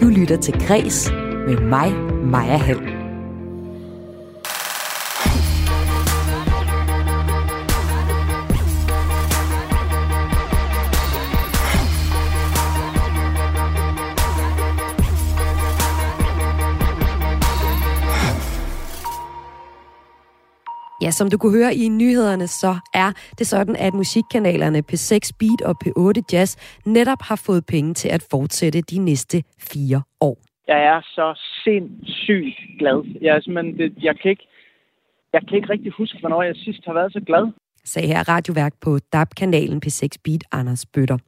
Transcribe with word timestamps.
Du 0.00 0.08
lytter 0.08 0.36
til 0.36 0.54
Græs 0.66 1.10
med 1.46 1.60
mig, 1.60 1.92
Maja 2.24 2.56
Hall. 2.56 2.97
Ja, 21.08 21.12
som 21.12 21.30
du 21.30 21.38
kunne 21.38 21.58
høre 21.60 21.74
i 21.74 21.88
nyhederne, 21.88 22.46
så 22.46 22.72
er 22.94 23.10
det 23.38 23.46
sådan, 23.46 23.76
at 23.76 23.94
musikkanalerne 23.94 24.82
P6 24.92 25.30
Beat 25.40 25.60
og 25.68 25.74
P8 25.84 26.22
Jazz 26.32 26.50
netop 26.86 27.22
har 27.22 27.42
fået 27.46 27.66
penge 27.66 27.94
til 27.94 28.08
at 28.08 28.22
fortsætte 28.30 28.80
de 28.80 28.98
næste 28.98 29.42
fire 29.72 30.02
år. 30.20 30.36
Jeg 30.66 30.80
er 30.92 31.00
så 31.02 31.26
sindssygt 31.64 32.56
glad. 32.78 32.98
Jeg, 33.20 33.36
er 33.36 33.40
simpelthen, 33.40 33.78
det, 33.78 33.92
jeg, 34.02 34.14
kan 34.22 34.30
ikke, 34.30 34.46
jeg 35.32 35.40
kan 35.48 35.56
ikke 35.56 35.70
rigtig 35.74 35.92
huske, 35.92 36.18
hvornår 36.20 36.42
jeg 36.42 36.56
sidst 36.56 36.80
har 36.86 36.94
været 36.94 37.12
så 37.12 37.20
glad. 37.26 37.44
Sagde 37.84 38.08
her 38.08 38.28
radioværk 38.28 38.72
på 38.80 38.98
DAB-kanalen 39.12 39.82
P6 39.86 40.08
Beat 40.24 40.44
Anders 40.52 40.86
Bøtter. 40.86 41.18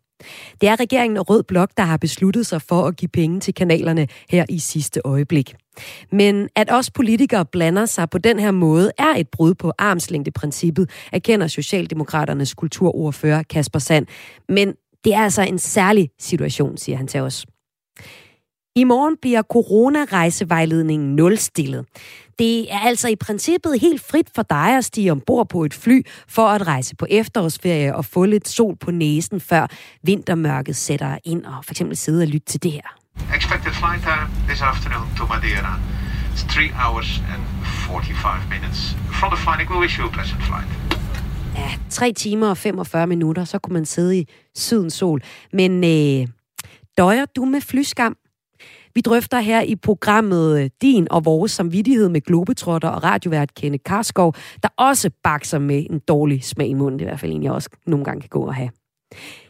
Det 0.60 0.68
er 0.68 0.80
regeringen 0.80 1.16
og 1.16 1.30
Rød 1.30 1.42
Blok, 1.42 1.70
der 1.76 1.82
har 1.82 1.96
besluttet 1.96 2.46
sig 2.46 2.62
for 2.62 2.86
at 2.86 2.96
give 2.96 3.08
penge 3.08 3.40
til 3.40 3.54
kanalerne 3.54 4.08
her 4.30 4.44
i 4.48 4.58
sidste 4.58 5.00
øjeblik. 5.04 5.54
Men 6.12 6.48
at 6.56 6.72
os 6.72 6.90
politikere 6.90 7.46
blander 7.46 7.86
sig 7.86 8.10
på 8.10 8.18
den 8.18 8.38
her 8.38 8.50
måde, 8.50 8.92
er 8.98 9.14
et 9.16 9.28
brud 9.28 9.54
på 9.54 9.72
armslængdeprincippet, 9.78 10.90
erkender 11.12 11.46
Socialdemokraternes 11.46 12.54
kulturordfører 12.54 13.42
Kasper 13.42 13.78
Sand. 13.78 14.06
Men 14.48 14.74
det 15.04 15.14
er 15.14 15.20
altså 15.20 15.42
en 15.42 15.58
særlig 15.58 16.10
situation, 16.18 16.76
siger 16.76 16.96
han 16.96 17.06
til 17.06 17.20
os. 17.20 17.46
I 18.76 18.84
morgen 18.84 19.16
bliver 19.22 19.42
coronarejsevejledningen 19.42 21.16
nulstillet. 21.16 21.86
Det 22.38 22.72
er 22.72 22.78
altså 22.78 23.08
i 23.08 23.16
princippet 23.16 23.80
helt 23.80 24.02
frit 24.02 24.26
for 24.34 24.42
dig 24.42 24.76
at 24.76 24.84
stige 24.84 25.12
ombord 25.12 25.48
på 25.48 25.64
et 25.64 25.74
fly 25.74 26.06
for 26.28 26.46
at 26.48 26.66
rejse 26.66 26.96
på 26.96 27.06
efterårsferie 27.10 27.96
og 27.96 28.04
få 28.04 28.24
lidt 28.24 28.48
sol 28.48 28.76
på 28.76 28.90
næsen, 28.90 29.40
før 29.40 29.66
vintermørket 30.02 30.76
sætter 30.76 31.18
ind 31.24 31.44
og 31.44 31.64
for 31.64 31.72
eksempel 31.72 31.96
sidde 31.96 32.22
og 32.22 32.28
lytte 32.28 32.46
til 32.46 32.62
det 32.62 32.72
her. 32.72 32.96
Expected 33.36 33.72
flight 33.72 34.02
time 34.02 34.28
this 34.48 34.62
afternoon 34.62 35.08
to 35.18 35.24
Madeira. 35.26 35.80
It's 36.34 36.54
3 36.54 36.70
hours 36.84 37.22
and 37.32 37.42
45 37.64 38.42
minutes. 38.50 38.80
From 39.20 39.30
the 39.34 39.40
flight, 39.44 39.70
we 39.70 39.78
wish 39.84 39.98
you 39.98 40.06
a 40.06 40.10
pleasant 40.10 40.42
flight. 40.42 40.70
Ja, 41.56 41.70
3 41.90 42.12
timer 42.12 42.48
og 42.50 42.56
45 42.58 43.06
minutter, 43.06 43.44
så 43.44 43.58
kunne 43.58 43.74
man 43.74 43.86
sidde 43.86 44.18
i 44.18 44.28
sydens 44.54 44.94
sol. 44.94 45.22
Men 45.52 45.84
øh, 45.84 46.28
døjer 46.98 47.24
du 47.36 47.44
med 47.44 47.60
flyskam? 47.60 48.16
Vi 48.94 49.00
drøfter 49.00 49.40
her 49.40 49.62
i 49.62 49.76
programmet 49.76 50.62
øh, 50.62 50.70
din 50.82 51.06
og 51.10 51.24
vores 51.24 51.52
samvittighed 51.52 52.08
med 52.08 52.20
globetrotter 52.20 52.88
og 52.88 53.04
radiovært 53.04 53.54
Kenne 53.54 53.78
Karskov, 53.78 54.34
der 54.62 54.68
også 54.76 55.10
bakser 55.24 55.58
med 55.58 55.86
en 55.90 55.98
dårlig 55.98 56.44
smag 56.44 56.68
i 56.68 56.74
munden. 56.74 56.98
Det 56.98 57.04
er 57.04 57.08
i 57.08 57.10
hvert 57.10 57.20
fald 57.20 57.32
en, 57.32 57.42
jeg 57.42 57.52
også 57.52 57.70
nogle 57.86 58.04
gange 58.04 58.20
kan 58.20 58.28
gå 58.28 58.46
og 58.46 58.54
have. 58.54 58.70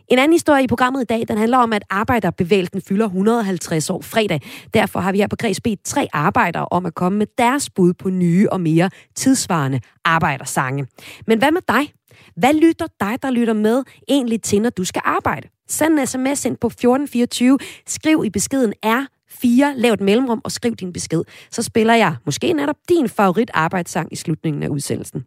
En 0.08 0.18
anden 0.18 0.32
historie 0.32 0.64
i 0.64 0.66
programmet 0.66 1.02
i 1.02 1.04
dag, 1.04 1.24
den 1.28 1.38
handler 1.38 1.58
om, 1.58 1.72
at 1.72 1.84
arbejderbevægelsen 1.90 2.82
fylder 2.82 3.04
150 3.04 3.90
år 3.90 4.00
fredag. 4.02 4.40
Derfor 4.74 5.00
har 5.00 5.12
vi 5.12 5.18
her 5.18 5.26
på 5.26 5.36
Græs 5.36 5.60
bedt 5.60 5.84
tre 5.84 6.08
arbejdere 6.12 6.66
om 6.70 6.86
at 6.86 6.94
komme 6.94 7.18
med 7.18 7.26
deres 7.38 7.70
bud 7.70 7.92
på 7.92 8.10
nye 8.10 8.48
og 8.52 8.60
mere 8.60 8.90
tidsvarende 9.14 9.80
arbejdersange. 10.04 10.86
Men 11.26 11.38
hvad 11.38 11.52
med 11.52 11.60
dig? 11.68 11.92
Hvad 12.36 12.54
lytter 12.54 12.86
dig, 13.00 13.22
der 13.22 13.30
lytter 13.30 13.54
med, 13.54 13.82
egentlig 14.08 14.42
til, 14.42 14.62
når 14.62 14.70
du 14.70 14.84
skal 14.84 15.02
arbejde? 15.04 15.48
Send 15.68 15.98
en 15.98 16.06
sms 16.06 16.44
ind 16.44 16.56
på 16.56 16.66
1424. 16.66 17.58
Skriv 17.86 18.22
i 18.26 18.30
beskeden 18.30 18.72
R 18.84 19.19
4, 19.30 19.74
lav 19.76 19.92
et 19.92 20.00
mellemrum 20.00 20.40
og 20.44 20.52
skriv 20.52 20.76
din 20.76 20.92
besked. 20.92 21.22
Så 21.50 21.62
spiller 21.62 21.94
jeg 21.94 22.16
måske 22.24 22.52
netop 22.52 22.76
din 22.88 23.08
favorit 23.08 23.50
arbejdssang 23.54 24.12
i 24.12 24.16
slutningen 24.16 24.62
af 24.62 24.68
udsendelsen. 24.68 25.24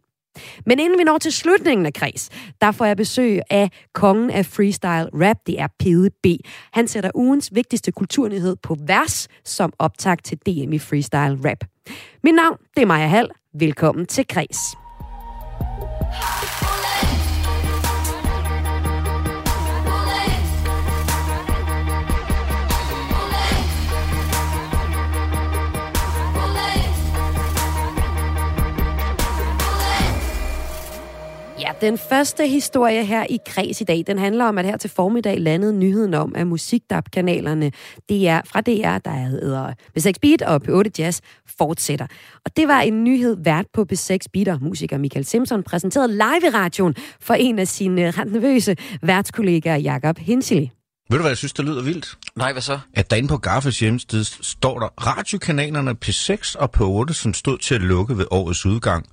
Men 0.66 0.78
inden 0.78 0.98
vi 0.98 1.04
når 1.04 1.18
til 1.18 1.32
slutningen 1.32 1.86
af 1.86 1.92
kreds, 1.92 2.30
der 2.60 2.72
får 2.72 2.84
jeg 2.84 2.96
besøg 2.96 3.40
af 3.50 3.70
kongen 3.92 4.30
af 4.30 4.46
freestyle 4.46 5.08
rap, 5.28 5.36
det 5.46 5.60
er 5.60 5.68
Pede 5.78 6.10
B. 6.22 6.26
Han 6.72 6.88
sætter 6.88 7.10
ugens 7.14 7.50
vigtigste 7.54 7.92
kulturnyhed 7.92 8.56
på 8.62 8.76
vers 8.86 9.28
som 9.44 9.72
optag 9.78 10.18
til 10.24 10.38
DM 10.38 10.72
i 10.72 10.78
freestyle 10.78 11.50
rap. 11.50 11.64
Mit 12.24 12.34
navn, 12.34 12.56
det 12.76 12.82
er 12.82 12.86
Maja 12.86 13.06
Hall. 13.06 13.28
Velkommen 13.54 14.06
til 14.06 14.26
kreds. 14.28 14.58
Ja, 31.64 31.72
den 31.80 31.98
første 31.98 32.46
historie 32.46 33.04
her 33.04 33.26
i 33.30 33.38
Kreds 33.46 33.80
i 33.80 33.84
dag, 33.84 34.04
den 34.06 34.18
handler 34.18 34.44
om, 34.44 34.58
at 34.58 34.64
her 34.64 34.76
til 34.76 34.90
formiddag 34.90 35.40
landede 35.40 35.72
nyheden 35.72 36.14
om, 36.14 36.34
at 36.36 36.46
musikdab-kanalerne 36.46 37.70
DR, 38.10 38.40
fra 38.48 38.60
DR, 38.60 38.98
der 38.98 39.10
hedder 39.10 39.72
B6 39.98 40.12
Beat 40.22 40.42
og 40.42 40.60
P8 40.68 40.90
Jazz, 40.98 41.20
fortsætter. 41.58 42.06
Og 42.44 42.56
det 42.56 42.68
var 42.68 42.80
en 42.80 43.04
nyhed 43.04 43.36
vært 43.44 43.66
på 43.72 43.86
B6 43.92 44.18
Beat 44.32 44.48
og 44.48 44.58
musiker 44.62 44.98
Michael 44.98 45.24
Simpson 45.24 45.62
præsenteret 45.62 46.10
live 46.10 46.46
i 46.46 46.50
radioen 46.54 46.94
for 47.20 47.34
en 47.34 47.58
af 47.58 47.68
sine 47.68 48.10
ret 48.10 48.32
nervøse 48.32 48.76
værtskollegaer, 49.02 49.76
Jakob 49.76 50.18
Hinsili. 50.18 50.70
Ved 51.10 51.18
du, 51.18 51.22
hvad 51.22 51.30
jeg 51.30 51.38
synes, 51.38 51.52
der 51.52 51.62
lyder 51.62 51.82
vildt? 51.82 52.18
Nej, 52.36 52.52
hvad 52.52 52.62
så? 52.62 52.78
At 52.94 53.10
derinde 53.10 53.28
på 53.28 53.36
Gaffes 53.36 53.80
hjemmeside 53.80 54.24
står 54.24 54.78
der, 54.78 54.86
radiokanalerne 54.86 55.96
P6 56.04 56.58
og 56.58 56.70
P8, 56.76 57.12
som 57.12 57.34
stod 57.34 57.58
til 57.58 57.74
at 57.74 57.80
lukke 57.80 58.18
ved 58.18 58.26
årets 58.30 58.66
udgang, 58.66 59.06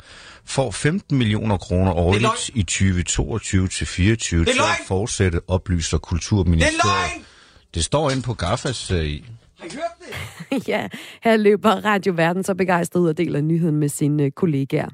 får 0.46 0.72
15 0.72 1.18
millioner 1.18 1.58
kroner 1.58 1.94
årligt 1.94 2.50
i 2.54 2.64
2022 2.64 3.68
til 3.68 3.88
24 3.88 4.46
til 4.46 4.52
at 4.52 4.88
fortsætte, 4.88 5.42
oplyser 5.48 5.98
Kulturministeriet. 5.98 6.74
Det 6.84 6.90
er 6.90 7.14
løgn! 7.14 7.26
Det 7.74 7.84
står 7.84 8.10
inde 8.10 8.22
på 8.22 8.34
Gaffas 8.34 8.92
uh, 8.92 8.98
i. 8.98 9.26
Har 9.60 9.66
I 9.66 9.70
hørt 9.74 9.84
det? 10.00 10.68
ja, 10.74 10.88
her 11.24 11.38
løber 11.38 11.70
Radio 11.70 12.14
Verden 12.16 12.44
så 12.44 12.56
begejstret 12.56 13.02
ud 13.02 13.10
og 13.10 13.18
deler 13.18 13.42
nyheden 13.42 13.76
med 13.76 13.90
sine 13.90 14.32
kollegaer. 14.32 14.90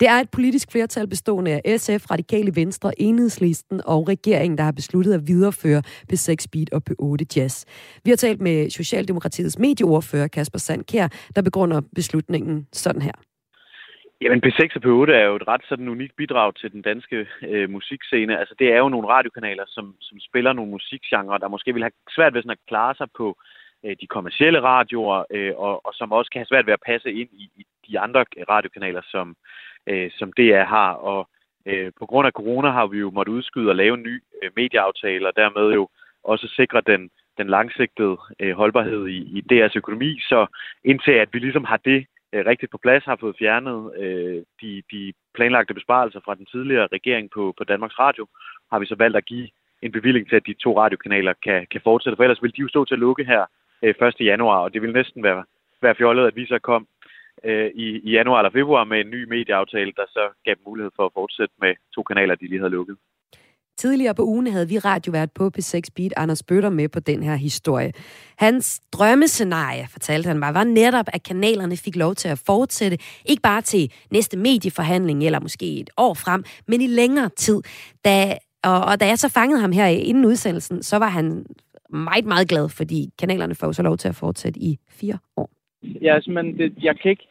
Det 0.00 0.08
er 0.08 0.14
et 0.20 0.30
politisk 0.30 0.72
flertal 0.72 1.08
bestående 1.08 1.60
af 1.64 1.80
SF, 1.80 2.10
Radikale 2.10 2.56
Venstre, 2.56 3.00
Enhedslisten 3.00 3.80
og 3.84 4.08
regeringen, 4.08 4.58
der 4.58 4.64
har 4.64 4.72
besluttet 4.72 5.14
at 5.14 5.26
videreføre 5.26 5.82
P6 6.12 6.44
Beat 6.52 6.70
og 6.72 6.82
P8 6.90 7.24
Jazz. 7.36 7.64
Vi 8.04 8.10
har 8.10 8.16
talt 8.16 8.40
med 8.40 8.70
Socialdemokratiets 8.70 9.58
medieordfører 9.58 10.28
Kasper 10.28 10.58
Sandkær, 10.58 11.08
der 11.36 11.42
begrunder 11.42 11.80
beslutningen 11.94 12.66
sådan 12.72 13.02
her. 13.02 13.12
Jamen, 14.24 14.42
P6 14.46 14.60
og 14.76 14.82
P8 14.84 15.10
er 15.12 15.24
jo 15.24 15.36
et 15.36 15.48
ret 15.48 15.64
sådan 15.68 15.88
unikt 15.88 16.16
bidrag 16.16 16.54
til 16.54 16.72
den 16.72 16.82
danske 16.82 17.26
øh, 17.42 17.70
musikscene. 17.70 18.38
Altså, 18.38 18.54
det 18.58 18.72
er 18.72 18.78
jo 18.78 18.88
nogle 18.88 19.08
radiokanaler, 19.08 19.64
som, 19.66 19.94
som 20.00 20.20
spiller 20.20 20.52
nogle 20.52 20.70
musikgenre, 20.70 21.38
der 21.38 21.48
måske 21.48 21.74
vil 21.74 21.82
have 21.82 21.92
svært 22.14 22.34
ved 22.34 22.42
sådan 22.42 22.58
at 22.58 22.66
klare 22.68 22.94
sig 22.94 23.08
på 23.16 23.36
øh, 23.84 23.96
de 24.00 24.06
kommercielle 24.06 24.60
radioer, 24.62 25.24
øh, 25.30 25.52
og, 25.56 25.86
og 25.86 25.94
som 25.94 26.12
også 26.12 26.30
kan 26.30 26.38
have 26.40 26.46
svært 26.46 26.66
ved 26.66 26.72
at 26.72 26.86
passe 26.86 27.12
ind 27.12 27.28
i, 27.32 27.50
i 27.56 27.66
de 27.88 27.98
andre 27.98 28.24
radiokanaler, 28.48 29.02
som, 29.10 29.36
øh, 29.86 30.10
som 30.18 30.32
DR 30.32 30.64
har. 30.64 30.92
Og 30.92 31.28
øh, 31.66 31.92
på 31.98 32.06
grund 32.06 32.26
af 32.26 32.32
corona 32.32 32.70
har 32.70 32.86
vi 32.86 32.98
jo 32.98 33.10
måttet 33.10 33.32
udskyde 33.32 33.68
og 33.70 33.76
lave 33.76 33.94
en 33.94 34.02
ny 34.02 34.22
øh, 34.42 34.50
medieaftale, 34.56 35.28
og 35.28 35.36
dermed 35.36 35.74
jo 35.74 35.88
også 36.22 36.46
sikre 36.56 36.80
den, 36.86 37.10
den 37.38 37.46
langsigtede 37.46 38.16
øh, 38.40 38.56
holdbarhed 38.56 39.06
i, 39.06 39.18
i 39.38 39.42
DR's 39.52 39.76
økonomi. 39.76 40.20
Så 40.20 40.46
indtil 40.84 41.12
at 41.12 41.28
vi 41.32 41.38
ligesom 41.38 41.64
har 41.64 41.76
det 41.76 42.06
øh, 42.34 42.46
rigtigt 42.46 42.72
på 42.72 42.78
plads, 42.78 43.04
har 43.04 43.16
fået 43.20 43.36
fjernet 43.38 43.78
øh, 44.02 44.42
de, 44.60 44.82
de 44.92 45.12
planlagte 45.34 45.74
besparelser 45.74 46.20
fra 46.24 46.34
den 46.34 46.46
tidligere 46.46 46.88
regering 46.92 47.30
på, 47.30 47.54
på 47.58 47.64
Danmarks 47.64 47.98
Radio, 47.98 48.26
har 48.72 48.78
vi 48.78 48.86
så 48.86 48.94
valgt 48.94 49.16
at 49.16 49.24
give 49.24 49.48
en 49.82 49.92
bevilling 49.92 50.28
til, 50.28 50.36
at 50.36 50.46
de 50.46 50.54
to 50.54 50.80
radiokanaler 50.80 51.34
kan, 51.44 51.66
kan 51.70 51.80
fortsætte, 51.84 52.16
for 52.16 52.22
ellers 52.24 52.42
ville 52.42 52.56
de 52.56 52.60
jo 52.62 52.68
stå 52.68 52.84
til 52.84 52.94
at 52.94 53.04
lukke 53.06 53.24
her 53.24 53.44
øh, 53.82 53.94
1. 54.08 54.20
januar, 54.20 54.58
og 54.58 54.74
det 54.74 54.82
ville 54.82 54.98
næsten 55.00 55.22
være, 55.22 55.44
være 55.82 55.94
fjollet, 55.94 56.26
at 56.26 56.36
vi 56.36 56.46
så 56.46 56.58
kom 56.58 56.86
øh, 57.44 57.70
i, 57.74 57.86
i 58.08 58.10
januar 58.10 58.38
eller 58.38 58.50
februar 58.50 58.84
med 58.84 59.00
en 59.00 59.10
ny 59.10 59.24
medieaftale, 59.24 59.92
der 59.96 60.06
så 60.08 60.28
gav 60.44 60.54
mulighed 60.66 60.90
for 60.96 61.06
at 61.06 61.12
fortsætte 61.14 61.54
med 61.60 61.74
to 61.94 62.02
kanaler, 62.02 62.34
de 62.34 62.48
lige 62.48 62.58
havde 62.58 62.76
lukket. 62.78 62.96
Tidligere 63.76 64.14
på 64.14 64.22
ugen 64.22 64.46
havde 64.46 64.68
vi 64.68 64.78
radiovært 64.78 65.32
på 65.32 65.50
P6 65.58 65.80
Beat 65.96 66.12
Anders 66.16 66.42
Bøtter 66.42 66.70
med 66.70 66.88
på 66.88 67.00
den 67.00 67.22
her 67.22 67.36
historie. 67.36 67.92
Hans 68.38 68.80
drømmescenarie, 68.92 69.86
fortalte 69.90 70.26
han 70.26 70.38
mig, 70.38 70.54
var 70.54 70.64
netop, 70.64 71.06
at 71.12 71.22
kanalerne 71.22 71.76
fik 71.76 71.96
lov 71.96 72.14
til 72.14 72.28
at 72.28 72.38
fortsætte, 72.46 72.98
ikke 73.24 73.42
bare 73.42 73.62
til 73.62 73.92
næste 74.10 74.38
medieforhandling 74.38 75.24
eller 75.24 75.40
måske 75.40 75.80
et 75.80 75.90
år 75.96 76.14
frem, 76.14 76.44
men 76.68 76.80
i 76.80 76.86
længere 76.86 77.28
tid. 77.28 77.62
Da, 78.04 78.38
og, 78.64 78.84
og 78.84 79.00
da 79.00 79.06
jeg 79.06 79.18
så 79.18 79.28
fangede 79.28 79.60
ham 79.60 79.72
her 79.72 79.86
inden 79.86 80.24
udsendelsen, 80.24 80.82
så 80.82 80.96
var 80.96 81.08
han 81.08 81.46
meget, 81.90 82.24
meget 82.24 82.48
glad, 82.48 82.68
fordi 82.68 83.10
kanalerne 83.18 83.54
får 83.54 83.72
så 83.72 83.82
lov 83.82 83.96
til 83.96 84.08
at 84.08 84.14
fortsætte 84.14 84.60
i 84.60 84.78
fire 84.88 85.18
år. 85.36 85.50
Ja, 85.82 86.14
altså, 86.14 86.30
men 86.30 86.58
det, 86.58 86.72
jeg 86.82 86.98
kan 87.02 87.10
ikke 87.10 87.26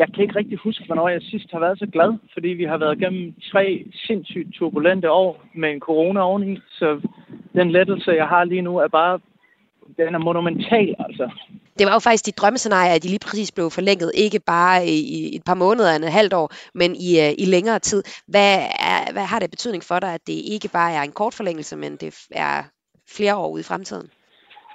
jeg 0.00 0.08
kan 0.14 0.22
ikke 0.22 0.38
rigtig 0.38 0.58
huske, 0.58 0.84
hvornår 0.86 1.08
jeg 1.08 1.22
sidst 1.22 1.48
har 1.52 1.60
været 1.60 1.78
så 1.78 1.86
glad, 1.86 2.10
fordi 2.32 2.48
vi 2.48 2.64
har 2.64 2.78
været 2.78 2.98
gennem 2.98 3.34
tre 3.52 3.84
sindssygt 4.06 4.54
turbulente 4.54 5.10
år 5.10 5.30
med 5.54 5.70
en 5.70 5.80
corona 5.80 6.20
oveni, 6.20 6.58
så 6.78 7.00
den 7.54 7.70
lettelse, 7.70 8.10
jeg 8.10 8.28
har 8.28 8.44
lige 8.44 8.62
nu, 8.62 8.76
er 8.76 8.88
bare 8.88 9.20
den 9.96 10.14
er 10.14 10.18
monumental, 10.18 10.94
altså. 10.98 11.30
Det 11.78 11.86
var 11.86 11.92
jo 11.92 11.98
faktisk 11.98 12.26
dit 12.26 12.38
drømmescenarie, 12.38 12.94
at 12.94 13.02
de 13.02 13.08
lige 13.08 13.26
præcis 13.26 13.52
blev 13.52 13.70
forlænget, 13.70 14.12
ikke 14.14 14.40
bare 14.46 14.86
i 14.86 15.36
et 15.36 15.42
par 15.46 15.54
måneder 15.54 15.94
eller 15.94 16.06
et 16.06 16.12
halvt 16.12 16.34
år, 16.34 16.48
men 16.74 16.90
i, 17.08 17.10
øh, 17.24 17.32
i 17.38 17.44
længere 17.44 17.78
tid. 17.78 18.02
Hvad, 18.28 18.58
er, 18.92 19.12
hvad 19.12 19.26
har 19.32 19.38
det 19.38 19.50
betydning 19.50 19.82
for 19.84 19.98
dig, 19.98 20.14
at 20.14 20.26
det 20.26 20.32
ikke 20.54 20.68
bare 20.72 20.92
er 20.92 21.02
en 21.02 21.12
kort 21.12 21.34
forlængelse, 21.34 21.76
men 21.76 21.92
det 21.96 22.26
er 22.30 22.62
flere 23.16 23.36
år 23.36 23.48
ude 23.48 23.60
i 23.60 23.68
fremtiden? 23.70 24.10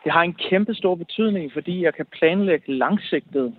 Det 0.04 0.12
har 0.12 0.22
en 0.22 0.38
kæmpe 0.50 0.74
stor 0.74 0.96
betydning, 0.96 1.54
fordi 1.54 1.84
jeg 1.84 1.94
kan 1.94 2.06
planlægge 2.06 2.74
langsigtet. 2.74 3.54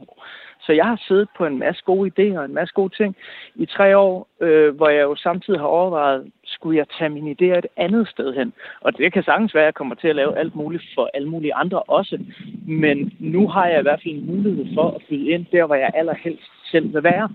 Så 0.67 0.73
jeg 0.73 0.85
har 0.85 1.01
siddet 1.09 1.29
på 1.39 1.47
en 1.47 1.59
masse 1.59 1.83
gode 1.85 2.11
idéer 2.11 2.39
og 2.39 2.45
en 2.45 2.55
masse 2.55 2.75
gode 2.75 2.95
ting 2.97 3.17
i 3.55 3.67
tre 3.67 3.97
år, 3.97 4.29
øh, 4.41 4.77
hvor 4.77 4.89
jeg 4.89 5.03
jo 5.03 5.17
samtidig 5.17 5.61
har 5.61 5.67
overvejet, 5.67 6.33
skulle 6.45 6.79
jeg 6.79 6.87
tage 6.99 7.11
mine 7.11 7.31
idéer 7.31 7.59
et 7.59 7.67
andet 7.77 8.09
sted 8.09 8.35
hen? 8.35 8.53
Og 8.81 8.99
det 8.99 9.13
kan 9.13 9.23
sagtens 9.23 9.55
være, 9.55 9.63
at 9.63 9.67
jeg 9.67 9.75
kommer 9.75 9.95
til 9.95 10.09
at 10.09 10.17
lave 10.17 10.39
alt 10.39 10.55
muligt 10.55 10.85
for 10.95 11.11
alle 11.15 11.29
mulige 11.29 11.55
andre 11.55 11.83
også. 11.83 12.19
Men 12.67 13.13
nu 13.21 13.49
har 13.49 13.67
jeg 13.67 13.79
i 13.79 13.83
hvert 13.83 14.01
fald 14.03 14.15
en 14.15 14.27
mulighed 14.27 14.67
for 14.75 14.91
at 14.91 15.03
flyde 15.09 15.29
ind 15.29 15.47
der, 15.53 15.67
hvor 15.67 15.75
jeg 15.75 15.91
allerhelst 15.95 16.51
selv 16.71 16.95
vil 16.95 17.03
være. 17.03 17.29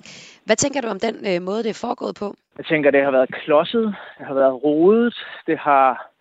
Hvad 0.45 0.56
tænker 0.56 0.81
du 0.81 0.88
om 0.88 1.00
den 1.00 1.16
øh, 1.30 1.42
måde, 1.42 1.63
det 1.63 1.69
er 1.69 1.86
foregået 1.88 2.16
på? 2.19 2.36
Jeg 2.57 2.66
tænker, 2.66 2.92
det 2.92 3.04
har 3.04 3.12
været 3.12 3.36
klodset, 3.44 3.95
det 4.18 4.25
har 4.25 4.34
været 4.34 4.63
rodet, 4.63 5.16
det 5.48 5.57
har 5.57 6.12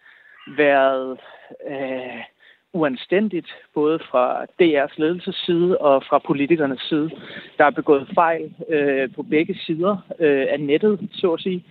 været 0.56 1.18
øh, 1.70 2.20
uanstændigt, 2.72 3.54
både 3.74 3.98
fra 4.10 4.44
DR's 4.44 4.94
ledelsesside 4.96 5.78
og 5.78 6.04
fra 6.08 6.18
politikernes 6.18 6.80
side. 6.80 7.10
Der 7.58 7.64
er 7.64 7.70
begået 7.70 8.08
fejl 8.14 8.54
øh, 8.68 9.14
på 9.14 9.22
begge 9.22 9.54
sider 9.54 9.96
øh, 10.18 10.46
af 10.50 10.60
nettet, 10.60 11.08
så 11.12 11.32
at 11.32 11.40
sige. 11.40 11.64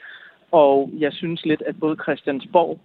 Og 0.51 0.89
jeg 0.99 1.13
synes 1.13 1.45
lidt, 1.45 1.61
at 1.61 1.79
både 1.79 1.97
Christiansborg 2.03 2.79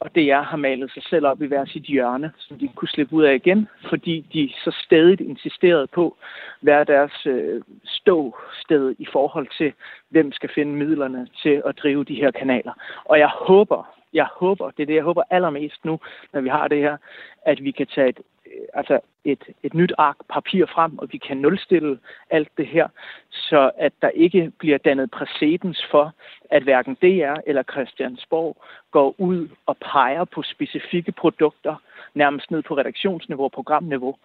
og 0.00 0.14
DR 0.14 0.42
har 0.42 0.56
malet 0.56 0.90
sig 0.92 1.02
selv 1.10 1.26
op 1.26 1.42
i 1.42 1.46
hver 1.46 1.64
sit 1.64 1.82
hjørne, 1.82 2.32
som 2.38 2.58
de 2.58 2.68
kunne 2.68 2.88
slippe 2.88 3.14
ud 3.16 3.22
af 3.22 3.34
igen, 3.34 3.68
fordi 3.88 4.26
de 4.32 4.50
så 4.64 4.76
stadig 4.84 5.20
insisterede 5.20 5.86
på 5.86 6.16
hver 6.60 6.84
deres 6.84 7.26
øh, 7.26 7.62
ståsted 7.84 8.94
i 8.98 9.06
forhold 9.12 9.48
til, 9.58 9.72
hvem 10.08 10.32
skal 10.32 10.50
finde 10.54 10.72
midlerne 10.72 11.28
til 11.42 11.62
at 11.66 11.78
drive 11.82 12.04
de 12.04 12.14
her 12.14 12.30
kanaler. 12.30 12.72
Og 13.04 13.18
jeg 13.18 13.28
håber, 13.28 13.97
jeg 14.12 14.26
håber, 14.36 14.70
det 14.70 14.82
er 14.82 14.86
det, 14.86 14.94
jeg 14.94 15.02
håber 15.02 15.22
allermest 15.30 15.84
nu, 15.84 16.00
når 16.32 16.40
vi 16.40 16.48
har 16.48 16.68
det 16.68 16.78
her, 16.78 16.96
at 17.42 17.64
vi 17.64 17.70
kan 17.70 17.86
tage 17.86 18.08
et, 18.08 18.20
øh, 18.46 18.66
altså 18.74 19.00
et, 19.24 19.44
et 19.62 19.74
nyt 19.74 19.92
ark 19.98 20.16
papir 20.28 20.66
frem, 20.66 20.98
og 20.98 21.08
vi 21.12 21.18
kan 21.18 21.36
nulstille 21.36 21.98
alt 22.30 22.48
det 22.56 22.66
her, 22.66 22.88
så 23.30 23.70
at 23.78 23.92
der 24.02 24.08
ikke 24.08 24.52
bliver 24.58 24.78
dannet 24.78 25.10
præcedens 25.10 25.86
for, 25.90 26.12
at 26.50 26.62
hverken 26.62 26.94
DR 26.94 27.36
eller 27.46 27.62
Christiansborg 27.62 28.56
går 28.90 29.14
ud 29.18 29.48
og 29.66 29.76
peger 29.76 30.24
på 30.24 30.42
specifikke 30.42 31.12
produkter, 31.12 31.74
nærmest 32.14 32.50
ned 32.50 32.62
på 32.62 32.76
redaktionsniveau 32.76 33.44
og 33.44 33.52
programniveau, 33.52 34.16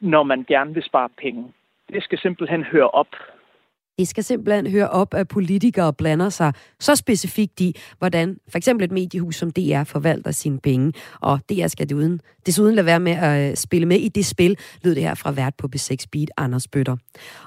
når 0.00 0.22
man 0.22 0.44
gerne 0.48 0.74
vil 0.74 0.82
spare 0.82 1.08
penge. 1.08 1.52
Det 1.92 2.02
skal 2.02 2.18
simpelthen 2.18 2.64
høre 2.64 2.90
op. 2.90 3.08
Det 3.98 4.08
skal 4.08 4.24
simpelthen 4.24 4.66
høre 4.66 4.90
op, 4.90 5.14
at 5.14 5.28
politikere 5.28 5.92
blander 5.92 6.28
sig 6.28 6.52
så 6.80 6.94
specifikt 6.96 7.60
i, 7.60 7.76
hvordan 7.98 8.36
for 8.48 8.58
eksempel 8.58 8.84
et 8.84 8.92
mediehus 8.92 9.36
som 9.36 9.50
DR 9.50 9.84
forvalter 9.84 10.30
sine 10.30 10.58
penge. 10.58 10.92
Og 11.20 11.40
DR 11.50 11.66
skal 11.66 11.88
desuden, 11.88 12.20
desuden 12.46 12.74
lade 12.74 12.86
være 12.86 13.00
med 13.00 13.12
at 13.12 13.50
øh, 13.50 13.56
spille 13.56 13.86
med 13.86 13.96
i 13.96 14.08
det 14.08 14.26
spil, 14.26 14.56
lød 14.82 14.94
det 14.94 15.02
her 15.02 15.14
fra 15.14 15.30
vært 15.30 15.54
på 15.58 15.68
B6 15.76 15.96
Beat, 16.12 16.30
Anders 16.36 16.68
Bøtter. 16.68 16.96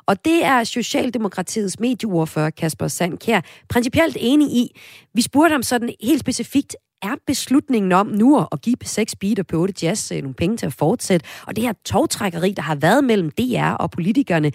Og 0.06 0.26
det 0.26 0.46
er 0.46 0.64
Socialdemokratiets 0.64 1.80
medieordfører 1.80 2.50
Kasper 2.50 2.88
Sandkær 2.88 3.42
principielt 3.70 4.18
enig 4.20 4.48
i. 4.48 4.80
Vi 5.14 5.22
spurgte 5.22 5.52
ham 5.52 5.64
sådan 5.64 5.94
helt 6.02 6.20
specifikt, 6.20 6.76
er 7.02 7.16
beslutningen 7.28 7.92
om 7.92 8.08
nu 8.08 8.46
at 8.52 8.62
give 8.62 8.76
P6 8.84 9.06
Beat 9.20 9.40
og 9.40 9.46
P8 9.54 9.74
Jazz 9.84 10.12
øh, 10.12 10.22
nogle 10.22 10.34
penge 10.34 10.58
til 10.58 10.66
at 10.66 10.74
fortsætte, 10.74 11.26
og 11.48 11.56
det 11.56 11.64
her 11.64 11.74
togtrækkeri, 11.86 12.52
der 12.52 12.62
har 12.62 12.76
været 12.76 13.04
mellem 13.04 13.32
DR 13.32 13.72
og 13.72 13.92
politikerne, 13.92 14.52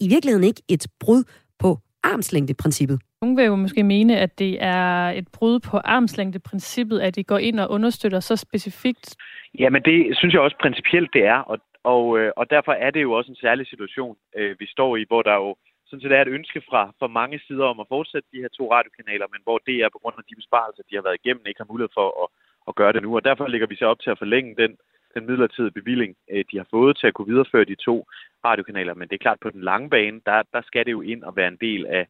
i 0.00 0.08
virkeligheden 0.08 0.44
ikke 0.44 0.62
et 0.68 0.86
brud 1.00 1.24
på 1.58 1.78
armslængdeprincippet. 2.02 3.00
Nogle 3.22 3.36
vil 3.36 3.44
jo 3.44 3.56
måske 3.56 3.82
mene, 3.82 4.16
at 4.18 4.38
det 4.38 4.62
er 4.62 5.10
et 5.20 5.28
brud 5.36 5.60
på 5.60 5.76
armslængdeprincippet, 5.84 6.98
at 7.00 7.16
de 7.16 7.24
går 7.24 7.38
ind 7.38 7.60
og 7.60 7.70
understøtter 7.70 8.20
så 8.20 8.36
specifikt. 8.36 9.16
Jamen 9.58 9.82
det 9.82 10.16
synes 10.18 10.32
jeg 10.34 10.40
også 10.40 10.56
principielt 10.60 11.10
det 11.12 11.24
er, 11.24 11.40
og, 11.50 11.58
og, 11.84 12.18
øh, 12.18 12.32
og 12.36 12.50
derfor 12.50 12.72
er 12.72 12.90
det 12.90 13.02
jo 13.02 13.12
også 13.12 13.30
en 13.30 13.42
særlig 13.46 13.66
situation, 13.66 14.16
øh, 14.36 14.56
vi 14.60 14.66
står 14.66 14.96
i, 14.96 15.04
hvor 15.08 15.22
der 15.22 15.34
jo 15.34 15.56
sådan 15.86 16.02
set 16.02 16.12
er 16.12 16.22
et 16.22 16.34
ønske 16.38 16.60
fra, 16.68 16.82
fra 16.98 17.08
mange 17.20 17.40
sider 17.46 17.64
om 17.72 17.80
at 17.80 17.90
fortsætte 17.94 18.28
de 18.32 18.42
her 18.42 18.48
to 18.58 18.64
radiokanaler, 18.74 19.26
men 19.34 19.40
hvor 19.46 19.58
det 19.68 19.76
er 19.84 19.88
på 19.92 19.98
grund 20.02 20.16
af 20.18 20.24
de 20.28 20.40
besparelser, 20.40 20.82
de 20.90 20.96
har 20.96 21.02
været 21.06 21.20
igennem, 21.20 21.46
ikke 21.46 21.62
har 21.62 21.72
mulighed 21.72 21.92
for 21.98 22.08
at, 22.22 22.28
at 22.68 22.76
gøre 22.80 22.92
det 22.92 23.02
nu. 23.02 23.10
Og 23.16 23.24
derfor 23.28 23.46
lægger 23.46 23.68
vi 23.70 23.76
så 23.76 23.86
op 23.92 24.00
til 24.00 24.10
at 24.10 24.20
forlænge 24.22 24.52
den 24.62 24.72
den 25.18 25.26
midlertidige 25.30 25.78
bevilling, 25.80 26.16
øh, 26.32 26.44
de 26.50 26.56
har 26.56 26.66
fået 26.70 26.96
til 26.98 27.06
at 27.06 27.14
kunne 27.14 27.30
videreføre 27.32 27.64
de 27.64 27.74
to 27.74 28.06
radiokanaler. 28.44 28.94
Men 28.94 29.08
det 29.08 29.14
er 29.14 29.24
klart, 29.26 29.40
på 29.42 29.50
den 29.50 29.62
lange 29.70 29.90
bane, 29.90 30.20
der, 30.26 30.42
der 30.54 30.62
skal 30.62 30.84
det 30.86 30.92
jo 30.92 31.00
ind 31.00 31.22
og 31.22 31.36
være 31.36 31.48
en 31.48 31.60
del 31.60 31.86
af 31.86 32.04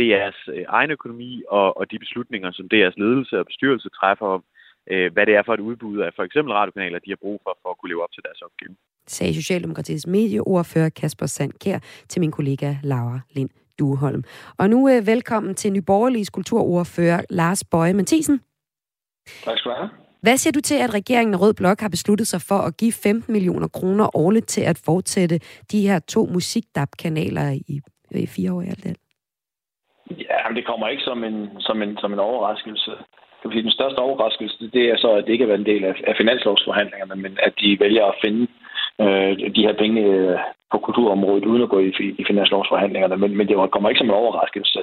DR's 0.00 0.40
øh, 0.54 0.64
egen 0.68 0.90
økonomi 0.90 1.42
og, 1.48 1.76
og 1.76 1.90
de 1.90 1.98
beslutninger, 1.98 2.50
som 2.52 2.68
DR's 2.74 2.96
ledelse 2.96 3.38
og 3.38 3.46
bestyrelse 3.46 3.88
træffer 3.88 4.26
om, 4.26 4.44
øh, 4.90 5.12
hvad 5.12 5.26
det 5.26 5.34
er 5.34 5.42
for 5.46 5.54
et 5.54 5.60
udbud 5.60 5.98
af 5.98 6.10
for 6.16 6.22
eksempel 6.22 6.52
radiokanaler, 6.52 6.98
de 6.98 7.10
har 7.10 7.18
brug 7.22 7.40
for, 7.42 7.58
for 7.62 7.68
at 7.70 7.78
kunne 7.78 7.90
leve 7.90 8.02
op 8.02 8.12
til 8.12 8.22
deres 8.22 8.42
opgave. 8.42 8.76
Sagde 9.06 9.34
Socialdemokratiets 9.34 10.06
medieordfører 10.06 10.88
Kasper 10.88 11.26
Sandkær 11.26 11.78
til 12.08 12.20
min 12.20 12.30
kollega 12.30 12.74
Laura 12.82 13.20
Lind 13.30 13.50
Dueholm. 13.78 14.22
Og 14.58 14.70
nu 14.70 14.86
velkommen 14.86 15.54
til 15.54 15.72
Nyborgerliges 15.72 16.30
kulturordfører 16.30 17.20
Lars 17.30 17.64
Bøje 17.64 17.94
Mathisen. 17.94 18.40
Tak 19.44 19.58
skal 19.58 19.70
du 19.70 19.76
have. 19.76 20.03
Hvad 20.24 20.36
siger 20.36 20.52
du 20.58 20.62
til, 20.70 20.78
at 20.84 20.94
regeringen 20.94 21.34
og 21.34 21.40
Rød 21.42 21.54
Blok 21.60 21.80
har 21.80 21.92
besluttet 21.96 22.26
sig 22.32 22.40
for 22.50 22.60
at 22.68 22.76
give 22.80 22.92
15 22.92 23.32
millioner 23.36 23.68
kroner 23.78 24.06
årligt 24.22 24.48
til 24.54 24.64
at 24.72 24.78
fortsætte 24.88 25.36
de 25.72 25.80
her 25.88 25.98
to 26.14 26.20
musikdab-kanaler 26.36 27.46
i, 27.72 27.74
i 28.24 28.26
fire 28.36 28.52
år 28.54 28.62
i 28.62 28.68
alt 28.72 28.84
det? 28.86 28.94
Ja, 30.28 30.38
men 30.48 30.56
det 30.56 30.66
kommer 30.70 30.86
ikke 30.88 31.04
som 31.10 31.24
en, 31.24 31.38
som 31.66 31.76
en, 31.82 31.92
som 32.02 32.12
en 32.12 32.18
overraskelse. 32.18 32.90
Det 33.38 33.44
vil 33.44 33.52
sige, 33.52 33.68
den 33.68 33.78
største 33.78 33.98
overraskelse, 34.06 34.70
det 34.76 34.84
er 34.92 34.96
så, 35.04 35.10
at 35.18 35.24
det 35.24 35.32
ikke 35.32 35.44
har 35.44 35.52
været 35.52 35.64
en 35.64 35.72
del 35.72 35.84
af, 35.84 35.94
af 36.10 36.14
finanslovsforhandlingerne, 36.20 37.16
men 37.24 37.32
at 37.46 37.54
de 37.60 37.80
vælger 37.84 38.04
at 38.06 38.20
finde 38.24 38.46
øh, 39.02 39.30
de 39.56 39.64
her 39.66 39.74
penge 39.82 40.00
øh, 40.00 40.38
på 40.72 40.78
kulturområdet, 40.86 41.44
uden 41.44 41.62
at 41.62 41.68
gå 41.68 41.78
i, 41.78 41.88
i 42.20 42.24
finanslovsforhandlingerne. 42.30 43.16
Men, 43.16 43.36
men 43.36 43.48
det 43.48 43.54
kommer 43.72 43.88
ikke 43.88 43.98
som 43.98 44.10
en 44.10 44.20
overraskelse. 44.22 44.78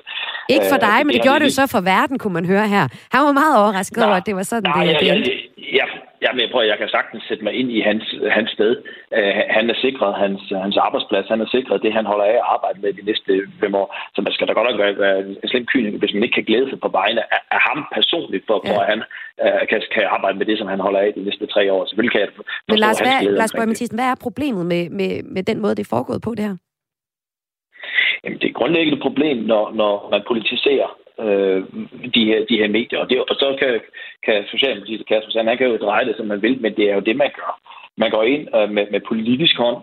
Ikke 0.50 0.68
for 0.74 0.80
dig, 0.88 0.98
øh, 1.00 1.06
men 1.06 1.14
det, 1.14 1.16
det 1.16 1.24
gjorde 1.26 1.40
det 1.40 1.50
jo 1.50 1.58
så 1.60 1.66
for 1.76 1.82
verden, 1.94 2.16
kunne 2.20 2.34
man 2.40 2.46
høre 2.54 2.68
her. 2.76 2.86
Han 3.14 3.22
var 3.28 3.34
meget 3.42 3.56
overrasket 3.62 3.98
nej, 3.98 4.08
over, 4.08 4.18
at 4.22 4.26
det 4.26 4.36
var 4.36 4.44
sådan, 4.44 4.72
nej, 4.76 4.86
det, 4.86 5.08
ja, 5.08 5.16
ja, 5.16 5.24
ja, 5.80 5.86
jeg 6.22 6.50
prøver, 6.52 6.72
jeg 6.72 6.78
kan 6.78 6.90
sagtens 6.90 7.24
sætte 7.30 7.44
mig 7.44 7.54
ind 7.54 7.70
i 7.72 7.80
hans, 7.90 8.06
hans 8.38 8.50
sted. 8.58 8.72
Uh, 9.18 9.42
han 9.58 9.70
er 9.70 9.78
sikret 9.86 10.14
hans, 10.24 10.42
hans 10.66 10.78
arbejdsplads. 10.78 11.28
Han 11.34 11.42
er 11.42 11.50
sikret 11.56 11.84
det, 11.84 11.94
han 11.94 12.06
holder 12.06 12.26
af 12.26 12.38
at 12.42 12.50
arbejde 12.56 12.82
med 12.82 12.94
de 12.94 13.06
næste 13.10 13.32
fem 13.62 13.76
år. 13.76 13.88
Så 14.16 14.22
man 14.22 14.34
skal 14.34 14.48
da 14.48 14.54
godt 14.54 14.70
nok 14.70 14.80
være, 14.84 14.98
være 15.06 15.20
en 15.44 15.50
slem 15.52 15.66
kyning, 15.66 15.98
hvis 16.00 16.14
man 16.14 16.24
ikke 16.24 16.38
kan 16.40 16.50
glæde 16.50 16.70
sig 16.70 16.80
på 16.80 16.90
vegne 17.00 17.22
af, 17.34 17.42
af 17.56 17.62
ham 17.70 17.80
personligt, 17.98 18.44
for, 18.48 18.58
ja. 18.64 18.70
for 18.70 18.80
at 18.82 18.88
han 18.94 19.00
uh, 19.44 19.62
kan, 19.70 19.82
kan 19.96 20.04
arbejde 20.16 20.38
med 20.38 20.46
det, 20.46 20.58
som 20.58 20.68
han 20.68 20.80
holder 20.80 21.00
af 21.00 21.14
de 21.14 21.24
næste 21.24 21.46
tre 21.46 21.74
år. 21.74 21.86
Selvfølgelig 21.86 22.14
kan 22.16 22.22
jeg 22.22 22.30
Men 22.68 22.80
Lars, 22.80 23.00
hvad, 23.00 23.18
Lars 23.42 23.54
Bøge 23.58 23.68
Mathisen, 23.68 23.98
hvad 23.98 24.10
er 24.12 24.24
problemet 24.28 24.66
med, 24.66 24.84
med, 24.90 25.12
med 25.36 25.44
den 25.44 25.58
måde, 25.62 25.76
det 25.76 25.84
er 25.86 25.96
foregået 25.96 26.22
på 26.28 26.32
det 26.38 26.46
her? 26.50 26.56
Jamen, 28.24 28.38
det 28.40 28.46
er 28.46 28.50
et 28.50 28.60
grundlæggende 28.62 29.02
problem, 29.02 29.38
når, 29.38 29.64
når 29.82 29.94
man 30.12 30.22
politiserer 30.28 30.90
øh, 31.26 31.64
de, 32.16 32.26
her, 32.26 32.46
de 32.50 32.58
her 32.58 32.68
medier. 32.68 33.00
Og, 33.00 33.10
det, 33.10 33.20
og 33.20 33.36
så 33.36 33.56
kan, 33.60 33.80
kan 34.26 34.46
Socialdemokratiet, 34.52 35.08
Kasper 35.08 35.32
Sand, 35.32 35.48
han 35.48 35.58
kan 35.58 35.68
jo 35.68 35.78
dreje 35.78 36.06
det, 36.06 36.16
som 36.18 36.26
man 36.26 36.42
vil, 36.42 36.62
men 36.62 36.76
det 36.76 36.90
er 36.90 36.96
jo 36.96 37.00
det, 37.00 37.16
man 37.16 37.32
gør. 37.36 37.52
Man 37.98 38.12
går 38.12 38.24
ind 38.24 38.56
øh, 38.56 38.70
med, 38.70 38.86
med 38.92 39.02
politisk 39.08 39.58
hånd 39.58 39.78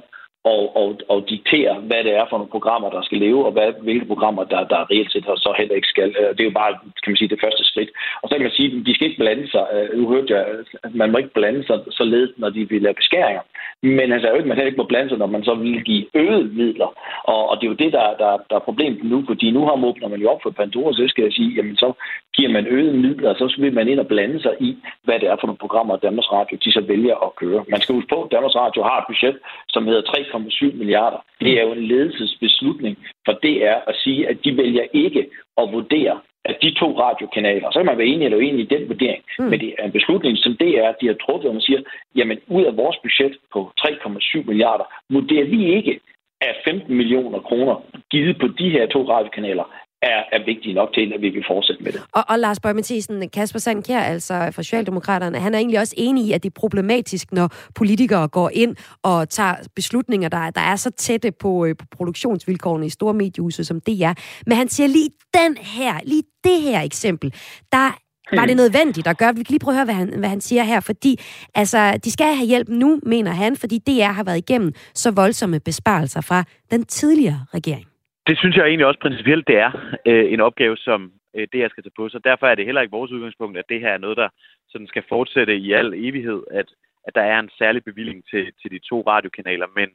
og, 0.50 0.76
og, 0.81 0.88
og 1.12 1.19
diktere, 1.28 1.75
hvad 1.88 2.00
det 2.05 2.14
er 2.21 2.26
for 2.31 2.37
nogle 2.38 2.55
programmer, 2.57 2.88
der 2.90 3.02
skal 3.02 3.19
leve, 3.19 3.47
og 3.47 3.52
hvad, 3.52 3.69
hvilke 3.87 4.07
programmer, 4.12 4.45
der, 4.45 4.61
der 4.73 4.90
reelt 4.90 5.12
set 5.12 5.25
så 5.25 5.55
heller 5.59 5.75
ikke 5.75 5.93
skal. 5.95 6.09
Øh, 6.21 6.31
det 6.35 6.40
er 6.40 6.50
jo 6.50 6.61
bare, 6.62 6.73
kan 7.02 7.11
man 7.12 7.21
sige, 7.21 7.33
det 7.35 7.45
første 7.45 7.64
skridt. 7.64 7.90
Og 8.23 8.28
så 8.28 8.35
kan 8.35 8.47
man 8.49 8.59
sige, 8.59 8.69
at 8.69 8.87
de 8.87 8.95
skal 8.95 9.07
ikke 9.09 9.23
blande 9.23 9.50
sig. 9.50 9.64
Øh, 9.75 9.99
nu 9.99 10.09
hørte 10.12 10.35
jeg, 10.35 10.43
at 10.85 10.95
man 10.95 11.11
må 11.11 11.19
ikke 11.19 11.37
blande 11.38 11.67
sig 11.67 11.78
så 11.90 12.05
led, 12.05 12.26
når 12.37 12.50
de 12.50 12.69
vil 12.69 12.83
lave 12.83 13.00
beskæringer. 13.02 13.43
Men 13.83 14.12
altså, 14.12 14.28
man 14.33 14.57
heller 14.57 14.73
ikke 14.73 14.83
må 14.83 14.90
blande 14.93 15.09
sig, 15.11 15.19
når 15.19 15.26
man 15.26 15.45
så 15.45 15.55
vil 15.55 15.85
give 15.85 16.05
øget 16.14 16.57
midler. 16.57 16.90
Og, 17.25 17.49
og 17.50 17.55
det 17.57 17.64
er 17.67 17.73
jo 17.73 17.83
det, 17.85 17.93
der, 17.93 18.07
der, 18.23 18.31
der 18.50 18.57
er 18.57 18.69
problemet 18.69 19.05
nu, 19.05 19.25
fordi 19.26 19.50
nu 19.50 19.61
har 19.67 19.76
man 19.76 19.88
åbner 19.88 20.09
man 20.09 20.21
jo 20.21 20.31
op 20.31 20.43
for 20.43 20.50
Pandora, 20.50 20.93
så 20.93 21.05
skal 21.09 21.25
jeg 21.25 21.33
sige, 21.33 21.50
jamen 21.57 21.76
så 21.76 21.93
giver 22.37 22.50
man 22.57 22.67
øget 22.67 22.95
midler, 22.95 23.31
og 23.31 23.37
så 23.37 23.57
vil 23.59 23.73
man 23.73 23.88
ind 23.88 24.00
og 24.00 24.07
blande 24.07 24.43
sig 24.43 24.55
i, 24.61 24.71
hvad 25.05 25.19
det 25.21 25.28
er 25.28 25.37
for 25.40 25.47
nogle 25.47 25.64
programmer, 25.64 25.97
Danmarks 25.97 26.33
Radio 26.33 26.59
de 26.64 26.73
så 26.73 26.81
vælger 26.93 27.17
at 27.26 27.35
køre. 27.40 27.64
Man 27.69 27.81
skal 27.81 27.95
huske 27.95 28.12
på, 28.14 28.23
at 28.23 28.33
Danmarks 28.33 28.57
Radio 28.57 28.83
har 28.83 28.99
et 28.99 29.09
budget, 29.11 29.37
som 29.69 29.87
hedder 29.87 30.02
3, 30.02 30.25
3,7 30.38 30.75
milliarder. 30.75 31.21
Det 31.40 31.52
er 31.59 31.62
jo 31.62 31.73
en 31.73 31.87
ledelsesbeslutning 31.87 32.99
for 33.25 33.33
DR 33.33 33.78
at 33.90 33.95
sige, 33.97 34.28
at 34.28 34.37
de 34.45 34.57
vælger 34.57 34.85
ikke 34.92 35.26
at 35.61 35.73
vurdere, 35.73 36.21
at 36.45 36.57
de 36.62 36.71
to 36.75 36.88
radiokanaler, 37.00 37.71
så 37.71 37.78
kan 37.78 37.87
man 37.87 37.99
være 37.99 38.07
enig 38.07 38.25
eller 38.25 38.38
uenig 38.38 38.61
i 38.61 38.75
den 38.75 38.88
vurdering, 38.88 39.23
mm. 39.38 39.45
men 39.45 39.61
det 39.61 39.75
er 39.78 39.85
en 39.85 39.92
beslutning, 39.92 40.38
som 40.38 40.57
det 40.61 40.78
er, 40.85 40.92
de 41.00 41.07
har 41.07 41.14
truffet, 41.14 41.49
og 41.49 41.54
man 41.54 41.62
siger, 41.68 41.80
jamen 42.16 42.38
ud 42.49 42.64
af 42.64 42.76
vores 42.76 42.97
budget 43.02 43.37
på 43.52 43.73
3,7 43.80 44.42
milliarder, 44.47 44.85
vurderer 45.11 45.45
vi 45.45 45.75
ikke, 45.76 46.00
at 46.40 46.57
15 46.64 46.97
millioner 46.97 47.40
kroner 47.40 47.76
givet 48.11 48.38
på 48.38 48.49
de 48.49 48.71
her 48.71 48.87
to 48.87 49.00
radiokanaler 49.12 49.64
er, 50.02 50.21
er 50.33 50.45
vigtige 50.45 50.75
nok 50.75 50.95
til, 50.95 51.12
at 51.14 51.21
vi 51.21 51.28
vil 51.28 51.45
fortsætte 51.49 51.83
med 51.83 51.93
det. 51.93 52.00
Og, 52.12 52.25
og 52.28 52.38
Lars 52.38 52.61
Bøge 52.61 52.75
Mathisen, 52.75 53.28
Kasper 53.28 53.59
Sandkjær, 53.59 54.00
altså 54.00 54.35
fra 54.35 54.62
Socialdemokraterne, 54.62 55.38
han 55.38 55.55
er 55.55 55.59
egentlig 55.59 55.81
også 55.81 55.95
enig 55.97 56.25
i, 56.25 56.33
at 56.33 56.43
det 56.43 56.50
er 56.50 56.61
problematisk, 56.61 57.33
når 57.33 57.49
politikere 57.75 58.28
går 58.28 58.50
ind 58.52 58.76
og 59.02 59.28
tager 59.28 59.55
beslutninger, 59.76 60.28
der, 60.28 60.50
der 60.50 60.61
er 60.61 60.76
så 60.76 60.90
tætte 60.90 61.33
på, 61.33 61.64
øh, 61.64 61.76
på 61.76 61.85
produktionsvilkårene 61.97 62.87
i 62.87 62.90
store 62.90 63.14
mediehuse 63.14 63.64
som 63.64 63.81
det 63.81 64.02
er. 64.02 64.14
Men 64.47 64.57
han 64.57 64.69
siger 64.69 64.87
lige 64.87 65.11
den 65.35 65.57
her, 65.57 66.00
lige 66.05 66.23
det 66.45 66.62
her 66.62 66.81
eksempel, 66.81 67.35
der 67.73 67.90
var 68.33 68.47
det 68.47 68.57
nødvendigt 68.57 69.07
at 69.07 69.19
gøre? 69.19 69.35
Vi 69.35 69.43
kan 69.43 69.52
lige 69.52 69.59
prøve 69.61 69.73
at 69.73 69.76
høre, 69.76 69.85
hvad 69.85 69.95
han, 69.95 70.19
hvad 70.19 70.28
han 70.28 70.40
siger 70.40 70.62
her, 70.62 70.81
fordi 70.81 71.21
altså, 71.55 72.00
de 72.05 72.11
skal 72.11 72.35
have 72.35 72.47
hjælp 72.47 72.69
nu, 72.69 73.00
mener 73.02 73.31
han, 73.31 73.57
fordi 73.57 73.78
DR 73.78 74.12
har 74.12 74.25
været 74.25 74.38
igennem 74.38 74.73
så 74.95 75.11
voldsomme 75.11 75.61
besparelser 75.61 76.21
fra 76.21 76.45
den 76.71 76.85
tidligere 76.85 77.47
regering. 77.55 77.87
Det 78.28 78.38
synes 78.38 78.56
jeg 78.56 78.66
egentlig 78.66 78.87
også 78.87 79.00
principielt, 79.00 79.49
det 79.49 79.56
er 79.56 79.70
øh, 80.06 80.32
en 80.32 80.40
opgave, 80.40 80.76
som 80.76 81.12
øh, 81.37 81.49
DR 81.52 81.68
skal 81.68 81.82
tage 81.82 81.99
på 81.99 82.08
Så 82.08 82.18
Derfor 82.25 82.47
er 82.47 82.54
det 82.54 82.64
heller 82.64 82.80
ikke 82.80 82.97
vores 82.99 83.12
udgangspunkt, 83.12 83.58
at 83.58 83.68
det 83.68 83.80
her 83.80 83.92
er 83.92 83.99
noget, 83.99 84.16
der 84.16 84.28
sådan 84.68 84.87
skal 84.87 85.04
fortsætte 85.08 85.56
i 85.56 85.73
al 85.73 85.94
evighed, 85.94 86.42
at, 86.50 86.68
at 87.06 87.14
der 87.14 87.23
er 87.23 87.38
en 87.40 87.50
særlig 87.58 87.85
bevilling 87.85 88.25
til, 88.30 88.52
til 88.62 88.70
de 88.70 88.78
to 88.78 89.02
radiokanaler. 89.06 89.66
Men 89.76 89.88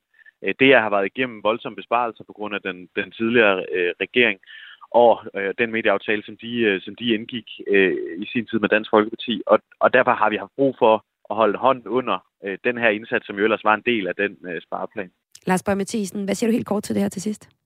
øh, 0.43 0.53
DR 0.59 0.79
har 0.85 0.89
været 0.89 1.05
igennem 1.05 1.43
voldsomme 1.43 1.75
besparelser 1.75 2.23
på 2.23 2.33
grund 2.33 2.55
af 2.55 2.61
den, 2.61 2.89
den 2.95 3.11
tidligere 3.11 3.65
øh, 3.75 3.93
regering 4.01 4.39
og 4.91 5.13
øh, 5.35 5.53
den 5.57 5.71
medieaftale, 5.71 6.23
som 6.23 6.37
de, 6.37 6.51
øh, 6.69 6.81
som 6.81 6.95
de 6.95 7.13
indgik 7.13 7.49
øh, 7.67 7.95
i 8.23 8.25
sin 8.25 8.45
tid 8.45 8.59
med 8.59 8.69
Dansk 8.69 8.89
Folkeparti. 8.89 9.41
Og, 9.47 9.59
og 9.79 9.93
derfor 9.93 10.11
har 10.11 10.29
vi 10.29 10.35
haft 10.35 10.55
brug 10.55 10.75
for 10.79 11.05
at 11.29 11.35
holde 11.35 11.57
hånden 11.57 11.87
under 11.87 12.17
øh, 12.45 12.57
den 12.63 12.77
her 12.77 12.89
indsats, 12.89 13.25
som 13.27 13.37
jo 13.37 13.43
ellers 13.43 13.63
var 13.63 13.73
en 13.73 13.83
del 13.85 14.07
af 14.07 14.15
den 14.15 14.37
øh, 14.49 14.61
spareplan. 14.61 15.11
Lars 15.45 15.63
Bøge 15.63 15.75
Mathisen, 15.75 16.25
hvad 16.25 16.35
siger 16.35 16.47
du 16.49 16.53
helt 16.53 16.67
kort 16.67 16.83
til 16.83 16.95
det 16.95 17.01
her 17.01 17.09
til 17.09 17.21
sidst? 17.21 17.62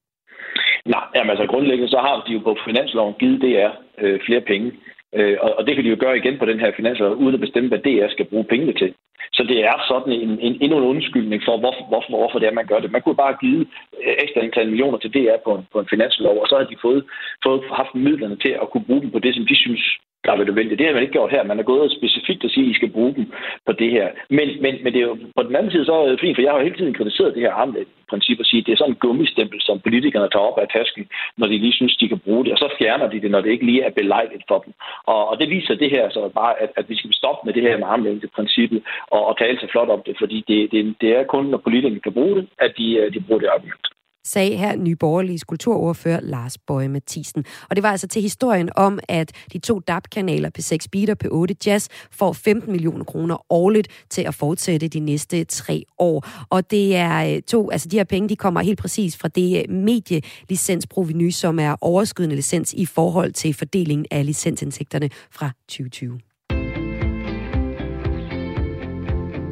Nej, 0.94 1.06
jamen 1.16 1.30
altså 1.30 1.46
grundlæggende 1.46 1.92
så 1.92 2.00
har 2.08 2.24
de 2.28 2.34
jo 2.34 2.40
på 2.40 2.58
finansloven 2.66 3.14
givet 3.20 3.42
DR 3.42 3.72
øh, 4.04 4.20
flere 4.26 4.42
penge. 4.42 4.72
Øh, 5.16 5.38
og, 5.42 5.50
og 5.58 5.68
det 5.68 5.76
kan 5.76 5.84
de 5.84 5.90
jo 5.90 5.98
gøre 6.00 6.18
igen 6.18 6.38
på 6.40 6.46
den 6.46 6.60
her 6.60 6.72
finanslov, 6.76 7.16
uden 7.16 7.34
at 7.34 7.46
bestemme, 7.46 7.70
hvad 7.70 7.80
DR 7.80 8.10
skal 8.12 8.26
bruge 8.26 8.44
pengene 8.52 8.74
til. 8.74 8.94
Så 9.34 9.44
det 9.44 9.60
er 9.70 9.78
sådan 9.88 10.14
en, 10.14 10.32
en, 10.48 10.54
endnu 10.62 10.78
en 10.78 10.90
undskyldning 10.94 11.42
for, 11.46 11.58
hvorfor, 11.58 11.86
hvorfor, 11.92 12.18
hvorfor 12.22 12.40
det 12.40 12.48
er, 12.48 12.60
man 12.60 12.70
gør 12.72 12.80
det. 12.80 12.92
Man 12.92 13.02
kunne 13.02 13.24
bare 13.26 13.38
give 13.44 13.62
øh, 14.04 14.16
ekstra 14.24 14.42
antal 14.42 14.70
millioner 14.70 14.98
til 14.98 15.14
DR 15.14 15.38
på 15.46 15.52
en, 15.56 15.64
på 15.72 15.80
en 15.80 15.88
finanslov, 15.94 16.36
og 16.42 16.48
så 16.48 16.56
har 16.58 16.66
de 16.66 16.78
fået, 16.82 17.04
fået 17.46 17.62
haft 17.80 17.96
midlerne 17.96 18.38
til 18.46 18.54
at 18.62 18.70
kunne 18.70 18.86
bruge 18.88 19.02
dem 19.02 19.12
på 19.12 19.20
det, 19.20 19.36
som 19.36 19.46
de 19.46 19.56
synes 19.56 19.84
der 20.28 20.34
er 20.34 20.44
nødvendigt. 20.50 20.80
Det 20.80 20.88
har 20.88 20.94
man 20.94 21.06
ikke 21.06 21.18
gjort 21.18 21.32
her. 21.36 21.44
Man 21.52 21.60
er 21.60 21.72
gået 21.74 21.92
specifikt 21.98 22.44
og 22.46 22.50
sige, 22.52 22.66
at 22.66 22.72
I 22.72 22.80
skal 22.80 22.92
bruge 22.96 23.14
dem 23.16 23.26
på 23.66 23.72
det 23.82 23.90
her. 23.92 24.08
Men, 24.30 24.48
men, 24.64 24.74
men 24.84 24.94
det 24.94 25.00
er 25.02 25.08
jo, 25.12 25.18
på 25.38 25.44
den 25.44 25.56
anden 25.56 25.72
side 25.72 25.86
så 25.86 25.94
er 25.94 26.08
det 26.10 26.20
fint, 26.20 26.38
for 26.38 26.42
jeg 26.42 26.52
har 26.52 26.60
jo 26.60 26.68
hele 26.68 26.78
tiden 26.78 26.98
kritiseret 27.00 27.36
det 27.36 27.46
her 27.46 27.54
armlæg-princip 27.62 28.40
og 28.40 28.46
sige, 28.46 28.60
at 28.62 28.66
det 28.66 28.74
er 28.74 28.78
sådan 28.82 28.94
en 28.94 29.04
gummistempel, 29.06 29.60
som 29.62 29.80
politikerne 29.80 30.30
tager 30.30 30.50
op 30.50 30.60
af 30.60 30.68
tasken, 30.68 31.06
når 31.38 31.48
de 31.48 31.58
lige 31.58 31.78
synes, 31.80 31.96
de 31.98 32.08
kan 32.08 32.20
bruge 32.26 32.44
det, 32.46 32.52
og 32.54 32.58
så 32.58 32.70
fjerner 32.80 33.08
de 33.10 33.22
det, 33.22 33.32
når 33.32 33.42
det 33.42 33.52
ikke 33.52 33.66
lige 33.66 33.84
er 33.84 33.98
belejligt 34.02 34.44
for 34.48 34.60
dem. 34.66 34.74
Og, 35.14 35.22
og 35.30 35.40
det 35.40 35.50
viser 35.50 35.76
det 35.76 35.90
her 35.96 36.10
så 36.10 36.30
bare, 36.40 36.54
at, 36.64 36.72
at 36.80 36.90
vi 36.90 36.96
skal 36.98 37.14
stoppe 37.14 37.42
med 37.46 37.54
det 37.54 37.64
her 37.64 37.78
med 37.78 37.88
armlængde-princippet 37.88 38.82
og, 39.08 39.22
og 39.26 39.38
tale 39.38 39.60
så 39.60 39.68
flot 39.72 39.90
om 39.90 40.02
det, 40.06 40.16
fordi 40.20 40.38
det, 40.48 40.72
det, 40.72 40.96
det 41.02 41.10
er 41.18 41.24
kun, 41.24 41.46
når 41.46 41.58
politikerne 41.58 42.00
kan 42.00 42.14
bruge 42.14 42.36
det, 42.36 42.48
at 42.60 42.72
de, 42.78 42.88
øh, 43.00 43.14
de 43.14 43.20
bruger 43.20 43.42
det 43.42 43.50
argument 43.56 43.88
sagde 44.28 44.58
her 44.58 44.76
Nye 44.76 44.96
Borgerlige 44.96 45.40
kulturordfører 45.40 46.20
Lars 46.22 46.58
Bøje 46.58 46.88
Mathisen. 46.88 47.46
Og 47.70 47.76
det 47.76 47.84
var 47.84 47.92
altså 47.92 48.08
til 48.08 48.22
historien 48.22 48.70
om, 48.76 49.00
at 49.08 49.32
de 49.54 49.60
to 49.60 49.80
DAB-kanaler 49.80 50.50
P6 50.60 50.78
Beat 50.92 51.10
og 51.10 51.18
P8 51.24 51.54
Jazz 51.66 51.88
får 52.12 52.34
15 52.34 52.72
millioner 52.72 53.04
kroner 53.04 53.46
årligt 53.50 53.88
til 54.10 54.22
at 54.22 54.36
fortsætte 54.36 54.88
de 54.88 55.00
næste 55.00 55.44
tre 55.44 55.84
år. 56.00 56.28
Og 56.50 56.72
det 56.72 56.96
er 56.96 57.36
øh, 57.36 57.42
to, 57.42 57.70
altså 57.72 57.90
de 57.90 57.98
her 57.98 58.04
penge, 58.04 58.30
de 58.30 58.36
kommer 58.36 58.62
helt 58.62 58.80
præcis 58.80 59.18
fra 59.18 59.28
det 59.28 59.66
øh, 59.70 59.76
medielicensproveny, 59.76 61.30
som 61.30 61.60
er 61.60 61.76
overskydende 61.82 62.36
licens 62.36 62.74
i 62.74 62.86
forhold 62.86 63.34
til 63.34 63.54
fordelingen 63.54 64.06
af 64.12 64.26
licensindtægterne 64.26 65.10
fra 65.32 65.52
2020. 65.68 66.20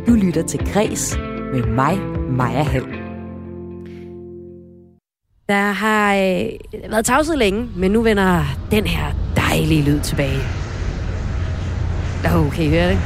Du 0.07 0.13
lytter 0.13 0.43
til 0.47 0.59
Græs 0.73 1.17
med 1.53 1.63
mig, 1.63 1.99
Maja 2.29 2.63
Hall. 2.63 3.04
Der 5.49 5.71
har 5.71 6.15
øh, 6.15 6.49
været 6.89 7.05
tavset 7.05 7.37
længe, 7.37 7.69
men 7.75 7.91
nu 7.91 8.01
vender 8.01 8.43
den 8.71 8.87
her 8.87 9.11
dejlige 9.35 9.83
lyd 9.83 9.99
tilbage. 9.99 10.39
Oh, 12.35 12.51
kan 12.51 12.65
I 12.65 12.69
høre 12.69 12.89
det? 12.89 12.99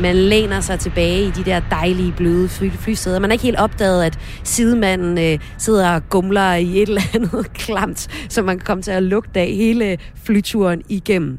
Man 0.00 0.16
læner 0.16 0.60
sig 0.60 0.80
tilbage 0.80 1.26
i 1.26 1.30
de 1.30 1.44
der 1.44 1.60
dejlige, 1.70 2.12
bløde 2.16 2.48
fly, 2.48 2.70
flysæder. 2.70 3.18
Man 3.18 3.30
er 3.30 3.32
ikke 3.32 3.44
helt 3.44 3.58
opdaget, 3.58 4.04
at 4.04 4.18
sidemanden 4.44 5.18
øh, 5.18 5.38
sidder 5.58 5.94
og 5.94 6.08
gumler 6.08 6.54
i 6.54 6.82
et 6.82 6.88
eller 6.88 7.02
andet 7.14 7.52
klamt, 7.64 8.08
som 8.28 8.44
man 8.44 8.58
kan 8.58 8.64
komme 8.64 8.82
til 8.82 8.90
at 8.90 9.02
lugte 9.02 9.40
af 9.40 9.46
hele 9.46 9.98
flyturen 10.24 10.82
igennem. 10.88 11.38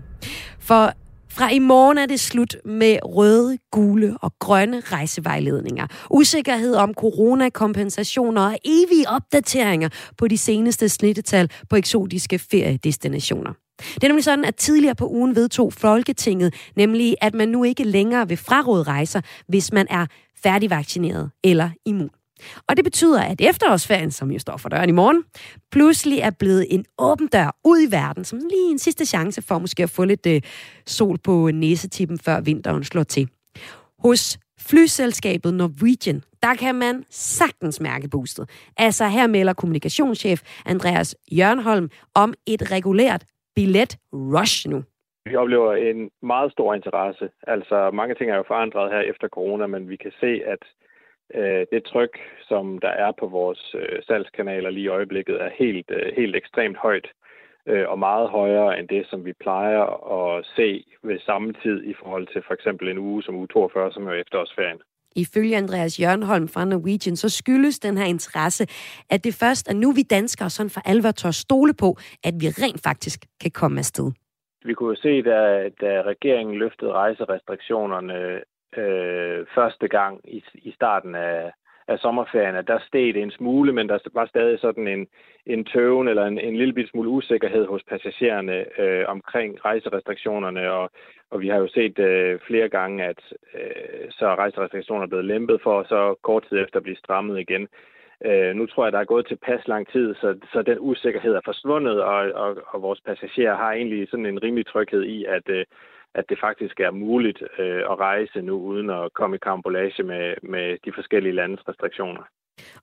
For 0.60 0.92
fra 1.36 1.51
i 1.51 1.60
morgen 1.60 1.98
er 1.98 2.06
det 2.06 2.20
slut 2.20 2.58
med 2.65 2.98
røde, 3.04 3.58
gule 3.72 4.18
og 4.22 4.34
grønne 4.39 4.80
rejsevejledninger. 4.80 5.88
Usikkerhed 6.12 6.75
om 6.75 6.94
coronakompensationer 6.94 8.42
og 8.42 8.58
evige 8.65 9.10
opdateringer 9.10 9.89
på 10.18 10.27
de 10.27 10.38
seneste 10.38 10.89
snittetal 10.89 11.51
på 11.70 11.75
eksotiske 11.75 12.39
feriedestinationer. 12.39 13.54
Det 13.96 14.04
er 14.04 14.08
nemlig 14.08 14.24
sådan, 14.24 14.46
at 14.46 14.56
tidligere 14.56 14.96
på 14.96 15.08
ugen 15.08 15.36
vedtog 15.36 15.74
Folketinget 15.74 16.54
nemlig, 16.75 17.15
at 17.22 17.34
man 17.34 17.50
nu 17.50 17.63
ikke 17.63 17.84
længere 17.84 18.27
vil 18.27 18.38
fraråde 18.38 18.84
rejser, 18.84 19.22
hvis 19.48 19.74
man 19.74 19.88
er 19.89 20.06
færdigvaccineret 20.44 21.32
eller 21.44 21.70
immun. 21.86 22.10
Og 22.68 22.77
det 22.77 22.84
betyder, 22.84 23.22
at 23.24 23.42
efterårsferien, 23.42 24.12
som 24.12 24.32
jo 24.32 24.39
står 24.39 24.58
for 24.58 24.70
døren 24.70 24.89
i 24.89 24.92
morgen, 24.92 25.24
pludselig 25.72 26.20
er 26.20 26.32
blevet 26.39 26.65
en 26.70 26.86
åben 27.00 27.27
dør 27.27 27.56
ud 27.65 27.88
i 27.88 27.92
verden, 27.92 28.24
som 28.24 28.39
lige 28.39 28.72
en 28.72 28.80
sidste 28.80 29.06
chance 29.06 29.42
for 29.42 29.60
måske 29.60 29.84
at 29.84 29.89
få 29.89 30.06
lidt 30.06 30.25
øh, 30.27 30.42
sol 30.86 31.18
på 31.18 31.51
næsetippen, 31.54 32.20
før 32.20 32.42
vinteren 32.42 32.84
slår 32.84 33.04
til. 33.04 33.30
Hos 34.00 34.39
flyselskabet 34.60 35.54
Norwegian, 35.54 36.22
der 36.44 36.54
kan 36.56 36.75
man 36.75 37.04
sagtens 37.10 37.82
mærke 37.82 38.08
boostet. 38.10 38.50
Altså 38.77 39.08
her 39.08 39.27
melder 39.27 39.54
kommunikationschef 39.54 40.42
Andreas 40.65 41.15
Jørnholm 41.32 41.89
om 42.15 42.34
et 42.48 42.72
regulært 42.72 43.24
billet 43.56 43.98
rush 44.13 44.70
nu. 44.70 44.84
Vi 45.25 45.36
oplever 45.36 45.74
en 45.74 46.10
meget 46.22 46.51
stor 46.51 46.74
interesse. 46.74 47.30
Altså 47.48 47.92
mange 47.94 48.15
ting 48.15 48.32
er 48.32 48.36
jo 48.36 48.44
forandret 48.48 48.92
her 48.92 49.00
efter 49.00 49.27
corona, 49.27 49.68
men 49.68 49.89
vi 49.89 49.96
kan 49.96 50.12
se, 50.20 50.42
at 50.54 50.63
øh, 51.34 51.65
det 51.72 51.84
tryk, 51.84 52.20
som 52.48 52.79
der 52.79 52.94
er 53.05 53.12
på 53.20 53.27
vores 53.27 53.75
øh, 53.79 54.03
salgskanaler 54.08 54.70
lige 54.70 54.84
i 54.84 54.96
øjeblikket, 54.98 55.41
er 55.41 55.50
helt, 55.60 55.91
øh, 55.91 56.13
helt 56.17 56.36
ekstremt 56.36 56.77
højt 56.77 57.08
øh, 57.67 57.89
og 57.89 58.00
meget 58.00 58.29
højere 58.29 58.79
end 58.79 58.88
det, 58.88 59.08
som 59.10 59.25
vi 59.25 59.34
plejer 59.34 59.84
at 60.17 60.46
se 60.55 60.86
ved 61.03 61.20
samme 61.20 61.53
tid 61.53 61.84
i 61.84 61.94
forhold 61.94 62.27
til 62.27 62.41
for 62.48 62.53
eksempel 62.53 62.88
en 62.89 62.98
uge 62.98 63.24
som 63.24 63.36
uge 63.36 63.48
42, 63.48 63.91
som 63.91 64.08
er 64.08 64.13
efterårsferien. 64.13 64.79
Ifølge 65.15 65.58
Andreas 65.58 66.00
Jørgenholm 66.00 66.48
fra 66.48 66.65
Norwegian, 66.65 67.15
så 67.15 67.29
skyldes 67.29 67.79
den 67.79 67.98
her 67.98 68.05
interesse, 68.05 68.63
at 69.10 69.24
det 69.24 69.34
først 69.34 69.70
er 69.70 69.74
nu, 69.74 69.91
vi 69.91 70.01
danskere 70.01 70.50
sådan 70.50 70.70
for 70.70 70.82
alvor 70.86 71.12
tør 71.12 71.32
stole 71.32 71.74
på, 71.74 71.89
at 72.24 72.34
vi 72.41 72.48
rent 72.48 72.82
faktisk 72.84 73.20
kan 73.41 73.51
komme 73.51 73.79
afsted. 73.79 74.12
Vi 74.65 74.74
kunne 74.74 74.98
se, 74.98 75.22
da, 75.22 75.70
da 75.82 76.01
regeringen 76.01 76.55
løftede 76.55 76.91
rejserestriktionerne 76.91 78.41
øh, 78.77 79.46
første 79.55 79.88
gang 79.88 80.22
i, 80.24 80.44
i 80.53 80.72
starten 80.72 81.15
af, 81.15 81.51
af 81.88 82.00
sommerferien, 82.00 82.55
at 82.55 82.67
der 82.67 82.79
steg 82.79 83.13
det 83.13 83.22
en 83.22 83.32
smule, 83.32 83.74
men 83.74 83.89
der 83.89 84.00
var 84.13 84.25
stadig 84.25 84.60
sådan 84.60 84.88
en, 84.88 85.08
en 85.46 85.65
tøven 85.65 86.08
eller 86.08 86.25
en, 86.25 86.39
en 86.39 86.55
lille 86.55 86.74
bit 86.74 86.89
smule 86.89 87.10
usikkerhed 87.10 87.65
hos 87.65 87.84
passagererne 87.84 88.79
øh, 88.82 89.05
omkring 89.08 89.65
rejserestriktionerne, 89.65 90.72
og, 90.72 90.91
og 91.32 91.41
vi 91.41 91.48
har 91.48 91.58
jo 91.58 91.67
set 91.67 92.00
øh, 92.00 92.39
flere 92.48 92.70
gange, 92.70 93.03
at 93.03 93.22
øh, 93.53 94.10
så 94.10 94.27
er 94.27 94.36
rejserestriktioner 94.36 95.08
blevet 95.08 95.25
lempet 95.25 95.62
for, 95.63 95.74
og 95.79 95.86
så 95.86 96.15
kort 96.22 96.46
tid 96.50 96.60
efter 96.60 96.79
blive 96.79 96.98
strammet 96.98 97.39
igen. 97.39 97.67
Øh, 98.25 98.55
nu 98.55 98.65
tror 98.65 98.86
jeg, 98.86 98.94
der 98.94 99.00
er 99.00 99.13
gået 99.13 99.27
til 99.27 99.36
pas 99.36 99.67
lang 99.67 99.88
tid, 99.91 100.15
så, 100.15 100.38
så 100.53 100.62
den 100.62 100.77
usikkerhed 100.79 101.34
er 101.34 101.41
forsvundet, 101.46 102.01
og, 102.01 102.32
og, 102.32 102.58
og 102.67 102.82
vores 102.82 103.01
passagerer 103.01 103.55
har 103.55 103.72
egentlig 103.72 104.08
sådan 104.10 104.25
en 104.25 104.44
rimelig 104.44 104.65
tryghed 104.65 105.03
i, 105.03 105.25
at 105.25 105.50
øh, 105.50 105.65
at 106.19 106.25
det 106.29 106.38
faktisk 106.48 106.79
er 106.79 106.91
muligt 106.91 107.39
øh, 107.60 107.81
at 107.91 108.00
rejse 108.00 108.41
nu, 108.41 108.55
uden 108.72 108.89
at 108.89 109.13
komme 109.13 109.36
i 109.36 109.39
karambolage 109.43 110.03
med, 110.03 110.25
med 110.43 110.77
de 110.86 110.91
forskellige 110.95 111.36
landes 111.36 111.62
restriktioner. 111.69 112.24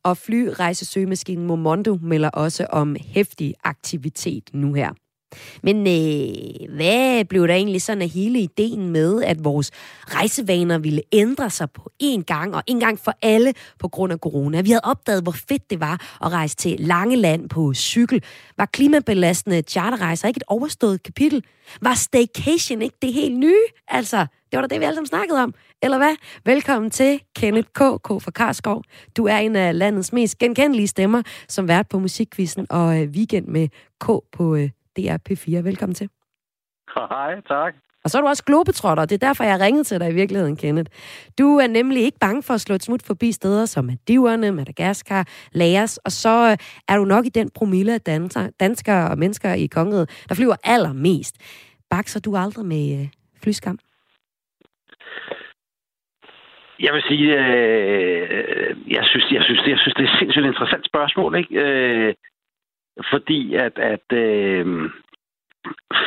Og 0.05 0.17
flyrejsesøgemaskinen 0.17 1.47
Momondo 1.47 1.95
melder 2.03 2.31
også 2.31 2.67
om 2.73 2.97
hæftig 3.15 3.55
aktivitet 3.65 4.51
nu 4.53 4.73
her. 4.73 4.91
Men 5.63 5.77
øh, 5.77 6.75
hvad 6.77 7.25
blev 7.25 7.49
der 7.49 7.55
egentlig 7.55 7.83
sådan 7.83 8.03
af 8.03 8.09
hele 8.09 8.39
ideen 8.39 8.91
med, 8.91 9.23
at 9.23 9.45
vores 9.45 9.71
rejsevaner 10.07 10.79
ville 10.79 11.03
ændre 11.13 11.51
sig 11.51 11.71
på 11.71 11.91
én 12.03 12.23
gang, 12.23 12.55
og 12.55 12.63
en 12.67 12.81
gang 12.81 12.99
for 12.99 13.15
alle 13.23 13.53
på 13.79 13.89
grund 13.89 14.13
af 14.13 14.19
corona? 14.19 14.61
Vi 14.61 14.71
havde 14.71 14.85
opdaget, 14.85 15.23
hvor 15.23 15.33
fedt 15.49 15.71
det 15.71 15.81
var 15.81 16.19
at 16.25 16.33
rejse 16.33 16.57
til 16.57 16.77
Langeland 16.81 17.49
på 17.49 17.75
cykel. 17.75 18.23
Var 18.57 18.67
klimabelastende 18.67 19.63
charterrejser 19.69 20.29
ikke 20.29 20.39
et 20.39 20.45
overstået 20.47 21.03
kapitel? 21.03 21.45
Var 21.83 21.95
staycation 21.95 22.83
ikke 22.83 22.97
det 23.03 23.13
helt 23.13 23.39
nye? 23.39 23.65
Altså, 23.89 24.27
Det 24.51 24.57
var 24.57 24.61
da 24.67 24.75
det, 24.75 24.81
vi 24.81 24.85
alle 24.85 24.95
sammen 24.95 25.07
snakkede 25.07 25.43
om. 25.43 25.55
Eller 25.83 25.99
hvad? 25.99 26.15
Velkommen 26.45 26.91
til 26.91 27.21
Kenneth 27.37 27.69
K. 27.69 27.79
K. 27.79 28.09
fra 28.23 28.31
Karskov. 28.31 28.83
Du 29.17 29.27
er 29.27 29.37
en 29.37 29.57
af 29.57 29.79
landets 29.79 30.13
mest 30.13 30.39
genkendelige 30.39 30.87
stemmer, 30.87 31.23
som 31.49 31.69
vært 31.69 31.89
på 31.89 31.99
Musikquizzen 31.99 32.67
og 32.71 33.01
øh, 33.03 33.09
Weekend 33.09 33.47
med 33.47 33.69
K 34.01 34.07
på 34.33 34.55
øh, 34.55 34.71
DR 34.97 35.19
P4. 35.29 35.63
Velkommen 35.63 35.95
til. 35.95 36.09
Hej, 37.15 37.41
tak. 37.41 37.75
Og 38.05 38.11
så 38.11 38.19
er 38.19 38.23
du 38.23 38.29
også 38.29 38.45
globetrotter. 38.45 39.05
Det 39.05 39.23
er 39.23 39.27
derfor, 39.27 39.45
jeg 39.45 39.61
ringet 39.61 39.87
til 39.87 40.01
dig 40.01 40.11
i 40.11 40.15
virkeligheden, 40.15 40.57
Kenneth. 40.57 40.91
Du 41.39 41.57
er 41.59 41.67
nemlig 41.67 42.03
ikke 42.05 42.19
bange 42.21 42.43
for 42.43 42.55
at 42.55 42.61
slå 42.61 42.75
et 42.75 42.83
smut 42.83 43.03
forbi 43.07 43.33
steder 43.33 43.67
som 43.67 43.85
Madiverne, 43.85 44.53
Madagaskar, 44.53 45.29
Laos, 45.53 45.97
og 45.97 46.13
så 46.13 46.51
øh, 46.51 46.57
er 46.89 46.97
du 46.97 47.05
nok 47.05 47.27
i 47.27 47.29
den 47.29 47.51
promille 47.55 47.95
af 47.95 48.01
danskere 48.61 49.11
og 49.11 49.19
mennesker 49.19 49.55
i 49.55 49.67
kongeriget, 49.67 50.25
der 50.29 50.35
flyver 50.35 50.57
allermest. 50.65 51.35
Bakser 51.91 52.21
du 52.21 52.37
aldrig 52.37 52.67
med 52.67 53.01
øh, 53.01 53.09
flyskam? 53.43 53.79
Jeg 56.81 56.93
vil 56.95 57.03
sige, 57.03 57.27
øh, 57.39 58.77
jeg, 58.97 59.05
synes, 59.05 59.27
jeg, 59.33 59.43
synes, 59.43 59.61
jeg 59.67 59.79
synes, 59.79 59.95
det 59.95 60.05
er 60.05 60.13
et 60.13 60.19
sindssygt 60.19 60.47
interessant 60.47 60.87
spørgsmål, 60.87 61.37
ikke? 61.37 61.55
Øh, 61.55 62.15
fordi 63.11 63.55
at, 63.55 63.79
at 63.79 64.13
øh, 64.13 64.91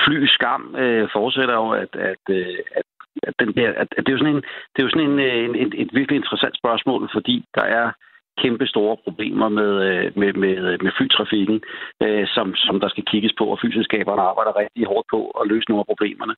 fly 0.05 0.25
skam 0.25 0.75
øh, 0.77 1.09
fortsætter 1.13 1.53
jo, 1.53 1.69
at, 1.69 1.95
at, 1.95 2.23
øh, 2.29 2.57
at, 2.75 2.83
at, 3.23 3.33
den 3.39 3.53
der, 3.53 3.69
at, 3.69 3.87
at 3.97 4.05
det 4.05 4.07
er 4.07 4.17
jo 4.17 4.17
sådan, 4.17 4.35
en, 4.35 4.43
det 4.71 4.79
er 4.79 4.83
jo 4.83 4.89
sådan 4.89 5.09
en, 5.09 5.19
øh, 5.19 5.45
en, 5.45 5.55
en, 5.55 5.67
et, 5.67 5.81
et 5.81 5.89
virkelig 5.93 6.17
interessant 6.17 6.57
spørgsmål, 6.57 7.09
fordi 7.13 7.45
der 7.55 7.63
er 7.63 7.91
kæmpe 8.37 8.67
store 8.67 8.97
problemer 9.03 9.49
med, 9.49 9.71
øh, 9.89 10.17
med, 10.17 10.33
med, 10.33 10.57
øh, 10.71 10.83
med 10.83 10.91
flytrafikken, 10.97 11.63
øh, 12.03 12.27
som, 12.27 12.55
som 12.55 12.79
der 12.79 12.89
skal 12.89 13.05
kigges 13.05 13.33
på, 13.37 13.45
og 13.45 13.59
flyselskaberne 13.59 14.21
arbejder 14.21 14.59
rigtig 14.59 14.85
hårdt 14.85 15.07
på 15.11 15.19
at 15.29 15.47
løse 15.47 15.69
nogle 15.69 15.79
af 15.79 15.85
problemerne. 15.85 16.35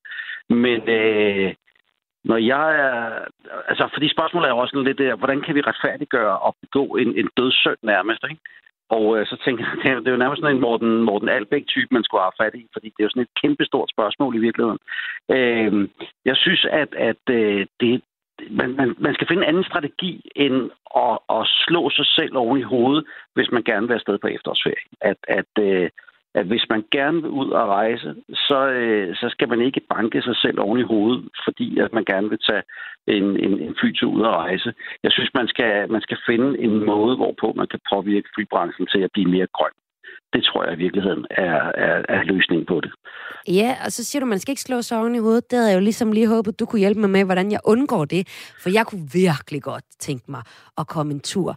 Men 0.49 0.89
øh, 0.89 1.53
når 2.23 2.37
jeg 2.37 2.67
er... 2.85 2.95
Altså, 3.67 3.89
fordi 3.93 4.07
spørgsmålet 4.09 4.47
er 4.47 4.53
jo 4.53 4.57
også 4.57 4.79
lidt 4.79 4.97
der, 4.97 5.15
hvordan 5.15 5.41
kan 5.41 5.55
vi 5.55 5.61
retfærdiggøre 5.61 6.37
at 6.47 6.53
begå 6.61 6.83
en, 6.95 7.19
en 7.19 7.29
dødssøn 7.37 7.75
nærmest, 7.81 8.23
ikke? 8.29 8.41
Og 8.89 9.19
øh, 9.19 9.25
så 9.25 9.35
tænker 9.45 9.65
jeg, 9.65 9.95
det 10.01 10.07
er 10.07 10.11
jo 10.11 10.23
nærmest 10.23 10.41
sådan 10.41 10.55
en 10.55 10.61
Morten, 10.61 11.01
Morten 11.03 11.29
Albæk-type, 11.29 11.87
man 11.91 12.03
skulle 12.03 12.21
have 12.21 12.39
fat 12.41 12.55
i, 12.55 12.67
fordi 12.73 12.87
det 12.87 12.99
er 12.99 13.07
jo 13.07 13.09
sådan 13.09 13.27
et 13.27 13.39
kæmpestort 13.41 13.89
spørgsmål 13.89 14.35
i 14.35 14.43
virkeligheden. 14.47 14.79
Øh, 15.35 15.89
jeg 16.25 16.35
synes, 16.35 16.65
at, 16.71 16.91
at 17.09 17.23
øh, 17.29 17.67
det, 17.79 18.01
man, 18.49 18.75
man, 18.75 18.95
man 18.97 19.13
skal 19.13 19.27
finde 19.27 19.43
en 19.43 19.49
anden 19.49 19.63
strategi 19.63 20.31
end 20.35 20.69
at, 20.95 21.17
at 21.29 21.43
slå 21.65 21.89
sig 21.89 22.05
selv 22.05 22.37
oven 22.37 22.59
i 22.59 22.69
hovedet, 22.73 23.05
hvis 23.33 23.51
man 23.51 23.63
gerne 23.63 23.87
vil 23.87 23.93
afsted 23.93 24.17
på 24.17 24.27
efterårsferie. 24.27 24.85
At, 25.01 25.17
at, 25.27 25.51
øh, 25.59 25.89
at 26.39 26.45
hvis 26.45 26.65
man 26.69 26.83
gerne 26.91 27.21
vil 27.21 27.31
ud 27.41 27.49
og 27.49 27.67
rejse, 27.67 28.15
så, 28.47 28.59
øh, 28.79 29.15
så 29.15 29.27
skal 29.29 29.49
man 29.49 29.61
ikke 29.61 29.81
banke 29.95 30.21
sig 30.21 30.35
selv 30.35 30.59
oven 30.59 30.79
i 30.79 30.89
hovedet, 30.93 31.29
fordi 31.45 31.79
at 31.79 31.93
man 31.93 32.05
gerne 32.05 32.29
vil 32.29 32.39
tage 32.49 32.63
en, 33.07 33.25
en, 33.45 33.53
en 33.65 33.75
flytur 33.79 34.11
ud 34.11 34.21
og 34.21 34.33
rejse. 34.33 34.73
Jeg 35.03 35.11
synes, 35.11 35.31
man 35.39 35.47
skal, 35.47 35.91
man 35.91 36.01
skal 36.01 36.17
finde 36.29 36.59
en 36.65 36.85
måde, 36.85 37.15
hvorpå 37.15 37.47
man 37.55 37.67
kan 37.67 37.79
påvirke 37.93 38.29
flybranchen 38.35 38.87
til 38.87 39.01
at 39.05 39.11
blive 39.13 39.31
mere 39.35 39.47
grøn. 39.57 39.75
Det 40.33 40.43
tror 40.43 40.63
jeg 40.63 40.73
i 40.73 40.83
virkeligheden 40.83 41.25
er, 41.29 41.57
er, 41.85 41.97
er 42.09 42.23
løsningen 42.23 42.65
på 42.65 42.81
det. 42.81 42.91
Ja, 43.47 43.75
og 43.85 43.91
så 43.91 44.03
siger 44.05 44.19
du, 44.19 44.25
man 44.25 44.39
skal 44.39 44.51
ikke 44.51 44.61
slå 44.61 44.81
sig 44.81 44.99
oven 44.99 45.15
i 45.15 45.19
hovedet. 45.19 45.51
Det 45.51 45.57
havde 45.57 45.71
jeg 45.71 45.75
jo 45.79 45.83
ligesom 45.83 46.11
lige 46.11 46.27
håbet, 46.27 46.59
du 46.59 46.65
kunne 46.65 46.79
hjælpe 46.79 46.99
mig 46.99 47.09
med, 47.09 47.25
hvordan 47.25 47.51
jeg 47.51 47.59
undgår 47.65 48.05
det. 48.05 48.23
For 48.63 48.69
jeg 48.69 48.85
kunne 48.85 49.07
virkelig 49.13 49.61
godt 49.61 49.83
tænke 49.99 50.31
mig 50.31 50.41
at 50.77 50.87
komme 50.87 51.13
en 51.13 51.19
tur 51.19 51.55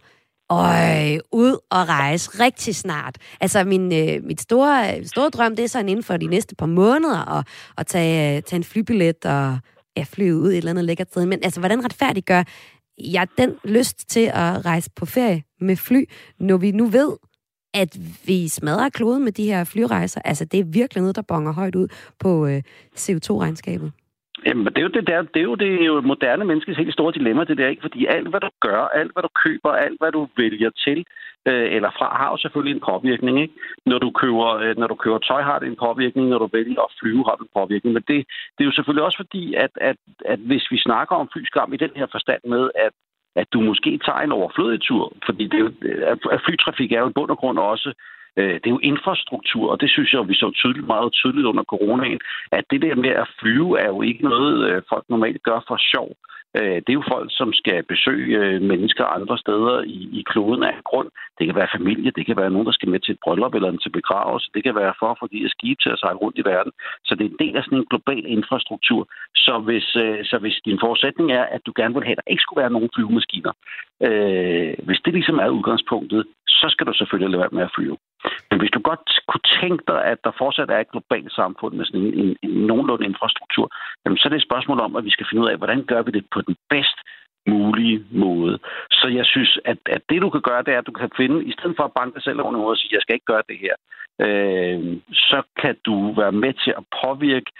Øj, 0.51 1.17
ud 1.31 1.57
og 1.69 1.89
rejse 1.89 2.29
rigtig 2.39 2.75
snart. 2.75 3.17
Altså, 3.41 3.63
min, 3.63 3.93
øh, 3.93 4.23
mit 4.23 4.41
store, 4.41 5.05
store 5.05 5.29
drøm, 5.29 5.55
det 5.55 5.63
er 5.63 5.69
sådan 5.69 5.89
inden 5.89 6.03
for 6.03 6.17
de 6.17 6.27
næste 6.27 6.55
par 6.55 6.65
måneder 6.65 7.37
at, 7.37 7.47
at 7.77 7.87
tage, 7.87 8.37
øh, 8.37 8.43
tage 8.43 8.57
en 8.57 8.63
flybillet 8.63 9.25
og 9.25 9.59
ja, 9.97 10.03
flyve 10.03 10.35
ud 10.35 10.49
et 10.49 10.57
eller 10.57 10.69
andet 10.69 10.85
lækkert 10.85 11.07
sted. 11.07 11.25
Men 11.25 11.39
altså, 11.43 11.59
hvordan 11.59 11.85
retfærdiggør 11.85 12.43
jeg 12.97 13.27
den 13.37 13.53
lyst 13.63 14.09
til 14.09 14.31
at 14.33 14.65
rejse 14.65 14.89
på 14.95 15.05
ferie 15.05 15.43
med 15.61 15.75
fly, 15.75 16.05
når 16.39 16.57
vi 16.57 16.71
nu 16.71 16.85
ved, 16.85 17.11
at 17.73 17.97
vi 18.25 18.47
smadrer 18.47 18.89
kloden 18.89 19.23
med 19.23 19.31
de 19.31 19.45
her 19.45 19.63
flyrejser? 19.63 20.21
Altså, 20.25 20.45
det 20.45 20.59
er 20.59 20.63
virkelig 20.63 21.01
noget, 21.01 21.15
der 21.15 21.21
bonger 21.21 21.53
højt 21.53 21.75
ud 21.75 21.87
på 22.19 22.45
øh, 22.45 22.63
CO2-regnskabet. 22.97 23.91
Jamen, 24.45 24.65
det 24.65 24.77
er 24.77 24.81
jo 24.81 24.95
det 24.97 25.07
der, 25.07 25.21
det 25.21 25.39
er 25.39 25.47
jo 25.51 25.55
det 25.55 25.81
er 25.81 25.85
jo 25.85 26.01
moderne 26.01 26.45
menneskes 26.45 26.77
helt 26.77 26.93
store 26.93 27.13
dilemma, 27.13 27.43
det 27.43 27.57
der, 27.57 27.67
ikke? 27.67 27.81
Fordi 27.81 28.05
alt, 28.05 28.27
hvad 28.27 28.39
du 28.39 28.49
gør, 28.59 28.81
alt, 28.99 29.11
hvad 29.13 29.23
du 29.23 29.29
køber, 29.43 29.71
alt, 29.71 29.97
hvad 29.99 30.11
du 30.11 30.27
vælger 30.37 30.69
til, 30.85 31.05
øh, 31.47 31.67
eller 31.75 31.89
fra, 31.97 32.17
har 32.19 32.29
jo 32.31 32.37
selvfølgelig 32.37 32.75
en 32.75 32.87
påvirkning, 32.91 33.41
ikke? 33.41 33.53
Når 33.85 33.99
du 33.99 34.11
køber, 34.11 34.47
øh, 34.63 34.77
når 34.77 34.87
du 34.87 34.95
køber 34.95 35.17
tøj, 35.17 35.41
har 35.41 35.59
det 35.59 35.67
en 35.67 35.83
påvirkning, 35.85 36.27
når 36.29 36.39
du 36.39 36.49
vælger 36.53 36.81
at 36.81 36.93
flyve, 36.99 37.25
har 37.27 37.35
det 37.35 37.41
en 37.41 37.57
påvirkning. 37.59 37.93
Men 37.93 38.03
det, 38.07 38.17
det 38.55 38.61
er 38.61 38.69
jo 38.69 38.77
selvfølgelig 38.77 39.05
også 39.05 39.17
fordi, 39.23 39.53
at, 39.53 39.71
at, 39.75 39.95
at 40.25 40.39
hvis 40.39 40.71
vi 40.71 40.77
snakker 40.77 41.15
om 41.15 41.29
flyskam 41.33 41.73
i 41.73 41.77
den 41.77 41.91
her 41.95 42.07
forstand 42.11 42.41
med, 42.45 42.69
at 42.75 42.93
at 43.35 43.47
du 43.53 43.59
måske 43.61 43.99
tager 44.05 44.19
en 44.19 44.31
overflødig 44.31 44.81
tur, 44.81 45.13
fordi 45.25 45.43
det 45.43 45.53
er 45.53 45.63
jo, 45.65 45.71
øh, 45.81 46.17
at 46.31 46.41
flytrafik 46.45 46.91
er 46.91 46.99
jo 46.99 47.09
i 47.09 47.13
bund 47.13 47.31
og 47.31 47.37
grund 47.37 47.59
også 47.59 47.93
Øh, 48.37 48.53
det 48.53 48.67
er 48.67 48.75
jo 48.77 48.87
infrastruktur, 48.91 49.71
og 49.71 49.81
det 49.81 49.89
synes 49.89 50.13
jeg, 50.13 50.29
vi 50.29 50.35
så 50.35 50.51
tydeligt, 50.51 50.87
meget 50.87 51.13
tydeligt 51.13 51.47
under 51.47 51.63
coronaen, 51.63 52.19
at 52.51 52.63
det 52.71 52.81
der 52.81 52.95
med 52.95 53.09
at 53.09 53.29
flyve 53.39 53.79
er 53.79 53.87
jo 53.87 54.01
ikke 54.01 54.23
noget, 54.23 54.69
øh, 54.69 54.81
folk 54.89 55.05
normalt 55.09 55.43
gør 55.43 55.59
for 55.67 55.77
sjov. 55.91 56.09
Øh, 56.57 56.77
det 56.83 56.89
er 56.89 56.99
jo 56.99 57.11
folk, 57.13 57.29
som 57.39 57.53
skal 57.53 57.83
besøge 57.83 58.37
øh, 58.45 58.61
mennesker 58.61 59.05
andre 59.05 59.37
steder 59.37 59.81
i, 59.81 59.99
i 60.19 60.21
kloden 60.31 60.63
af 60.63 60.75
grund. 60.83 61.09
Det 61.37 61.45
kan 61.47 61.55
være 61.55 61.75
familie, 61.77 62.11
det 62.17 62.25
kan 62.25 62.37
være 62.37 62.51
nogen, 62.51 62.67
der 62.67 62.71
skal 62.71 62.89
med 62.89 62.99
til 62.99 63.13
et 63.13 63.23
bryllup 63.23 63.53
eller 63.53 63.77
til 63.77 63.89
begravelse. 63.99 64.49
Det 64.53 64.63
kan 64.63 64.75
være 64.75 64.93
for 64.99 65.07
at 65.11 65.17
få 65.19 65.27
de 65.27 65.41
her 65.41 65.49
skibe 65.55 65.79
til 65.81 65.89
at 65.89 65.99
sejle 65.99 66.21
rundt 66.23 66.37
i 66.37 66.45
verden. 66.53 66.71
Så 67.05 67.15
det 67.15 67.23
er 67.25 67.29
en 67.29 67.43
del 67.45 67.57
af 67.57 67.63
sådan 67.63 67.77
en 67.77 67.91
global 67.91 68.23
infrastruktur. 68.37 69.01
Så 69.35 69.53
hvis, 69.67 69.87
så 70.29 70.37
hvis 70.41 70.57
din 70.65 70.79
forudsætning 70.83 71.31
er, 71.31 71.43
at 71.55 71.61
du 71.65 71.71
gerne 71.75 71.93
vil 71.93 72.03
have, 72.03 72.17
at 72.17 72.21
der 72.25 72.31
ikke 72.31 72.45
skulle 72.45 72.61
være 72.63 72.75
nogen 72.75 72.89
flyvemaskiner, 72.95 73.53
øh, 74.07 74.73
hvis 74.87 75.01
det 75.05 75.13
ligesom 75.13 75.37
er 75.39 75.49
udgangspunktet, 75.57 76.23
så 76.47 76.67
skal 76.69 76.87
du 76.87 76.93
selvfølgelig 76.93 77.29
lade 77.31 77.41
være 77.43 77.57
med 77.57 77.63
at 77.63 77.75
flyve. 77.75 77.97
Men 78.49 78.59
hvis 78.59 78.71
du 78.75 78.79
godt 78.79 79.05
kunne 79.29 79.47
tænke 79.61 79.83
dig, 79.87 79.99
at 80.11 80.19
der 80.23 80.31
fortsat 80.41 80.69
er 80.69 80.79
et 80.79 80.91
globalt 80.91 81.33
samfund 81.33 81.73
med 81.75 81.85
sådan 81.85 82.01
en, 82.01 82.13
en, 82.13 82.37
en 82.43 82.67
nogenlunde 82.69 83.05
infrastruktur, 83.05 83.65
jamen 84.05 84.17
så 84.17 84.27
er 84.27 84.29
det 84.29 84.37
et 84.41 84.49
spørgsmål 84.49 84.79
om, 84.79 84.95
at 84.95 85.05
vi 85.05 85.15
skal 85.15 85.27
finde 85.29 85.43
ud 85.43 85.49
af, 85.49 85.57
hvordan 85.57 85.83
gør 85.91 86.01
vi 86.01 86.11
det 86.11 86.25
på 86.33 86.41
den 86.41 86.55
bedst 86.69 86.97
mulige 87.47 88.05
måde. 88.11 88.59
Så 88.91 89.07
jeg 89.07 89.25
synes, 89.25 89.59
at, 89.65 89.77
at 89.85 90.01
det 90.09 90.21
du 90.21 90.29
kan 90.29 90.41
gøre, 90.41 90.63
det 90.63 90.73
er, 90.73 90.77
at 90.79 90.87
du 90.87 90.91
kan 90.91 91.11
finde, 91.17 91.45
i 91.45 91.51
stedet 91.51 91.75
for 91.77 91.83
at 91.83 91.93
banke 91.99 92.15
dig 92.15 92.23
selv 92.23 92.41
over 92.41 92.51
noget 92.51 92.67
og 92.67 92.77
sige, 92.77 92.95
jeg 92.95 93.01
skal 93.01 93.13
ikke 93.13 93.31
gøre 93.33 93.49
det 93.49 93.57
her, 93.65 93.75
øh, 94.25 94.97
så 95.11 95.41
kan 95.61 95.75
du 95.85 96.13
være 96.13 96.31
med 96.31 96.53
til 96.53 96.73
at 96.77 96.83
påvirke 97.01 97.51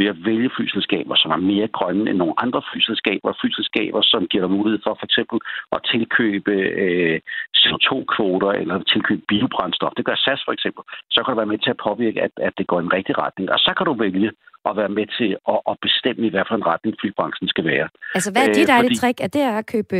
ved 0.00 0.08
at 0.12 0.18
vælge 0.30 0.50
flyselskaber, 0.56 1.14
som 1.22 1.30
er 1.36 1.40
mere 1.52 1.68
grønne 1.78 2.04
end 2.10 2.18
nogle 2.22 2.36
andre 2.44 2.60
flyselskaber. 2.70 3.38
Flyselskaber, 3.40 4.00
som 4.12 4.22
giver 4.30 4.42
dig 4.44 4.52
mulighed 4.56 4.80
for 4.84 4.94
for 5.00 5.06
eksempel 5.10 5.38
at 5.76 5.80
tilkøbe 5.92 6.54
øh, 6.84 7.16
CO2-kvoter 7.60 8.50
eller 8.60 8.76
tilkøbe 8.92 9.22
biobrændstof. 9.30 9.92
Det 9.96 10.04
gør 10.08 10.18
SAS 10.24 10.42
for 10.46 10.52
eksempel. 10.56 10.82
Så 11.14 11.18
kan 11.20 11.32
du 11.32 11.38
være 11.42 11.52
med 11.52 11.60
til 11.64 11.74
at 11.74 11.82
påvirke, 11.88 12.18
at, 12.26 12.34
at 12.48 12.54
det 12.58 12.66
går 12.70 12.78
i 12.80 12.84
en 12.86 12.96
rigtig 12.98 13.14
retning. 13.24 13.46
Og 13.54 13.58
så 13.66 13.70
kan 13.76 13.86
du 13.86 13.94
vælge 14.06 14.30
at 14.68 14.76
være 14.80 14.92
med 14.98 15.06
til 15.18 15.30
at, 15.52 15.60
at 15.70 15.76
bestemme, 15.86 16.26
i 16.26 16.30
hvad 16.30 16.44
for 16.48 16.56
en 16.60 16.66
retning 16.72 16.96
flybranchen 17.00 17.48
skal 17.48 17.64
være. 17.72 17.88
Altså, 18.16 18.30
hvad 18.32 18.42
er 18.48 18.52
dit 18.52 18.70
øh, 18.70 18.76
fordi... 18.76 18.96
trick? 19.00 19.18
Er 19.26 19.30
det 19.36 19.44
at 19.58 19.66
købe 19.74 19.98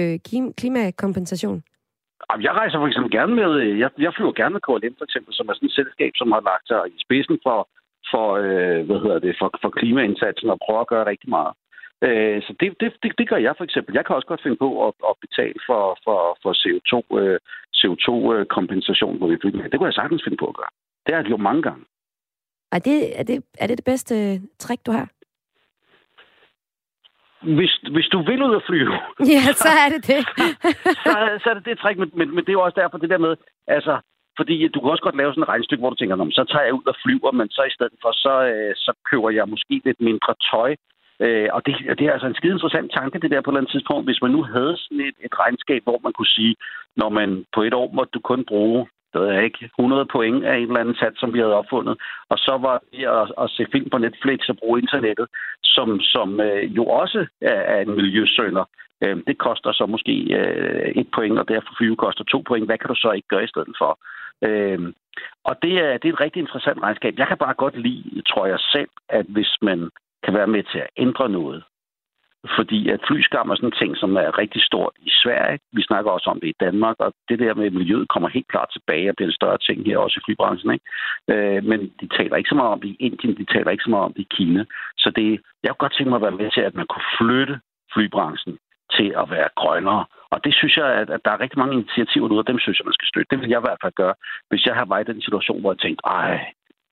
klimakompensation? 0.60 1.58
Jeg 2.46 2.52
rejser 2.60 2.78
for 2.78 2.88
eksempel 2.90 3.10
gerne 3.18 3.34
med, 3.40 3.50
øh, 3.62 3.78
jeg, 3.82 3.90
jeg 3.98 4.12
flyver 4.16 4.32
gerne 4.40 4.54
med 4.56 4.64
KLM 4.66 4.94
for 4.98 5.06
eksempel, 5.08 5.32
som 5.34 5.48
er 5.48 5.54
sådan 5.54 5.68
et 5.68 5.78
selskab, 5.80 6.12
som 6.20 6.28
har 6.34 6.42
lagt 6.50 6.66
sig 6.70 6.80
i 6.94 6.96
spidsen 7.04 7.36
for 7.46 7.58
for, 8.12 8.28
øh, 8.44 8.80
hvad 8.86 8.98
hedder 9.04 9.18
det, 9.18 9.36
for, 9.40 9.48
for 9.62 9.70
klimaindsatsen 9.78 10.50
og 10.50 10.58
prøve 10.64 10.80
at 10.80 10.90
gøre 10.92 11.06
rigtig 11.06 11.30
meget. 11.30 11.52
Øh, 12.06 12.42
så 12.42 12.50
det, 12.60 12.68
det, 12.80 12.88
det, 13.02 13.10
det 13.18 13.28
gør 13.28 13.40
jeg 13.46 13.54
for 13.56 13.64
eksempel. 13.64 13.94
Jeg 13.94 14.04
kan 14.06 14.16
også 14.16 14.28
godt 14.28 14.42
finde 14.42 14.56
på 14.56 14.86
at, 14.86 14.94
at 15.10 15.14
betale 15.24 15.58
for, 15.68 15.82
for, 16.04 16.20
for 16.42 16.52
CO2, 16.62 16.94
øh, 17.20 17.38
CO2-kompensation 17.80 19.18
på 19.18 19.26
det 19.30 19.42
Det 19.42 19.76
kunne 19.78 19.90
jeg 19.90 20.00
sagtens 20.00 20.24
finde 20.24 20.40
på 20.42 20.46
at 20.52 20.56
gøre. 20.60 20.72
Det 21.04 21.14
har 21.14 21.20
jeg 21.20 21.26
gjort 21.30 21.48
mange 21.50 21.62
gange. 21.62 21.84
Er 22.72 22.78
det, 22.78 23.20
er 23.20 23.22
det, 23.22 23.44
er 23.58 23.66
det 23.66 23.76
det 23.78 23.84
bedste 23.84 24.14
øh, 24.14 24.40
trick, 24.58 24.86
du 24.86 24.92
har? 24.92 25.08
Hvis, 27.58 27.74
hvis 27.94 28.08
du 28.14 28.22
vil 28.22 28.42
ud 28.42 28.54
og 28.54 28.62
flyve... 28.66 28.92
Ja, 29.34 29.42
så 29.64 29.70
er 29.84 29.88
det 29.94 30.02
det. 30.06 30.22
så, 31.04 31.12
så 31.42 31.46
er 31.50 31.54
det 31.54 31.64
det 31.64 31.78
trick, 31.78 31.98
men, 31.98 32.10
men, 32.14 32.34
men 32.34 32.44
det 32.44 32.48
er 32.48 32.58
jo 32.58 32.64
også 32.66 32.80
derfor 32.80 32.98
det 32.98 33.10
der 33.10 33.18
med, 33.18 33.36
altså, 33.66 34.00
fordi 34.40 34.56
du 34.74 34.78
kan 34.80 34.90
også 34.90 35.06
godt 35.06 35.20
lave 35.20 35.32
sådan 35.32 35.46
et 35.46 35.52
regnestykke, 35.52 35.82
hvor 35.82 35.92
du 35.92 36.00
tænker, 36.00 36.16
så 36.40 36.44
tager 36.52 36.66
jeg 36.66 36.76
ud 36.78 36.86
og 36.92 36.96
flyver, 37.02 37.32
men 37.40 37.48
så 37.56 37.62
i 37.70 37.74
stedet 37.76 37.96
for, 38.02 38.12
så, 38.24 38.34
øh, 38.52 38.72
så 38.84 38.90
køber 39.10 39.30
jeg 39.30 39.52
måske 39.54 39.74
lidt 39.84 40.00
mindre 40.08 40.32
tøj. 40.50 40.70
Øh, 41.24 41.48
og 41.56 41.60
det, 41.66 41.74
det 41.98 42.04
er 42.06 42.12
altså 42.12 42.28
en 42.28 42.38
skide 42.38 42.56
interessant 42.56 42.90
tanke, 42.98 43.18
det 43.22 43.30
der 43.30 43.40
på 43.40 43.50
et 43.50 43.52
eller 43.52 43.60
andet 43.60 43.74
tidspunkt. 43.74 44.06
Hvis 44.08 44.22
man 44.24 44.30
nu 44.36 44.42
havde 44.54 44.74
sådan 44.82 45.04
et, 45.08 45.18
et 45.26 45.34
regnskab, 45.42 45.82
hvor 45.84 45.98
man 46.04 46.12
kunne 46.12 46.34
sige, 46.38 46.54
når 46.96 47.08
man 47.18 47.44
på 47.54 47.60
et 47.62 47.74
år 47.80 47.88
måtte 47.96 48.14
du 48.16 48.20
kun 48.20 48.44
bruge 48.52 48.86
det 49.14 49.20
er 49.36 49.40
ikke 49.40 49.64
100 49.64 50.06
point 50.12 50.44
af 50.44 50.56
en 50.56 50.68
eller 50.68 50.80
anden 50.80 50.94
sats, 50.94 51.20
som 51.20 51.32
vi 51.34 51.38
havde 51.38 51.60
opfundet. 51.60 51.94
Og 52.28 52.38
så 52.38 52.58
var 52.66 52.82
det 52.92 53.04
at, 53.04 53.32
at 53.42 53.50
se 53.50 53.66
film 53.72 53.90
på 53.90 53.98
Netflix 53.98 54.48
og 54.48 54.56
bruge 54.56 54.80
internettet, 54.80 55.26
som, 55.62 56.00
som 56.00 56.40
øh, 56.40 56.76
jo 56.76 56.84
også 56.86 57.26
er, 57.40 57.60
er 57.74 57.80
en 57.80 57.96
miljøsønder. 57.96 58.64
Øh, 59.04 59.16
det 59.26 59.38
koster 59.38 59.72
så 59.72 59.86
måske 59.86 60.14
øh, 60.38 60.92
et 61.00 61.08
point, 61.14 61.38
og 61.38 61.48
derfor 61.48 61.70
flyve 61.78 61.96
koster 61.96 62.24
to 62.24 62.38
point. 62.48 62.66
Hvad 62.66 62.78
kan 62.78 62.88
du 62.88 62.94
så 62.94 63.10
ikke 63.10 63.28
gøre 63.28 63.44
i 63.44 63.52
stedet 63.54 63.74
for? 63.78 63.98
Øh, 64.42 64.92
og 65.44 65.56
det 65.62 65.72
er, 65.84 65.98
det 65.98 66.08
er 66.08 66.12
et 66.12 66.20
rigtig 66.20 66.40
interessant 66.40 66.82
regnskab. 66.82 67.14
Jeg 67.18 67.28
kan 67.28 67.38
bare 67.38 67.54
godt 67.54 67.76
lide, 67.78 68.22
tror 68.22 68.46
jeg 68.46 68.60
selv, 68.72 68.88
at 69.08 69.26
hvis 69.28 69.56
man 69.62 69.90
kan 70.24 70.34
være 70.34 70.46
med 70.46 70.62
til 70.62 70.78
at 70.78 70.90
ændre 70.96 71.28
noget, 71.28 71.64
Fordi 72.56 72.88
at 72.88 73.00
flyskam 73.08 73.50
er 73.50 73.54
sådan 73.54 73.68
en 73.68 73.80
ting, 73.80 73.96
som 73.96 74.16
er 74.16 74.38
rigtig 74.38 74.62
stort 74.62 74.94
i 75.00 75.10
Sverige. 75.22 75.58
Vi 75.72 75.82
snakker 75.82 76.10
også 76.10 76.30
om 76.30 76.40
det 76.40 76.48
i 76.48 76.60
Danmark, 76.60 76.96
og 76.98 77.12
det 77.28 77.38
der 77.38 77.54
med 77.54 77.70
miljøet 77.70 78.08
kommer 78.08 78.28
helt 78.28 78.48
klart 78.48 78.68
tilbage 78.72 79.10
og 79.10 79.16
bliver 79.16 79.28
en 79.28 79.40
større 79.40 79.58
ting 79.58 79.86
her 79.86 79.98
også 79.98 80.16
i 80.20 80.24
flybranchen. 80.26 80.70
Ikke? 80.72 80.86
Øh, 81.32 81.64
men 81.64 81.80
de 82.00 82.08
taler 82.18 82.36
ikke 82.36 82.48
så 82.48 82.54
meget 82.54 82.72
om 82.72 82.80
det 82.80 82.88
i 82.88 82.96
Indien, 83.00 83.36
de 83.36 83.52
taler 83.54 83.70
ikke 83.70 83.84
så 83.84 83.90
meget 83.90 84.04
om 84.04 84.12
det 84.12 84.22
i 84.22 84.34
Kina. 84.36 84.64
Så 84.96 85.12
det, 85.16 85.40
jeg 85.62 85.70
kunne 85.70 85.84
godt 85.84 85.94
tænke 85.94 86.10
mig 86.10 86.16
at 86.16 86.26
være 86.28 86.40
med 86.42 86.50
til, 86.50 86.60
at 86.60 86.74
man 86.74 86.86
kunne 86.86 87.08
flytte 87.18 87.60
flybranchen 87.94 88.58
til 88.96 89.08
at 89.22 89.30
være 89.30 89.48
grønnere. 89.56 90.04
Og 90.34 90.38
det 90.44 90.52
synes 90.54 90.76
jeg, 90.76 90.88
at, 91.00 91.08
at 91.16 91.20
der 91.24 91.30
er 91.32 91.40
rigtig 91.40 91.58
mange 91.58 91.74
initiativer 91.74 92.28
nu, 92.28 92.38
og 92.38 92.46
dem 92.50 92.58
synes 92.58 92.78
jeg, 92.78 92.86
man 92.88 92.98
skal 92.98 93.08
støtte. 93.10 93.30
Det 93.30 93.40
vil 93.40 93.52
jeg 93.52 93.60
i 93.60 93.66
hvert 93.66 93.82
fald 93.82 93.92
gøre, 94.02 94.14
hvis 94.50 94.66
jeg 94.66 94.74
har 94.74 94.86
været 94.90 95.08
i 95.08 95.12
den 95.12 95.22
situation, 95.26 95.60
hvor 95.60 95.72
jeg 95.72 95.78
tænkte, 95.78 96.02
ej, 96.06 96.30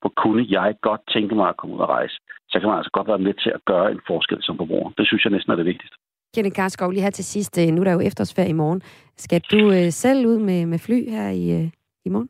hvor 0.00 0.12
kunne 0.22 0.44
jeg 0.56 0.74
godt 0.88 1.02
tænke 1.14 1.34
mig 1.34 1.48
at 1.48 1.56
komme 1.56 1.74
ud 1.74 1.80
og 1.80 1.88
rejse, 1.88 2.16
så 2.50 2.54
kan 2.58 2.68
man 2.68 2.78
altså 2.78 2.90
godt 2.90 3.08
være 3.08 3.24
med 3.26 3.34
til 3.34 3.50
at 3.58 3.64
gøre 3.64 3.90
en 3.90 4.00
forskel 4.06 4.38
som 4.42 4.56
forbruger. 4.56 4.90
Det 4.98 5.06
synes 5.06 5.24
jeg 5.24 5.32
næsten 5.32 5.52
er 5.52 5.56
det 5.56 5.70
vigtigste. 5.72 5.96
Kenneth 6.34 6.56
Karskov, 6.56 6.90
lige 6.90 7.02
her 7.02 7.10
til 7.10 7.24
sidst. 7.24 7.58
Øh, 7.58 7.68
nu 7.74 7.80
er 7.80 7.84
der 7.84 7.92
jo 7.92 8.00
efterårsferie 8.00 8.48
i 8.48 8.60
morgen. 8.62 8.82
Skal 9.16 9.40
du 9.40 9.60
øh, 9.76 9.90
selv 10.02 10.26
ud 10.26 10.38
med, 10.38 10.66
med 10.66 10.78
fly 10.78 10.98
her 11.10 11.28
i, 11.42 11.44
øh, 11.58 11.66
i 12.06 12.08
morgen? 12.08 12.28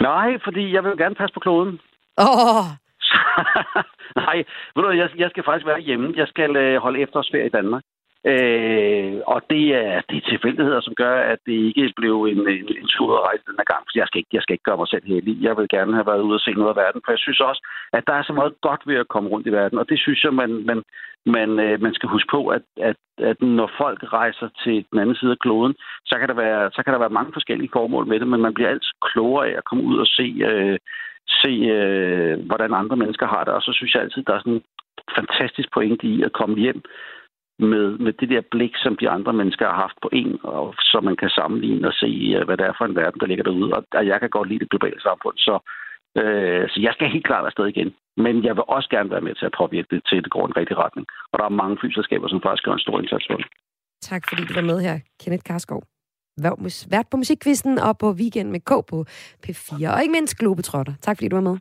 Nej, 0.00 0.38
fordi 0.44 0.74
jeg 0.74 0.84
vil 0.84 0.96
gerne 0.96 1.14
passe 1.14 1.34
på 1.34 1.40
kloden. 1.40 1.80
Åh! 2.18 2.56
Oh. 2.58 2.66
Nej, 4.22 4.36
ved 4.74 4.82
du, 4.82 4.90
jeg, 4.90 5.08
jeg 5.16 5.30
skal 5.30 5.44
faktisk 5.44 5.66
være 5.66 5.80
hjemme. 5.80 6.12
Jeg 6.16 6.28
skal 6.28 6.56
øh, 6.56 6.82
holde 6.82 7.00
efterårsferie 7.00 7.46
i 7.46 7.56
Danmark. 7.58 7.82
Øh, 8.32 9.16
og 9.34 9.40
det 9.50 9.64
er, 9.84 9.94
det 10.08 10.16
er 10.16 10.28
tilfældigheder, 10.30 10.80
som 10.80 10.94
gør, 10.94 11.16
at 11.32 11.38
det 11.46 11.58
ikke 11.66 11.92
blev 11.96 12.16
en, 12.32 12.40
en, 12.56 12.66
en 12.80 12.88
tur 12.96 13.10
at 13.16 13.24
rejse 13.28 13.46
den 13.48 13.58
her 13.58 13.68
gang. 13.72 13.82
For 13.84 13.98
jeg 14.00 14.06
skal, 14.06 14.18
ikke, 14.18 14.34
jeg 14.36 14.42
skal 14.42 14.54
ikke 14.54 14.68
gøre 14.68 14.80
mig 14.82 14.88
selv 14.88 15.06
heldig. 15.12 15.34
Jeg 15.46 15.56
vil 15.56 15.68
gerne 15.76 15.94
have 15.98 16.06
været 16.10 16.26
ude 16.26 16.38
og 16.38 16.44
se 16.44 16.52
noget 16.52 16.74
af 16.74 16.80
verden. 16.84 17.00
For 17.04 17.12
jeg 17.12 17.22
synes 17.22 17.40
også, 17.40 17.62
at 17.92 18.04
der 18.06 18.14
er 18.16 18.24
så 18.26 18.32
meget 18.32 18.54
godt 18.68 18.82
ved 18.86 18.96
at 19.02 19.08
komme 19.14 19.28
rundt 19.30 19.46
i 19.46 19.52
verden. 19.52 19.78
Og 19.78 19.88
det 19.90 19.98
synes 20.00 20.24
jeg, 20.24 20.34
man, 20.34 20.50
man, 20.70 20.82
man, 21.36 21.50
øh, 21.66 21.82
man 21.82 21.94
skal 21.94 22.08
huske 22.08 22.30
på, 22.30 22.40
at, 22.56 22.62
at, 22.88 22.96
at 23.18 23.38
når 23.42 23.70
folk 23.82 24.00
rejser 24.12 24.48
til 24.64 24.76
den 24.90 24.98
anden 24.98 25.16
side 25.16 25.32
af 25.36 25.38
kloden, 25.38 25.74
så 26.04 26.14
kan, 26.18 26.28
der 26.28 26.34
være, 26.44 26.70
så 26.76 26.82
kan 26.82 26.92
der 26.92 26.98
være 26.98 27.16
mange 27.18 27.32
forskellige 27.32 27.74
formål 27.76 28.06
med 28.06 28.20
det. 28.20 28.28
Men 28.28 28.40
man 28.40 28.54
bliver 28.54 28.70
altid 28.70 28.94
klogere 29.12 29.48
af 29.48 29.54
at 29.56 29.64
komme 29.64 29.84
ud 29.84 29.98
og 29.98 30.06
se... 30.06 30.26
Øh, 30.50 30.78
se, 31.42 31.52
øh, 31.78 32.46
hvordan 32.46 32.74
andre 32.74 32.96
mennesker 32.96 33.26
har 33.26 33.44
det. 33.44 33.54
Og 33.54 33.62
så 33.62 33.72
synes 33.72 33.94
jeg 33.94 34.02
altid, 34.02 34.22
der 34.22 34.34
er 34.34 34.38
sådan 34.38 34.52
en 34.52 34.62
fantastisk 35.18 35.68
pointe 35.74 36.06
i 36.06 36.22
at 36.22 36.32
komme 36.32 36.56
hjem 36.56 36.82
med, 37.58 37.98
med 37.98 38.12
det 38.12 38.28
der 38.28 38.42
blik, 38.50 38.74
som 38.76 38.96
de 38.96 39.10
andre 39.10 39.32
mennesker 39.32 39.66
har 39.66 39.74
haft 39.84 39.98
på 40.02 40.08
en, 40.12 40.38
og 40.42 40.74
så 40.78 41.00
man 41.00 41.16
kan 41.16 41.30
sammenligne 41.30 41.88
og 41.88 41.94
se, 42.02 42.10
øh, 42.36 42.44
hvad 42.46 42.56
det 42.56 42.66
er 42.66 42.74
for 42.78 42.84
en 42.84 42.96
verden, 42.96 43.20
der 43.20 43.26
ligger 43.26 43.44
derude. 43.44 43.72
Og, 43.76 43.84
og 43.98 44.06
jeg 44.06 44.20
kan 44.20 44.30
godt 44.30 44.48
lide 44.48 44.58
det 44.58 44.70
globale 44.70 45.00
samfund, 45.00 45.36
så, 45.36 45.54
øh, 46.20 46.64
så 46.72 46.78
jeg 46.86 46.92
skal 46.94 47.08
helt 47.14 47.26
klart 47.26 47.46
afsted 47.46 47.66
igen. 47.66 47.90
Men 48.16 48.44
jeg 48.44 48.54
vil 48.56 48.64
også 48.76 48.88
gerne 48.88 49.10
være 49.10 49.26
med 49.26 49.34
til 49.34 49.46
at 49.46 49.56
påvirke 49.58 49.88
det 49.90 50.00
til, 50.08 50.16
at 50.16 50.24
det 50.24 50.32
går 50.32 50.46
en 50.46 50.56
rigtig 50.56 50.78
retning. 50.78 51.06
Og 51.32 51.38
der 51.38 51.44
er 51.44 51.60
mange 51.62 51.76
flyselskaber, 51.80 52.28
som 52.28 52.40
faktisk 52.42 52.64
gør 52.64 52.72
en 52.72 52.86
stor 52.86 52.98
indsats 53.00 53.26
for 53.30 53.36
det. 53.36 53.46
Tak 54.02 54.22
fordi 54.28 54.42
du 54.44 54.54
var 54.54 54.68
med 54.70 54.78
her, 54.80 54.96
Kenneth 55.20 55.44
Karskov. 55.44 55.82
Vært 56.90 57.08
på 57.10 57.16
Musikkvisten 57.16 57.78
og 57.78 57.98
på 57.98 58.08
Weekend 58.12 58.50
med 58.50 58.60
K 58.60 58.72
på 58.90 59.04
P4. 59.46 59.94
Og 59.94 60.02
ikke 60.02 60.12
mindst 60.12 60.38
Globetrotter. 60.38 60.94
Tak 61.02 61.16
fordi 61.16 61.28
du 61.28 61.36
var 61.36 61.48
med. 61.50 61.56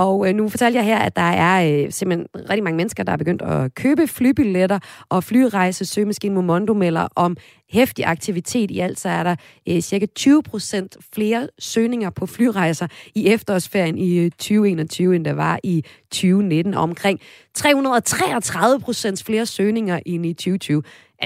Og 0.00 0.28
øh, 0.28 0.34
nu 0.34 0.48
fortalte 0.48 0.76
jeg 0.76 0.84
her, 0.84 0.98
at 0.98 1.16
der 1.16 1.22
er 1.22 1.84
øh, 1.84 1.92
simpelthen 1.92 2.26
rigtig 2.50 2.64
mange 2.64 2.76
mennesker, 2.76 3.02
der 3.02 3.12
er 3.12 3.16
begyndt 3.16 3.42
at 3.42 3.74
købe 3.74 4.06
flybilletter, 4.06 4.78
og 5.08 5.24
flyrejse 5.24 5.84
søgemaskinen 5.84 6.34
Momondo 6.34 6.74
melder 6.74 7.08
om 7.14 7.36
hæftig 7.70 8.06
aktivitet. 8.06 8.70
I 8.70 8.78
alt 8.78 9.00
så 9.00 9.08
er 9.08 9.22
der 9.22 9.36
øh, 9.68 9.80
cirka 9.80 10.06
20 10.06 10.42
procent 10.42 10.96
flere 11.14 11.48
søgninger 11.58 12.10
på 12.10 12.26
flyrejser 12.26 12.86
i 13.14 13.28
efterårsferien 13.28 13.98
i 13.98 14.18
øh, 14.18 14.30
2021, 14.30 15.16
end 15.16 15.24
der 15.24 15.32
var 15.32 15.60
i 15.64 15.84
2019. 16.10 16.74
Og 16.74 16.82
omkring 16.82 17.20
333 17.54 18.80
procent 18.80 19.24
flere 19.24 19.46
søgninger 19.46 20.00
end 20.06 20.26
i 20.26 20.32
2020, 20.32 20.82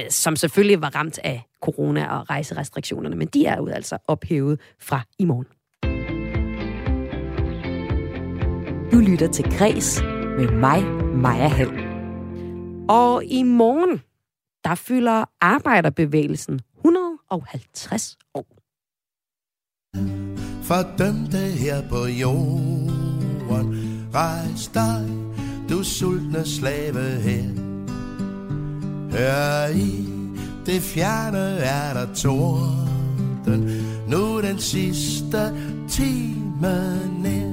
som 0.08 0.36
selvfølgelig 0.36 0.82
var 0.82 0.94
ramt 0.94 1.18
af 1.24 1.42
corona 1.60 2.18
og 2.18 2.30
rejserestriktionerne, 2.30 3.16
men 3.16 3.28
de 3.28 3.46
er 3.46 3.56
jo 3.56 3.68
altså 3.68 3.98
ophævet 4.08 4.60
fra 4.80 5.00
i 5.18 5.24
morgen. 5.24 5.53
Du 8.92 8.98
lytter 8.98 9.28
til 9.32 9.44
Græs 9.58 10.02
med 10.38 10.50
mig, 10.50 10.84
Maja 11.14 11.48
Hall. 11.48 11.78
Og 12.88 13.24
i 13.24 13.42
morgen, 13.42 13.98
der 14.64 14.74
fylder 14.74 15.24
arbejderbevægelsen 15.40 16.60
150 16.76 18.16
år. 18.34 18.46
For 20.62 20.96
dømte 20.98 21.38
her 21.38 21.88
på 21.88 22.06
jorden, 22.06 24.08
rejs 24.14 24.68
dig, 24.68 25.08
du 25.68 25.82
sultne 25.82 26.44
slave 26.44 27.00
her. 27.00 27.44
Hør 29.12 29.76
i 29.76 30.14
det 30.66 30.82
fjerne 30.82 31.58
er 31.58 31.94
der 31.94 32.14
torden, 32.14 33.70
nu 34.08 34.42
den 34.42 34.58
sidste 34.58 35.52
time 35.88 37.00
nær. 37.22 37.43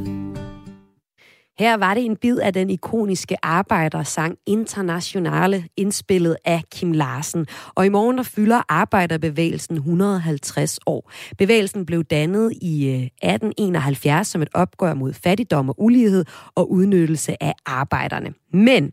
Her 1.61 1.77
var 1.77 1.93
det 1.93 2.05
en 2.05 2.15
bid 2.15 2.37
af 2.37 2.53
den 2.53 2.69
ikoniske 2.69 3.45
arbejdersang 3.45 4.37
Internationale, 4.45 5.67
indspillet 5.77 6.37
af 6.45 6.63
Kim 6.71 6.91
Larsen. 6.91 7.47
Og 7.75 7.85
i 7.85 7.89
morgen 7.89 8.17
der 8.17 8.23
fylder 8.23 8.61
arbejderbevægelsen 8.69 9.75
150 9.75 10.79
år. 10.85 11.11
Bevægelsen 11.37 11.85
blev 11.85 12.03
dannet 12.03 12.53
i 12.61 12.87
øh, 12.87 12.93
1871 12.93 14.27
som 14.27 14.41
et 14.41 14.49
opgør 14.53 14.93
mod 14.93 15.13
fattigdom 15.13 15.69
og 15.69 15.75
ulighed 15.77 16.25
og 16.55 16.71
udnyttelse 16.71 17.43
af 17.43 17.53
arbejderne. 17.65 18.33
Men 18.53 18.91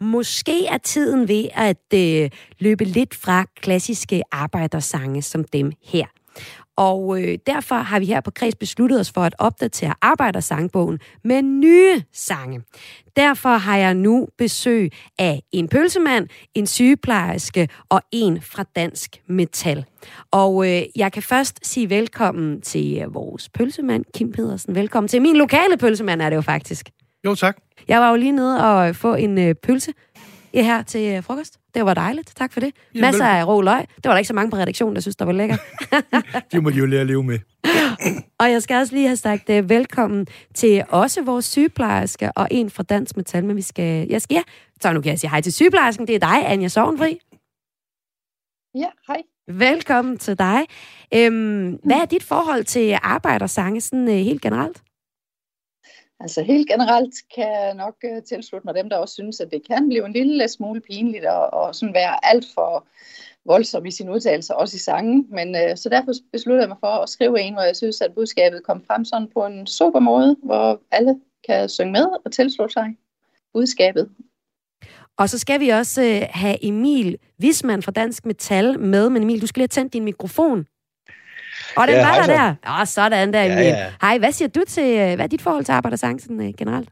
måske 0.00 0.66
er 0.66 0.78
tiden 0.78 1.28
ved 1.28 1.48
at 1.54 1.94
øh, 1.94 2.30
løbe 2.58 2.84
lidt 2.84 3.14
fra 3.14 3.44
klassiske 3.60 4.22
arbejdersange 4.32 5.22
som 5.22 5.44
dem 5.44 5.72
her. 5.84 6.06
Og 6.76 7.22
øh, 7.22 7.38
derfor 7.46 7.74
har 7.74 7.98
vi 7.98 8.06
her 8.06 8.20
på 8.20 8.30
Kreds 8.30 8.54
besluttet 8.54 9.00
os 9.00 9.12
for 9.12 9.20
at 9.20 9.34
opdatere 9.38 9.94
Arbejdersangbogen 10.02 10.98
med 11.24 11.42
nye 11.42 12.02
sange. 12.12 12.62
Derfor 13.16 13.48
har 13.48 13.76
jeg 13.76 13.94
nu 13.94 14.28
besøg 14.38 14.92
af 15.18 15.42
en 15.52 15.68
pølsemand, 15.68 16.28
en 16.54 16.66
sygeplejerske 16.66 17.68
og 17.88 18.00
en 18.12 18.42
fra 18.42 18.64
Dansk 18.76 19.10
Metal. 19.28 19.84
Og 20.30 20.68
øh, 20.68 20.82
jeg 20.96 21.12
kan 21.12 21.22
først 21.22 21.66
sige 21.66 21.90
velkommen 21.90 22.60
til 22.60 22.98
øh, 23.02 23.14
vores 23.14 23.48
pølsemand, 23.48 24.04
Kim 24.14 24.32
Pedersen. 24.32 24.74
Velkommen 24.74 25.08
til 25.08 25.22
min 25.22 25.36
lokale 25.36 25.76
pølsemand, 25.76 26.22
er 26.22 26.30
det 26.30 26.36
jo 26.36 26.40
faktisk. 26.40 26.90
Jo, 27.26 27.34
tak. 27.34 27.56
Jeg 27.88 28.00
var 28.00 28.10
jo 28.10 28.16
lige 28.16 28.32
nede 28.32 28.64
og 28.64 28.96
få 28.96 29.14
en 29.14 29.38
øh, 29.38 29.54
pølse 29.54 29.92
her 30.64 30.82
til 30.82 31.16
øh, 31.16 31.22
frokost. 31.22 31.58
Det 31.74 31.84
var 31.84 31.94
dejligt. 31.94 32.32
Tak 32.36 32.52
for 32.52 32.60
det. 32.60 32.72
Jamen, 32.94 33.00
Masser 33.00 33.24
af 33.24 33.46
rå 33.46 33.60
løg. 33.60 33.80
Det 33.96 34.04
var 34.04 34.10
der 34.10 34.18
ikke 34.18 34.28
så 34.28 34.34
mange 34.34 34.50
på 34.50 34.56
redaktionen, 34.56 34.94
der 34.94 35.00
synes, 35.00 35.16
der 35.16 35.24
var 35.24 35.32
lækker. 35.32 35.56
det 36.52 36.62
må 36.62 36.70
de 36.70 36.76
jo 36.76 36.86
lære 36.86 37.00
at 37.00 37.06
leve 37.06 37.22
med. 37.22 37.38
og 38.40 38.50
jeg 38.50 38.62
skal 38.62 38.76
også 38.76 38.94
lige 38.94 39.06
have 39.06 39.16
sagt 39.16 39.50
uh, 39.50 39.70
velkommen 39.70 40.26
til 40.54 40.84
også 40.88 41.22
vores 41.22 41.44
sygeplejerske 41.44 42.32
og 42.32 42.48
en 42.50 42.70
fra 42.70 42.82
Dansk 42.82 43.16
Metal, 43.16 43.44
men 43.44 43.56
vi 43.56 43.62
skal... 43.62 44.08
Jeg 44.08 44.22
skal 44.22 44.34
ja, 44.34 44.42
så 44.80 44.92
nu 44.92 45.00
kan 45.00 45.10
jeg 45.10 45.18
sige 45.18 45.30
hej 45.30 45.40
til 45.40 45.52
sygeplejersken. 45.52 46.06
Det 46.06 46.14
er 46.14 46.18
dig, 46.18 46.50
Anja 46.50 46.68
Sovnfri. 46.68 47.18
Ja, 48.74 48.88
hej. 49.06 49.22
Velkommen 49.48 50.18
til 50.18 50.38
dig. 50.38 50.66
Øhm, 51.14 51.78
hvad 51.84 51.96
er 51.96 52.04
dit 52.04 52.22
forhold 52.22 52.64
til 52.64 52.98
arbejdersange 53.02 53.80
sådan 53.80 54.08
uh, 54.08 54.14
helt 54.14 54.42
generelt? 54.42 54.82
Altså 56.20 56.42
helt 56.42 56.68
generelt 56.68 57.14
kan 57.34 57.48
jeg 57.48 57.74
nok 57.74 57.94
øh, 58.04 58.22
tilslutte 58.22 58.66
mig 58.66 58.74
dem, 58.74 58.88
der 58.88 58.96
også 58.96 59.14
synes, 59.14 59.40
at 59.40 59.50
det 59.50 59.66
kan 59.66 59.88
blive 59.88 60.06
en 60.06 60.12
lille 60.12 60.48
smule 60.48 60.80
pinligt 60.80 61.24
og, 61.24 61.54
og 61.54 61.74
sådan 61.74 61.94
være 61.94 62.26
alt 62.26 62.46
for 62.54 62.86
voldsom 63.44 63.86
i 63.86 63.90
sin 63.90 64.10
udtalelse, 64.10 64.56
også 64.56 64.76
i 64.76 64.78
sangen. 64.78 65.26
Men 65.30 65.56
øh, 65.56 65.76
så 65.76 65.88
derfor 65.88 66.12
besluttede 66.32 66.62
jeg 66.62 66.68
mig 66.68 66.78
for 66.80 67.02
at 67.02 67.08
skrive 67.08 67.40
en, 67.40 67.54
hvor 67.54 67.62
jeg 67.62 67.76
synes, 67.76 68.00
at 68.00 68.14
budskabet 68.14 68.62
kom 68.62 68.84
frem 68.86 69.04
sådan 69.04 69.28
på 69.34 69.46
en 69.46 69.66
super 69.66 70.00
måde, 70.00 70.36
hvor 70.42 70.80
alle 70.90 71.20
kan 71.48 71.68
synge 71.68 71.92
med 71.92 72.06
og 72.24 72.32
tilslutte 72.32 72.72
sig 72.72 72.96
budskabet. 73.54 74.10
Og 75.18 75.28
så 75.28 75.38
skal 75.38 75.60
vi 75.60 75.68
også 75.68 76.02
øh, 76.02 76.22
have 76.30 76.64
Emil 76.64 77.18
Wisman 77.42 77.82
fra 77.82 77.92
Dansk 77.92 78.26
Metal 78.26 78.80
med. 78.80 79.10
Men 79.10 79.22
Emil, 79.22 79.40
du 79.40 79.46
skal 79.46 79.60
lige 79.60 79.68
have 79.72 79.82
tændt 79.82 79.92
din 79.92 80.04
mikrofon. 80.04 80.66
Og 81.76 81.86
den 81.88 81.96
ja, 81.96 82.06
var 82.06 82.26
der 82.26 82.26
der. 82.26 82.80
Åh, 82.80 82.86
sådan 82.86 83.32
der, 83.32 83.42
Emil. 83.42 83.56
Ja, 83.56 83.68
ja. 83.68 83.86
Hej, 84.00 84.18
hvad 84.18 84.32
siger 84.32 84.48
du 84.48 84.60
til, 84.68 84.98
øh, 84.98 85.14
hvad 85.14 85.20
er 85.20 85.26
dit 85.26 85.42
forhold 85.42 85.64
til 85.64 85.72
arbejdersang 85.72 86.20
sådan, 86.20 86.40
uh, 86.40 86.54
generelt? 86.58 86.88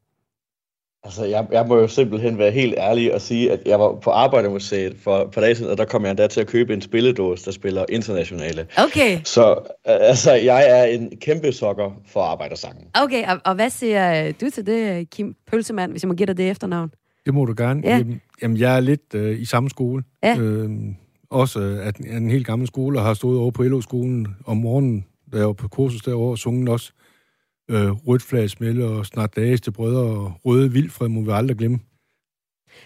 Altså, 1.04 1.24
jeg, 1.24 1.46
jeg 1.52 1.66
må 1.68 1.76
jo 1.76 1.88
simpelthen 1.88 2.38
være 2.38 2.50
helt 2.50 2.74
ærlig 2.78 3.14
og 3.14 3.20
sige, 3.20 3.52
at 3.52 3.60
jeg 3.66 3.80
var 3.80 3.94
på 4.02 4.10
Arbejdermuseet 4.10 4.96
for 5.04 5.18
et 5.18 5.30
par 5.30 5.40
dage 5.40 5.54
siden, 5.54 5.70
og 5.70 5.78
der 5.78 5.84
kom 5.84 6.02
jeg 6.02 6.10
endda 6.10 6.26
til 6.26 6.40
at 6.40 6.46
købe 6.46 6.74
en 6.74 6.80
spilledås, 6.80 7.42
der 7.42 7.50
spiller 7.50 7.84
internationale. 7.88 8.66
Okay. 8.78 9.20
Så 9.24 9.58
altså, 9.84 10.32
jeg 10.32 10.70
er 10.70 10.84
en 10.84 11.12
kæmpe 11.20 11.52
sokker 11.52 11.90
for 12.12 12.20
arbejdersangen. 12.20 12.84
Okay, 12.94 13.26
og, 13.28 13.40
og 13.44 13.54
hvad 13.54 13.70
siger 13.70 14.32
du 14.32 14.50
til 14.50 14.66
det, 14.66 15.10
Kim 15.10 15.34
Pølsemand, 15.50 15.90
hvis 15.90 16.02
jeg 16.02 16.08
må 16.08 16.14
give 16.14 16.26
dig 16.26 16.36
det 16.36 16.50
efternavn? 16.50 16.90
Det 17.26 17.34
må 17.34 17.44
du 17.44 17.54
gerne. 17.56 17.80
Ja. 17.84 18.02
Jamen, 18.42 18.56
jeg 18.56 18.76
er 18.76 18.80
lidt 18.80 19.14
øh, 19.14 19.40
i 19.40 19.44
samme 19.44 19.70
skole. 19.70 20.02
Ja. 20.22 20.36
Øhm, 20.38 20.96
også 21.34 21.60
at 21.82 21.96
en 21.96 22.30
helt 22.30 22.46
gammel 22.46 22.68
skole, 22.68 22.98
og 22.98 23.04
har 23.04 23.14
stået 23.14 23.38
over 23.38 23.50
på 23.50 23.62
LO-skolen 23.62 24.36
om 24.46 24.56
morgenen, 24.56 25.04
da 25.32 25.36
jeg 25.36 25.46
var 25.46 25.52
på 25.52 25.68
kursus 25.68 26.02
derovre, 26.02 26.30
og 26.30 26.38
sunget 26.38 26.68
også 26.68 26.92
øh, 27.70 27.90
rødt 27.90 28.22
flag 28.22 28.50
smelle 28.50 28.84
og 28.84 29.06
snart 29.06 29.36
dage 29.36 29.56
til 29.56 29.70
brødre 29.70 30.02
og 30.02 30.32
røde 30.44 30.72
vildfred 30.72 31.08
må 31.08 31.20
vi 31.20 31.30
aldrig 31.30 31.58
glemme. 31.58 31.78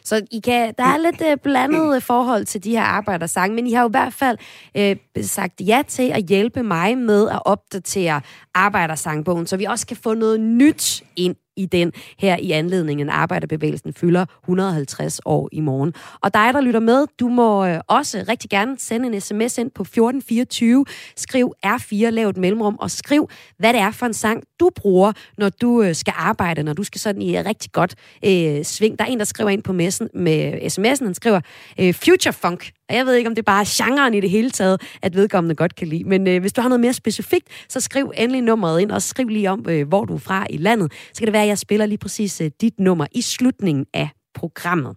Så 0.05 0.27
I 0.31 0.41
kan, 0.41 0.75
der 0.79 0.85
er 0.85 0.97
lidt 0.97 1.23
øh, 1.31 1.37
blandet 1.43 1.97
øh, 1.97 2.03
forhold 2.03 2.45
til 2.45 2.65
de 2.65 2.71
her 2.71 2.83
arbejdersange, 2.83 3.55
men 3.55 3.67
I 3.67 3.73
har 3.73 3.83
jo 3.83 3.89
i 3.89 3.91
hvert 3.91 4.13
fald 4.13 4.39
øh, 4.77 4.97
sagt 5.23 5.61
ja 5.61 5.83
til 5.89 6.11
at 6.11 6.25
hjælpe 6.25 6.63
mig 6.63 6.99
med 6.99 7.29
at 7.29 7.43
opdatere 7.45 8.21
arbejdersangbogen, 8.55 9.47
så 9.47 9.57
vi 9.57 9.65
også 9.65 9.87
kan 9.87 9.97
få 9.97 10.15
noget 10.15 10.41
nyt 10.41 11.05
ind 11.17 11.37
i 11.59 11.67
den 11.67 11.93
her 12.19 12.37
i 12.37 12.51
anledningen. 12.51 13.11
Arbejderbevægelsen 13.11 13.93
fylder 13.93 14.25
150 14.45 15.21
år 15.25 15.49
i 15.53 15.61
morgen. 15.61 15.95
Og 16.21 16.35
dig, 16.35 16.55
der 16.55 16.61
lytter 16.61 16.81
med, 16.81 17.07
du 17.21 17.29
må 17.29 17.67
øh, 17.67 17.81
også 17.87 18.25
rigtig 18.29 18.51
gerne 18.51 18.79
sende 18.79 19.07
en 19.07 19.21
sms 19.21 19.59
ind 19.59 19.71
på 19.71 19.83
1424. 19.83 20.85
Skriv 21.17 21.53
R4, 21.67 22.09
lav 22.09 22.29
et 22.29 22.37
mellemrum, 22.37 22.77
og 22.81 22.91
skriv, 22.91 23.29
hvad 23.59 23.73
det 23.73 23.81
er 23.81 23.91
for 23.91 24.07
en 24.07 24.15
sang, 24.15 24.43
du 24.61 24.71
bruger, 24.77 25.13
når 25.39 25.49
du 25.49 25.83
øh, 25.83 25.95
skal 25.95 26.15
arbejde, 26.17 26.63
når 26.63 26.73
du 26.73 26.85
skal 26.85 27.01
sådan 27.01 27.23
i 27.23 27.37
øh, 27.39 27.45
rigtig 27.47 27.73
godt 27.73 27.95
øh, 28.25 28.65
sving. 28.65 28.99
Der 28.99 29.05
er 29.05 29.09
en, 29.09 29.19
der 29.19 29.25
skriver 29.25 29.51
ind 29.51 29.63
på 29.63 29.73
messen 29.73 30.09
med 30.15 30.53
sms'en, 30.53 31.05
han 31.05 31.15
skriver 31.15 31.41
øh, 31.81 31.95
Future 31.95 32.33
Funk. 32.33 32.71
Og 32.89 32.97
jeg 32.97 33.07
ved 33.07 33.15
ikke, 33.15 33.29
om 33.29 33.35
det 33.35 33.43
er 33.43 33.53
bare 33.53 33.65
genren 33.69 34.15
i 34.15 34.21
det 34.21 34.31
hele 34.31 34.51
taget, 34.51 34.83
at 35.03 35.17
vedkommende 35.17 35.55
godt 35.55 35.75
kan 35.75 35.89
lide. 35.89 36.05
Men 36.05 36.27
øh, 36.27 36.41
hvis 36.41 36.53
du 36.53 36.61
har 36.61 36.69
noget 36.69 36.81
mere 36.81 36.93
specifikt, 36.93 37.49
så 37.69 37.81
skriv 37.81 38.13
endelig 38.17 38.43
nummeret 38.43 38.81
ind, 38.81 38.91
og 38.91 39.03
skriv 39.03 39.29
lige 39.29 39.51
om, 39.51 39.67
øh, 39.69 39.89
hvor 39.89 40.05
du 40.05 40.15
er 40.15 40.19
fra 40.19 40.47
i 40.51 40.57
landet. 40.57 40.93
Så 41.13 41.19
kan 41.19 41.27
det 41.27 41.33
være, 41.33 41.47
jeg 41.49 41.59
spiller 41.59 41.87
lige 41.87 41.99
præcis 41.99 42.41
øh, 42.41 42.51
dit 42.61 42.81
nummer 42.81 43.07
i 43.13 43.21
slutningen 43.23 43.87
af 43.95 44.09
programmet. 44.35 44.97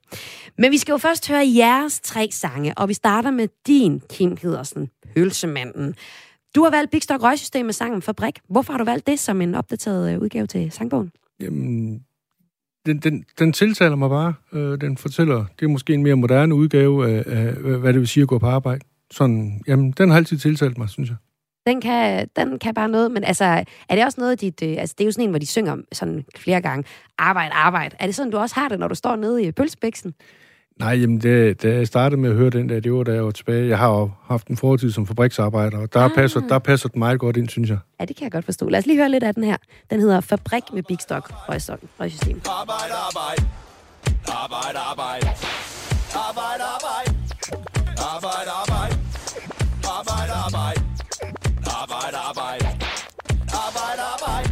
Men 0.57 0.71
vi 0.71 0.77
skal 0.77 0.93
jo 0.93 0.97
først 0.97 1.27
høre 1.27 1.43
jeres 1.55 1.99
tre 1.99 2.29
sange, 2.31 2.77
og 2.77 2.89
vi 2.89 2.93
starter 2.93 3.31
med 3.31 3.47
din, 3.67 4.01
Kim 4.09 4.37
Hedersen, 4.41 4.89
Hølsemanden. 5.15 5.95
Du 6.55 6.63
har 6.63 6.71
valgt 6.71 6.91
Big 6.91 7.03
Stock 7.03 7.23
Røgsystem 7.23 7.65
med 7.65 7.73
sangen 7.73 8.01
Fabrik. 8.01 8.39
Hvorfor 8.49 8.73
har 8.73 8.77
du 8.77 8.83
valgt 8.83 9.07
det 9.07 9.19
som 9.19 9.41
en 9.41 9.55
opdateret 9.55 10.13
øh, 10.13 10.21
udgave 10.21 10.47
til 10.47 10.71
sangbogen? 10.71 11.11
Jamen, 11.39 12.03
den, 12.85 12.99
den, 12.99 13.25
den 13.39 13.53
tiltaler 13.53 13.95
mig 13.95 14.09
bare. 14.09 14.33
Øh, 14.53 14.81
den 14.81 14.97
fortæller, 14.97 15.45
det 15.59 15.65
er 15.65 15.69
måske 15.69 15.93
en 15.93 16.03
mere 16.03 16.15
moderne 16.15 16.55
udgave 16.55 17.09
af, 17.09 17.23
af, 17.27 17.53
hvad 17.53 17.93
det 17.93 17.99
vil 17.99 18.07
sige 18.07 18.21
at 18.21 18.27
gå 18.27 18.39
på 18.39 18.45
arbejde. 18.45 18.85
Sådan, 19.11 19.61
jamen, 19.67 19.91
den 19.91 20.09
har 20.09 20.17
altid 20.17 20.37
tiltalt 20.37 20.77
mig, 20.77 20.89
synes 20.89 21.09
jeg. 21.09 21.17
Den 21.67 21.82
kan, 21.82 22.28
den 22.36 22.60
kan 22.60 22.74
bare 22.74 22.89
noget, 22.89 23.12
men 23.12 23.24
altså, 23.24 23.45
er 23.89 23.95
det 23.95 24.06
også 24.06 24.21
noget 24.21 24.41
dit, 24.41 24.63
øh, 24.63 24.76
altså 24.78 24.95
det 24.97 25.04
er 25.04 25.06
jo 25.06 25.12
sådan 25.12 25.24
en, 25.24 25.30
hvor 25.30 25.39
de 25.39 25.45
synger 25.45 25.78
sådan 25.91 26.26
flere 26.36 26.62
gange, 26.62 26.84
arbejde, 27.17 27.54
arbejde. 27.54 27.95
Er 28.00 28.06
det 28.06 28.15
sådan, 28.15 28.32
du 28.32 28.38
også 28.38 28.56
har 28.56 28.69
det, 28.69 28.80
når 28.80 28.88
du 28.88 28.95
står 28.95 29.15
nede 29.15 29.43
i 29.43 29.52
pølsebæksen? 29.52 30.13
Nej, 30.80 31.00
jamen, 31.00 31.21
det, 31.21 31.63
da 31.63 31.74
jeg 31.74 31.88
startede 31.88 32.21
med 32.21 32.30
at 32.30 32.36
høre 32.36 32.50
den 32.50 32.69
der, 32.69 32.80
det 32.80 32.93
var 32.93 33.04
da 33.04 33.13
jeg 33.13 33.26
var 33.26 33.32
tilbage. 33.32 33.67
Jeg 33.67 33.78
har 33.78 33.89
jo 33.89 34.12
haft 34.26 34.47
en 34.47 34.58
fortid 34.58 34.91
som 34.91 35.08
fabriksarbejder, 35.08 35.78
og 35.78 35.93
der, 35.93 36.00
ah. 36.00 36.12
passer, 36.15 36.39
der 36.39 36.60
passer 36.60 36.89
den 36.89 37.00
meget 37.00 37.19
godt 37.19 37.38
ind, 37.38 37.50
synes 37.50 37.69
jeg. 37.69 37.78
Ja, 38.00 38.06
det 38.06 38.15
kan 38.15 38.24
jeg 38.24 38.32
godt 38.32 38.45
forstå. 38.45 38.69
Lad 38.69 38.80
os 38.80 38.86
lige 38.86 38.97
høre 38.97 39.10
lidt 39.10 39.24
af 39.24 39.34
den 39.34 39.43
her. 39.43 39.58
Den 39.89 40.00
hedder 40.00 40.21
Fabrik 40.21 40.63
med 40.74 40.84
Big 40.84 40.97
Stock 41.02 41.32
Røgsystem. 41.50 42.41
Arbejde, 42.45 42.93
arbejde. 43.08 43.43
Arbejde, 44.28 44.80
arbejde. 44.80 45.28
Arbejde, 46.15 46.63
arbejde. 46.63 46.63
Arbejde, 46.76 47.00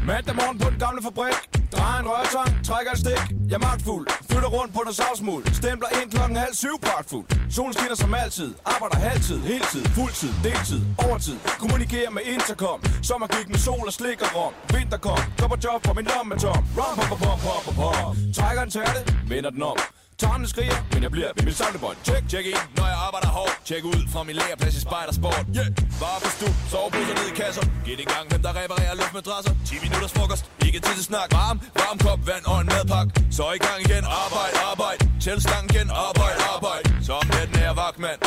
Mandag 0.10 0.36
morgen 0.36 0.58
på 0.63 0.69
den 0.69 0.80
gamle 0.86 1.02
fabrik. 1.08 1.38
Drejer 1.76 2.00
en 2.04 2.08
rørtang, 2.13 2.52
trækker 2.67 2.91
et 2.95 3.00
stik. 3.04 3.22
Jeg 3.50 3.58
er 3.60 3.63
magtfuld. 3.69 4.06
Flytter 4.30 4.50
rundt 4.58 4.72
på 4.76 4.82
noget 4.86 4.98
savsmuld 5.02 5.43
Stempler 5.60 5.89
ind 6.00 6.08
klokken 6.15 6.38
halv 6.43 6.54
syv 6.63 6.76
pragtfuld. 6.86 7.26
Solen 7.56 7.74
skinner 7.78 7.98
som 8.04 8.13
altid. 8.24 8.50
Arbejder 8.74 8.98
halvtid, 9.08 9.39
heltid, 9.52 9.84
fuldtid, 9.98 10.34
deltid, 10.48 10.82
overtid. 11.06 11.38
Kommunikerer 11.63 12.12
med 12.17 12.24
intercom. 12.36 12.80
Sommer 13.10 13.28
gik 13.36 13.48
med 13.54 13.60
sol 13.67 13.86
og 13.89 13.93
slik 14.00 14.19
og 14.26 14.32
rom. 14.38 14.54
Vinter 14.74 15.00
kom. 15.08 15.22
Går 15.39 15.48
på 15.54 15.58
job 15.65 15.80
for 15.88 15.93
min 15.98 16.08
lomme 16.13 16.36
tom. 16.43 16.62
Rom, 16.80 16.93
pom, 16.98 17.08
pom, 17.24 17.38
pom, 17.45 17.60
pom, 17.65 17.76
pom. 17.80 18.12
Trækker 18.38 18.62
en 18.67 18.72
tærte, 18.76 19.02
vender 19.32 19.52
den 19.56 19.63
om. 19.72 19.78
Tarmene 20.19 20.47
skriger, 20.53 20.77
men 20.93 21.01
jeg 21.05 21.12
bliver 21.15 21.29
ved 21.36 21.43
mit 21.49 21.58
samlebånd. 21.62 21.97
Check, 22.08 22.23
check 22.32 22.45
ind, 22.53 22.63
når 22.77 22.88
jeg 22.93 22.99
arbejder 23.08 23.29
hårdt. 23.39 23.55
Check 23.69 23.84
ud 23.93 24.01
fra 24.13 24.21
min 24.27 24.36
lagerplads 24.41 24.75
i 24.79 24.82
Spejdersport. 24.88 25.45
Yeah, 25.58 25.69
bare 26.03 26.19
på 26.23 26.29
stue, 26.38 26.55
soveposer 26.71 27.15
ned 27.19 27.27
i 27.34 27.36
kasser. 27.41 27.65
Giv 27.86 27.99
i 28.05 28.08
gang, 28.13 28.25
hvem 28.29 28.41
der 28.45 28.53
reparerer 28.62 28.95
luftmadrasser. 29.01 29.53
10 29.65 29.75
minutters 29.86 30.13
frokost, 30.17 30.43
ikke 30.65 30.79
tid 30.86 30.95
til 30.99 31.05
snak. 31.12 31.29
Varm, 31.39 31.58
varm 31.82 31.97
kop 32.05 32.19
vand 32.29 32.43
og 32.51 32.58
en 32.63 32.67
madpakke 32.73 33.10
Så 33.38 33.43
i 33.58 33.62
gang 33.67 33.79
igen, 33.86 34.03
arbejde, 34.23 34.55
arbejde. 34.71 34.99
Tæl 35.23 35.39
stangen 35.47 35.69
igen, 35.73 35.88
arbejde, 36.08 36.39
arbejde. 36.55 36.86
Som 37.08 37.23
den 37.36 37.49
er 37.67 37.73
vagt, 37.82 37.99
mand 38.05 38.19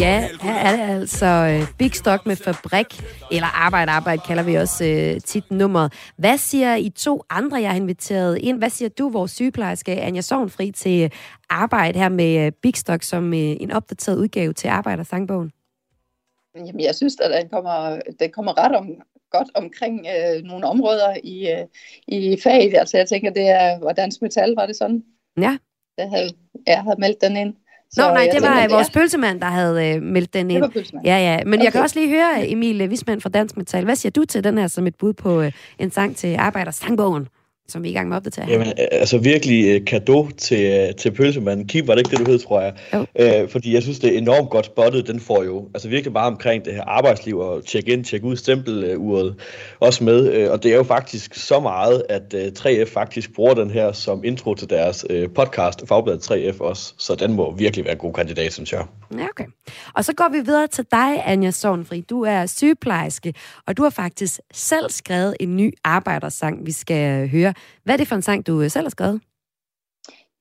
Ja, 0.00 0.28
her 0.42 0.54
er 0.54 0.76
det 0.76 1.00
altså 1.00 1.58
uh, 1.60 1.76
Big 1.78 1.94
Stock 1.94 2.26
med 2.26 2.36
fabrik, 2.36 2.86
eller 3.32 3.46
arbejde, 3.46 3.90
arbejde 3.92 4.22
kalder 4.26 4.42
vi 4.42 4.54
også 4.54 4.84
uh, 4.84 5.22
tit 5.22 5.50
nummeret. 5.50 5.92
Hvad 6.16 6.38
siger 6.38 6.74
I 6.74 6.90
to 6.90 7.22
andre, 7.30 7.60
jeg 7.60 7.70
har 7.70 7.76
inviteret 7.76 8.38
ind? 8.38 8.58
Hvad 8.58 8.70
siger 8.70 8.88
du, 8.88 9.08
vores 9.08 9.30
sygeplejerske 9.30 10.00
Anja 10.00 10.20
Sovnfri, 10.20 10.70
til 10.70 11.12
arbejde 11.50 11.98
her 11.98 12.08
med 12.08 12.46
uh, 12.46 12.52
Big 12.62 12.76
Stock 12.76 13.02
som 13.02 13.28
uh, 13.28 13.36
en 13.36 13.70
opdateret 13.70 14.16
udgave 14.16 14.52
til 14.52 14.68
Arbejdersangbogen? 14.68 15.52
Jamen, 16.56 16.80
jeg 16.80 16.94
synes, 16.94 17.16
at 17.20 17.42
den 17.42 17.48
kommer, 17.48 18.00
den 18.20 18.30
kommer 18.30 18.58
ret 18.58 18.76
om, 18.76 18.86
godt 19.30 19.48
omkring 19.54 20.06
øh, 20.06 20.42
nogle 20.42 20.66
områder 20.66 21.16
i, 21.24 21.50
øh, 21.50 21.66
i 22.08 22.40
faget. 22.42 22.74
Altså, 22.74 22.96
jeg 22.96 23.08
tænker, 23.08 23.30
det 23.30 23.48
er, 23.48 23.78
hvordan 23.78 24.12
metal, 24.20 24.54
var 24.56 24.66
det 24.66 24.76
sådan? 24.76 25.04
Ja. 25.40 25.58
Jeg 25.98 26.08
havde, 26.14 26.30
jeg 26.66 26.82
havde 26.82 26.96
meldt 26.98 27.20
den 27.20 27.36
ind. 27.36 27.54
Så 27.90 28.08
Nå, 28.08 28.14
nej, 28.14 28.28
det 28.32 28.42
var 28.42 28.60
tænker, 28.60 28.74
vores 28.76 28.90
ja. 28.94 29.00
pølsemand, 29.00 29.40
der 29.40 29.46
havde 29.46 29.88
øh, 29.88 30.02
meldt 30.02 30.34
den 30.34 30.50
ind. 30.50 30.62
Det 30.62 30.92
var. 30.92 31.00
Ja, 31.04 31.18
ja. 31.18 31.44
Men 31.44 31.54
okay. 31.54 31.64
jeg 31.64 31.72
kan 31.72 31.80
også 31.80 31.98
lige 31.98 32.08
høre 32.08 32.50
Emil 32.50 32.90
Vismand 32.90 33.20
fra 33.20 33.28
Dansk 33.28 33.56
Metal. 33.56 33.84
Hvad 33.84 33.96
siger 33.96 34.10
du 34.10 34.24
til 34.24 34.44
den 34.44 34.58
her 34.58 34.66
som 34.66 34.86
et 34.86 34.94
bud 34.94 35.12
på 35.12 35.40
øh, 35.40 35.52
en 35.78 35.90
sang 35.90 36.16
til 36.16 36.36
Arbejdersangbogen? 36.36 37.28
Som 37.68 37.82
vi 37.82 37.88
er 37.88 37.90
i 37.90 37.94
gang 37.94 38.08
med 38.08 38.16
at 38.16 38.20
opdatere. 38.20 38.46
Jamen, 38.48 38.72
altså 38.76 39.18
virkelig 39.18 39.80
uh, 39.80 39.84
kado 39.84 40.28
til, 40.38 40.88
uh, 40.88 40.96
til 40.96 41.10
pølsemanden. 41.10 41.66
Kim, 41.66 41.86
var 41.86 41.94
det 41.94 42.00
ikke 42.00 42.10
det, 42.10 42.26
du 42.26 42.30
hed, 42.30 42.38
tror 42.38 42.60
jeg? 42.60 42.74
Uh, 43.42 43.50
fordi 43.50 43.74
jeg 43.74 43.82
synes, 43.82 43.98
det 43.98 44.14
er 44.14 44.18
enormt 44.18 44.50
godt 44.50 44.66
spottet. 44.66 45.06
Den 45.06 45.20
får 45.20 45.44
jo 45.44 45.68
altså 45.74 45.88
virkelig 45.88 46.12
meget 46.12 46.32
omkring 46.32 46.64
det 46.64 46.74
her 46.74 46.84
arbejdsliv 46.84 47.38
og 47.38 47.66
tjek 47.66 47.88
ind, 47.88 48.04
tjek 48.04 48.22
ud, 48.24 48.36
stempeluret 48.36 49.34
også 49.80 50.04
med. 50.04 50.48
Og 50.48 50.62
det 50.62 50.72
er 50.72 50.76
jo 50.76 50.82
faktisk 50.82 51.34
så 51.34 51.60
meget, 51.60 52.02
at 52.08 52.34
uh, 52.34 52.40
3F 52.40 52.92
faktisk 52.92 53.34
bruger 53.34 53.54
den 53.54 53.70
her 53.70 53.92
som 53.92 54.24
intro 54.24 54.54
til 54.54 54.70
deres 54.70 55.06
podcast, 55.34 55.88
Fagbladet 55.88 56.30
3F 56.30 56.60
også. 56.60 56.94
Så 56.98 57.14
den 57.14 57.32
må 57.32 57.54
virkelig 57.56 57.84
være 57.84 57.94
en 57.94 57.98
god 57.98 58.12
kandidat, 58.12 58.52
synes 58.52 58.72
jeg. 58.72 58.84
Ja, 59.18 59.24
okay. 59.24 59.44
Og 59.94 60.04
så 60.04 60.12
går 60.12 60.28
vi 60.32 60.40
videre 60.40 60.66
til 60.66 60.84
dig, 60.90 61.22
Anja 61.26 61.50
Sovnfri. 61.50 62.00
Du 62.00 62.22
er 62.22 62.46
sygeplejerske, 62.46 63.34
og 63.66 63.76
du 63.76 63.82
har 63.82 63.90
faktisk 63.90 64.40
selv 64.52 64.90
skrevet 64.90 65.36
en 65.40 65.56
ny 65.56 65.72
arbejdersang, 65.84 66.66
vi 66.66 66.72
skal 66.72 67.28
høre. 67.28 67.53
Hvad 67.82 67.94
er 67.94 67.96
det 67.98 68.08
for 68.08 68.16
en 68.16 68.22
sang, 68.22 68.46
du 68.46 68.62
øh, 68.62 68.70
selv 68.70 68.84
har 68.84 68.90
skrevet? 68.90 69.20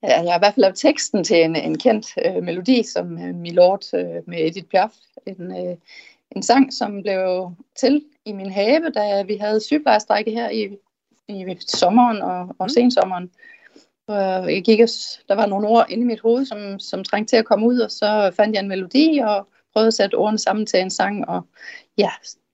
Ja, 0.04 0.22
jeg 0.22 0.32
har 0.32 0.40
i 0.40 0.42
hvert 0.42 0.54
fald 0.54 0.62
lavet 0.62 0.76
teksten 0.76 1.24
til 1.24 1.44
en, 1.44 1.56
en 1.56 1.78
kendt 1.78 2.08
øh, 2.26 2.44
melodi, 2.44 2.84
som 2.84 3.18
øh, 3.18 3.36
Milord 3.36 3.94
øh, 3.94 4.22
med 4.28 4.48
Edith 4.48 4.68
Piaf. 4.68 4.92
En, 5.28 5.52
øh, 5.52 5.78
en 6.36 6.44
sang, 6.44 6.74
som 6.74 7.02
blev 7.02 7.52
til 7.80 8.04
i 8.26 8.32
min 8.32 8.52
have, 8.52 8.90
da 8.90 9.22
vi 9.22 9.36
havde 9.36 9.60
sygeplejestrække 9.60 10.32
her 10.32 10.50
i, 10.50 10.78
i 11.28 11.58
sommeren 11.60 12.22
og, 12.22 12.40
og 12.60 12.66
mm. 12.66 12.70
sensommeren. 12.70 13.30
Og 14.08 14.54
jeg 14.54 14.64
gik, 14.64 14.80
der 15.28 15.36
var 15.36 15.46
nogle 15.46 15.68
ord 15.68 15.86
inde 15.90 16.04
i 16.04 16.08
mit 16.08 16.20
hoved, 16.20 16.46
som, 16.46 16.80
som 16.80 17.04
trængte 17.04 17.32
til 17.32 17.38
at 17.38 17.46
komme 17.46 17.66
ud, 17.66 17.80
og 17.80 17.92
så 17.92 18.32
fandt 18.36 18.56
jeg 18.56 18.62
en 18.62 18.70
melodi 18.70 19.22
og 19.24 19.48
prøvede 19.74 19.88
at 19.88 19.94
sætte 19.94 20.16
ordene 20.16 20.40
sammen 20.40 20.66
til 20.66 20.80
en 20.80 20.90
sang. 20.90 21.28
Og 21.28 21.48
ja, 21.98 22.10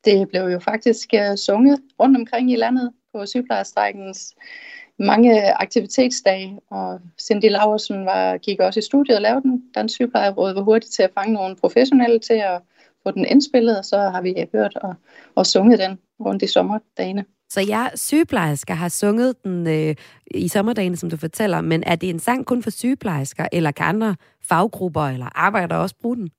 det 0.05 0.29
blev 0.29 0.41
jo 0.41 0.59
faktisk 0.59 1.13
uh, 1.13 1.35
sunget 1.35 1.81
rundt 1.99 2.17
omkring 2.17 2.51
i 2.51 2.55
landet 2.55 2.91
på 3.19 3.25
sygeplejerstrækkens 3.25 4.35
mange 4.99 5.61
aktivitetsdage, 5.61 6.59
og 6.71 6.99
Cindy 7.21 7.49
Laversen 7.49 8.05
var, 8.05 8.37
gik 8.37 8.59
også 8.59 8.79
i 8.79 8.83
studiet 8.83 9.15
og 9.15 9.21
lavede 9.21 9.41
den. 9.41 9.63
Dansk 9.75 9.95
Sygeplejeråd 9.95 10.53
var 10.53 10.61
hurtigt 10.61 10.93
til 10.93 11.03
at 11.03 11.11
fange 11.13 11.33
nogle 11.33 11.55
professionelle 11.55 12.19
til 12.19 12.33
at 12.33 12.61
få 13.03 13.11
den 13.11 13.25
indspillet, 13.25 13.77
og 13.77 13.85
så 13.85 13.97
har 13.97 14.21
vi 14.21 14.45
hørt 14.53 14.75
og, 14.75 14.93
og 15.35 15.45
sunget 15.45 15.79
den 15.79 15.99
rundt 16.19 16.43
i 16.43 16.47
sommerdagene. 16.47 17.25
Så 17.49 17.61
jeg 17.61 17.91
sygeplejersker 17.95 18.73
har 18.73 18.89
sunget 18.89 19.43
den 19.43 19.67
øh, 19.67 19.95
i 20.31 20.47
sommerdagene, 20.47 20.97
som 20.97 21.09
du 21.09 21.17
fortæller, 21.17 21.61
men 21.61 21.83
er 21.83 21.95
det 21.95 22.09
en 22.09 22.19
sang 22.19 22.45
kun 22.45 22.63
for 22.63 22.69
sygeplejersker, 22.69 23.47
eller 23.51 23.71
kan 23.71 23.85
andre 23.85 24.15
faggrupper 24.43 25.01
eller 25.01 25.29
arbejdere 25.35 25.79
også 25.79 25.95
bruge 26.01 26.15
den? 26.15 26.29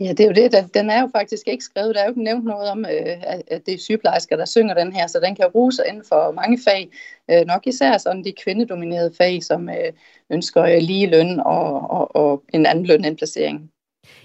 Ja, 0.00 0.08
det 0.08 0.20
er 0.20 0.26
jo 0.26 0.32
det. 0.32 0.74
Den 0.74 0.90
er 0.90 1.00
jo 1.00 1.08
faktisk 1.12 1.42
ikke 1.46 1.64
skrevet. 1.64 1.94
Der 1.94 2.00
er 2.00 2.04
jo 2.04 2.10
ikke 2.10 2.22
nævnt 2.22 2.44
noget 2.44 2.70
om, 2.70 2.84
øh, 2.84 3.16
at 3.46 3.66
det 3.66 3.74
er 3.74 3.78
sygeplejersker, 3.78 4.36
der 4.36 4.44
synger 4.44 4.74
den 4.74 4.92
her, 4.92 5.06
så 5.06 5.20
den 5.24 5.36
kan 5.36 5.46
bruges 5.52 5.80
inden 5.88 6.04
for 6.08 6.32
mange 6.32 6.58
fag. 6.64 6.90
Øh, 7.30 7.46
nok 7.46 7.66
især 7.66 7.98
sådan 7.98 8.24
de 8.24 8.32
kvindedominerede 8.44 9.12
fag, 9.18 9.42
som 9.42 9.68
øh, 9.68 9.92
ønsker 10.30 10.80
lige 10.80 11.06
løn 11.06 11.40
og, 11.40 11.90
og, 11.90 12.16
og 12.16 12.42
en 12.52 12.66
anden 12.66 12.86
lønindplacering. 12.86 13.70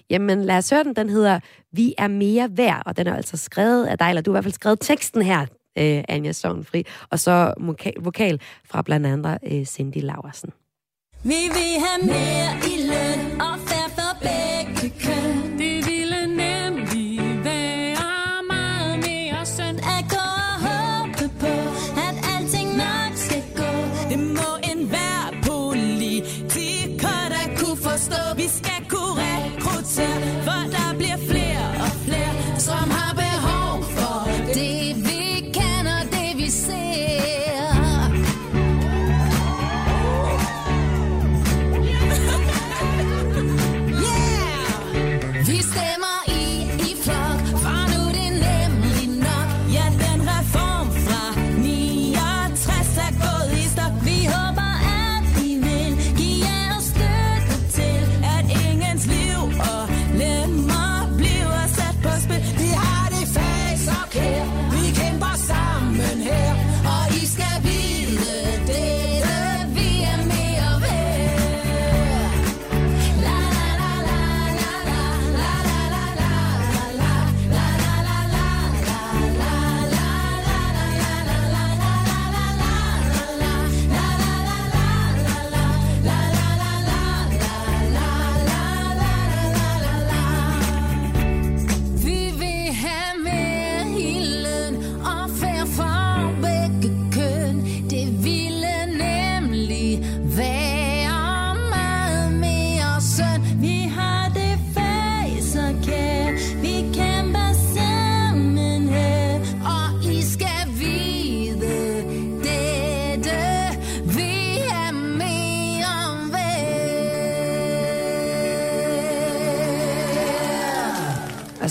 Jamen 0.09 0.43
lad 0.43 0.57
os 0.57 0.69
høre 0.69 0.83
den. 0.83 0.95
Den 0.95 1.09
hedder 1.09 1.39
Vi 1.71 1.93
er 1.97 2.07
mere 2.07 2.49
værd, 2.51 2.83
og 2.85 2.97
den 2.97 3.07
er 3.07 3.15
altså 3.15 3.37
skrevet 3.37 3.85
af 3.85 3.97
dig, 3.97 4.09
eller 4.09 4.21
du 4.21 4.31
har 4.31 4.35
i 4.35 4.37
hvert 4.37 4.43
fald 4.43 4.53
skrevet 4.53 4.79
teksten 4.81 5.21
her, 5.21 5.45
Anja 6.09 6.31
Sovnfri, 6.31 6.85
og 7.09 7.19
så 7.19 7.53
vokal 7.99 8.41
fra 8.65 8.81
blandt 8.81 9.07
andet 9.07 9.67
Cindy 9.67 10.01
Laversen. 10.01 10.49
Vi 11.23 11.41
vil 11.55 11.73
have 11.85 12.01
mere 12.05 12.51
i 12.73 12.75
løn 12.89 13.41
og 13.41 13.59
færre 13.59 13.80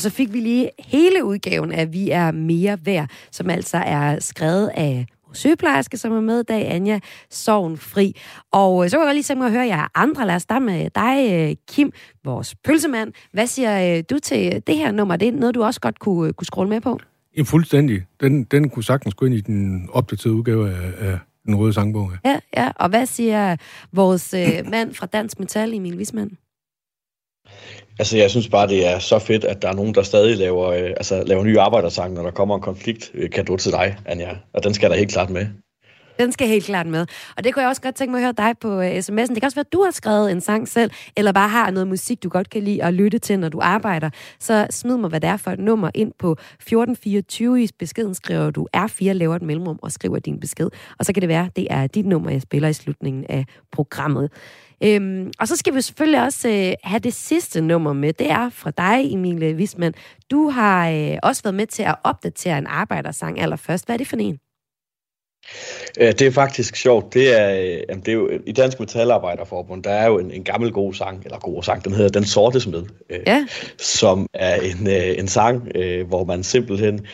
Og 0.01 0.03
så 0.03 0.11
fik 0.11 0.33
vi 0.33 0.41
lige 0.41 0.71
hele 0.79 1.25
udgaven 1.25 1.73
af 1.73 1.93
Vi 1.93 2.11
er 2.11 2.31
mere 2.31 2.79
værd, 2.85 3.11
som 3.33 3.51
altså 3.51 3.77
er 3.77 4.21
skrevet 4.21 4.71
af 4.75 5.07
sygeplejerske, 5.33 5.97
som 5.97 6.13
er 6.13 6.21
med 6.21 6.41
i 6.41 6.43
dag, 6.43 6.71
Anja 6.71 7.01
Sovnfri. 7.31 8.17
Og 8.53 8.85
øh, 8.85 8.91
så 8.91 8.99
kan 8.99 9.07
jeg 9.07 9.15
lige 9.15 9.23
tænke 9.23 9.39
mig 9.39 9.47
at 9.47 9.53
høre 9.53 9.67
jer 9.67 9.89
andre. 9.95 10.27
Lad 10.27 10.35
os 10.35 10.43
starte 10.43 10.65
med 10.65 10.91
dig, 10.91 11.33
øh, 11.33 11.57
Kim, 11.69 11.93
vores 12.25 12.55
pølsemand. 12.65 13.13
Hvad 13.33 13.47
siger 13.47 13.97
øh, 13.97 14.05
du 14.11 14.19
til 14.19 14.63
det 14.67 14.77
her 14.77 14.93
nummer? 14.93 15.17
Det 15.17 15.29
er 15.29 15.33
noget, 15.33 15.55
du 15.55 15.63
også 15.63 15.81
godt 15.81 15.99
kunne, 15.99 16.33
kunne 16.33 16.47
scrolle 16.47 16.71
med 16.71 16.81
på? 16.81 16.99
Ja, 17.37 17.43
fuldstændig. 17.43 18.03
Den, 18.21 18.45
den 18.45 18.71
kunne 18.71 18.85
sagtens 18.85 19.15
gå 19.15 19.27
ind 19.27 19.35
i 19.35 19.41
den 19.41 19.89
opdaterede 19.93 20.37
udgave 20.37 20.71
af, 20.71 20.93
af 20.99 21.19
den 21.47 21.57
røde 21.57 21.73
sangbog. 21.73 22.13
Ja, 22.25 22.41
ja. 22.57 22.71
Og 22.77 22.89
hvad 22.89 23.07
siger 23.07 23.57
vores 23.93 24.35
øh, 24.35 24.71
mand 24.71 24.95
fra 24.95 25.07
Dansk 25.07 25.41
Metal, 25.41 25.75
Emil 25.75 25.97
Wisman? 25.97 26.31
Altså, 28.01 28.17
jeg 28.17 28.31
synes 28.31 28.49
bare, 28.49 28.69
det 28.69 28.87
er 28.87 28.99
så 28.99 29.19
fedt, 29.19 29.45
at 29.45 29.63
der 29.63 29.69
er 29.69 29.73
nogen, 29.73 29.95
der 29.95 30.03
stadig 30.03 30.37
laver, 30.37 30.71
øh, 30.71 30.91
altså, 30.91 31.23
laver 31.27 31.45
nye 31.45 31.61
arbejdersange, 31.61 32.15
når 32.15 32.23
der 32.23 32.31
kommer 32.31 32.55
en 32.55 32.63
konflikt. 32.63 33.11
Øh, 33.15 33.31
kan 33.31 33.45
du 33.45 33.57
til 33.57 33.73
dig, 33.73 33.97
Anja? 34.07 34.31
Og 34.55 34.65
den 34.65 34.75
skal 34.75 34.91
der 34.91 34.97
helt 34.97 35.11
klart 35.11 35.31
med. 35.31 35.47
Den 36.19 36.33
skal 36.33 36.49
helt 36.49 36.65
klart 36.65 36.87
med. 36.87 37.07
Og 37.37 37.45
det 37.45 37.55
kunne 37.55 37.63
jeg 37.63 37.69
også 37.69 37.83
godt 37.83 37.95
tænke 37.95 38.11
mig 38.11 38.19
at 38.19 38.25
høre 38.25 38.49
dig 38.49 38.59
på 38.61 38.79
uh, 38.79 38.85
sms'en. 38.85 39.35
Det 39.35 39.41
kan 39.41 39.45
også 39.45 39.55
være, 39.55 39.67
at 39.67 39.73
du 39.73 39.83
har 39.83 39.91
skrevet 39.91 40.33
en 40.33 40.41
sang 40.41 40.69
selv, 40.69 40.91
eller 41.17 41.33
bare 41.33 41.49
har 41.49 41.71
noget 41.71 41.89
musik, 41.89 42.23
du 42.23 42.29
godt 42.29 42.51
kan 42.51 42.63
lide 42.63 42.85
at 42.85 42.95
lytte 42.95 43.19
til, 43.19 43.39
når 43.39 43.49
du 43.49 43.59
arbejder. 43.63 44.11
Så 44.41 44.67
smid 44.71 44.97
mig, 44.97 45.11
hvad 45.11 45.21
det 45.21 45.31
er 45.31 45.37
for 45.37 45.51
et 45.51 45.59
nummer 45.59 45.91
ind 45.95 46.13
på 46.19 46.33
1424. 46.33 47.63
I 47.63 47.69
beskeden 47.79 48.15
skriver 48.15 48.51
du 48.51 48.67
R4, 48.77 49.13
laver 49.13 49.37
et 49.37 49.43
mellemrum 49.43 49.79
og 49.83 49.93
skriver 49.93 50.19
din 50.19 50.41
besked. 50.41 50.69
Og 50.99 51.05
så 51.05 51.13
kan 51.13 51.21
det 51.21 51.29
være, 51.29 51.49
det 51.57 51.67
er 51.71 51.87
dit 51.87 52.07
nummer, 52.07 52.31
jeg 52.31 52.43
spiller 52.43 52.69
i 52.69 52.73
slutningen 52.73 53.25
af 53.29 53.45
programmet. 53.73 54.31
Øhm, 54.85 55.33
og 55.39 55.49
så 55.49 55.57
skal 55.57 55.75
vi 55.75 55.81
selvfølgelig 55.81 56.23
også 56.23 56.49
øh, 56.49 56.73
have 56.85 57.01
det 57.01 57.15
sidste 57.15 57.61
nummer 57.61 57.93
med. 57.93 58.13
Det 58.13 58.31
er 58.31 58.51
fra 58.51 58.71
dig, 58.71 59.13
Emilie 59.13 59.55
Wisman. 59.55 59.95
Du 60.31 60.49
har 60.49 60.91
øh, 60.91 61.19
også 61.23 61.43
været 61.43 61.55
med 61.55 61.67
til 61.67 61.83
at 61.83 61.95
opdatere 62.05 62.59
en 62.59 62.67
arbejdersang 62.67 63.41
allerførst. 63.41 63.87
Hvad 63.87 63.95
er 63.95 63.99
det 63.99 64.09
for 64.09 64.17
en? 64.17 64.39
Øh, 66.01 66.13
det 66.13 66.23
er 66.23 66.31
faktisk 66.31 66.77
sjovt. 66.77 67.15
Det 67.15 67.41
er, 67.41 67.61
øh, 67.61 67.83
jamen 67.89 68.05
det 68.05 68.09
er 68.09 68.13
jo, 68.13 68.31
I 68.47 68.53
Dansk 68.53 68.81
Metalarbejderforbund, 68.81 69.83
der 69.83 69.91
er 69.91 70.07
jo 70.07 70.19
en, 70.19 70.31
en 70.31 70.45
gammel 70.45 70.73
god 70.73 70.95
sang, 70.95 71.25
eller 71.25 71.39
god 71.39 71.63
sang, 71.63 71.85
den 71.85 71.95
hedder 71.95 72.11
Den 72.11 72.25
Sorte 72.25 72.61
Smed, 72.61 72.85
øh, 73.11 73.21
ja. 73.27 73.47
som 73.79 74.27
er 74.35 74.55
en, 74.55 74.87
en 75.19 75.29
sang, 75.29 75.69
hvor 76.07 76.25
man 76.25 76.43
simpelthen, 76.43 77.07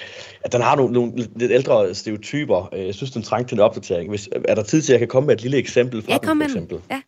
at 0.45 0.53
den 0.53 0.61
har 0.61 0.77
nogle, 0.77 0.93
nogle 0.93 1.13
lidt 1.37 1.53
ældre 1.53 1.95
stereotyper. 1.95 2.75
Jeg 2.77 2.95
synes, 2.95 3.11
den 3.11 3.23
trængte 3.23 3.51
til 3.51 3.57
en 3.57 3.61
opdatering. 3.61 4.09
Hvis, 4.09 4.29
er 4.49 4.55
der 4.55 4.63
tid 4.63 4.83
til, 4.83 4.93
at 4.93 4.95
jeg 4.95 4.99
kan 4.99 5.09
komme 5.09 5.27
med 5.27 5.35
et 5.35 5.43
lille 5.43 5.57
eksempel 5.57 6.03
fra 6.03 6.13
ja, 6.13 6.19
den, 6.19 6.41
for 6.41 6.45
eksempel? 6.45 6.79
Ja. 6.91 7.01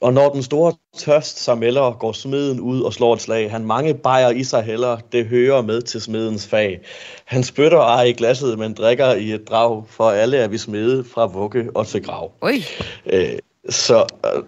Og 0.00 0.12
når 0.12 0.32
den 0.32 0.42
store 0.42 0.72
tørst 0.96 1.44
sig 1.44 1.58
melder, 1.58 1.96
går 1.98 2.12
smeden 2.12 2.60
ud 2.60 2.80
og 2.80 2.92
slår 2.92 3.14
et 3.14 3.20
slag. 3.20 3.50
Han 3.50 3.64
mange 3.64 3.94
bajer 3.94 4.30
i 4.30 4.44
sig 4.44 4.62
heller, 4.62 4.98
det 5.12 5.26
hører 5.26 5.62
med 5.62 5.82
til 5.82 6.00
smedens 6.00 6.46
fag. 6.46 6.80
Han 7.24 7.44
spytter 7.44 7.80
ej 7.80 8.02
i 8.02 8.12
glasset, 8.12 8.58
men 8.58 8.74
drikker 8.74 9.14
i 9.14 9.32
et 9.32 9.48
drag, 9.48 9.84
for 9.88 10.10
alle 10.10 10.36
er 10.36 10.48
vi 10.48 10.58
smede 10.58 11.04
fra 11.04 11.26
vugge 11.26 11.70
og 11.74 11.86
til 11.86 12.02
grav. 12.02 12.32
Oi. 12.40 12.64
Øh, 13.06 13.38
så 13.68 14.06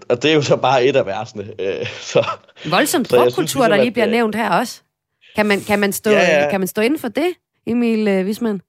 og 0.08 0.22
det 0.22 0.30
er 0.30 0.34
jo 0.34 0.42
så 0.42 0.56
bare 0.56 0.84
et 0.84 0.96
af 0.96 1.06
versene. 1.06 1.48
Øh, 1.58 1.86
så, 2.00 2.26
Voldsom 2.70 3.04
dropkultur, 3.04 3.68
der 3.68 3.76
lige 3.76 3.90
bliver 3.90 4.06
at, 4.06 4.10
nævnt 4.10 4.34
her 4.34 4.50
også. 4.50 4.82
Kan 5.36 5.46
man, 5.46 5.60
kan 5.60 5.78
man, 5.78 5.92
stå, 5.92 6.10
ja, 6.10 6.42
ja. 6.42 6.50
kan 6.50 6.60
man 6.60 6.66
stå 6.66 6.82
inden 6.82 6.98
for 6.98 7.08
det, 7.08 7.28
Emil 7.66 8.24
Wisman? 8.24 8.60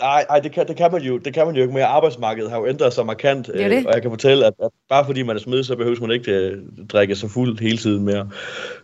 Nej, 0.00 0.24
nej 0.28 0.40
det, 0.40 0.52
kan, 0.52 0.68
det, 0.68 0.76
kan 0.76 0.92
man 0.92 1.02
jo, 1.02 1.18
det 1.18 1.34
kan 1.34 1.46
man 1.46 1.56
jo 1.56 1.62
ikke 1.62 1.74
mere. 1.74 1.84
Arbejdsmarkedet 1.84 2.50
har 2.50 2.58
jo 2.58 2.66
ændret 2.66 2.92
sig 2.92 3.06
markant, 3.06 3.46
det 3.46 3.54
det. 3.54 3.78
Øh, 3.78 3.84
og 3.86 3.94
jeg 3.94 4.02
kan 4.02 4.10
fortælle, 4.10 4.46
at, 4.46 4.54
at 4.62 4.70
bare 4.88 5.04
fordi 5.04 5.22
man 5.22 5.36
er 5.36 5.40
smidt, 5.40 5.66
så 5.66 5.76
behøver 5.76 6.00
man 6.00 6.10
ikke 6.10 6.32
at 6.32 6.58
drikke 6.92 7.16
sig 7.16 7.30
fuld 7.30 7.60
hele 7.60 7.78
tiden 7.78 8.04
mere. 8.04 8.30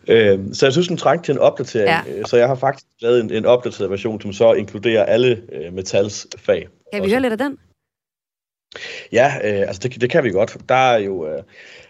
Øh, 0.09 0.39
så 0.53 0.67
jeg 0.67 0.73
synes, 0.73 0.89
den 0.89 0.97
trængte 0.97 1.27
til 1.27 1.33
en 1.33 1.39
opdatering, 1.39 2.07
ja. 2.07 2.19
Øh, 2.19 2.25
så 2.27 2.37
jeg 2.37 2.49
har 2.49 2.55
faktisk 2.55 2.87
lavet 3.01 3.21
en, 3.21 3.33
en 3.33 3.47
opdateret 3.47 3.91
version, 3.91 4.21
som 4.21 4.33
så 4.33 4.53
inkluderer 4.53 5.05
alle 5.05 5.43
øh, 5.53 5.73
metalsfag. 5.73 6.69
Kan 6.93 7.03
vi 7.03 7.07
også. 7.07 7.11
høre 7.11 7.23
lidt 7.23 7.33
af 7.33 7.39
den? 7.39 7.59
Ja, 9.13 9.33
øh, 9.45 9.69
altså 9.69 9.81
det, 9.83 10.01
det 10.01 10.11
kan 10.11 10.25
vi 10.25 10.31
godt. 10.31 10.57
Der 10.69 10.75
er 10.75 10.99
jo... 10.99 11.29
Øh, 11.29 11.43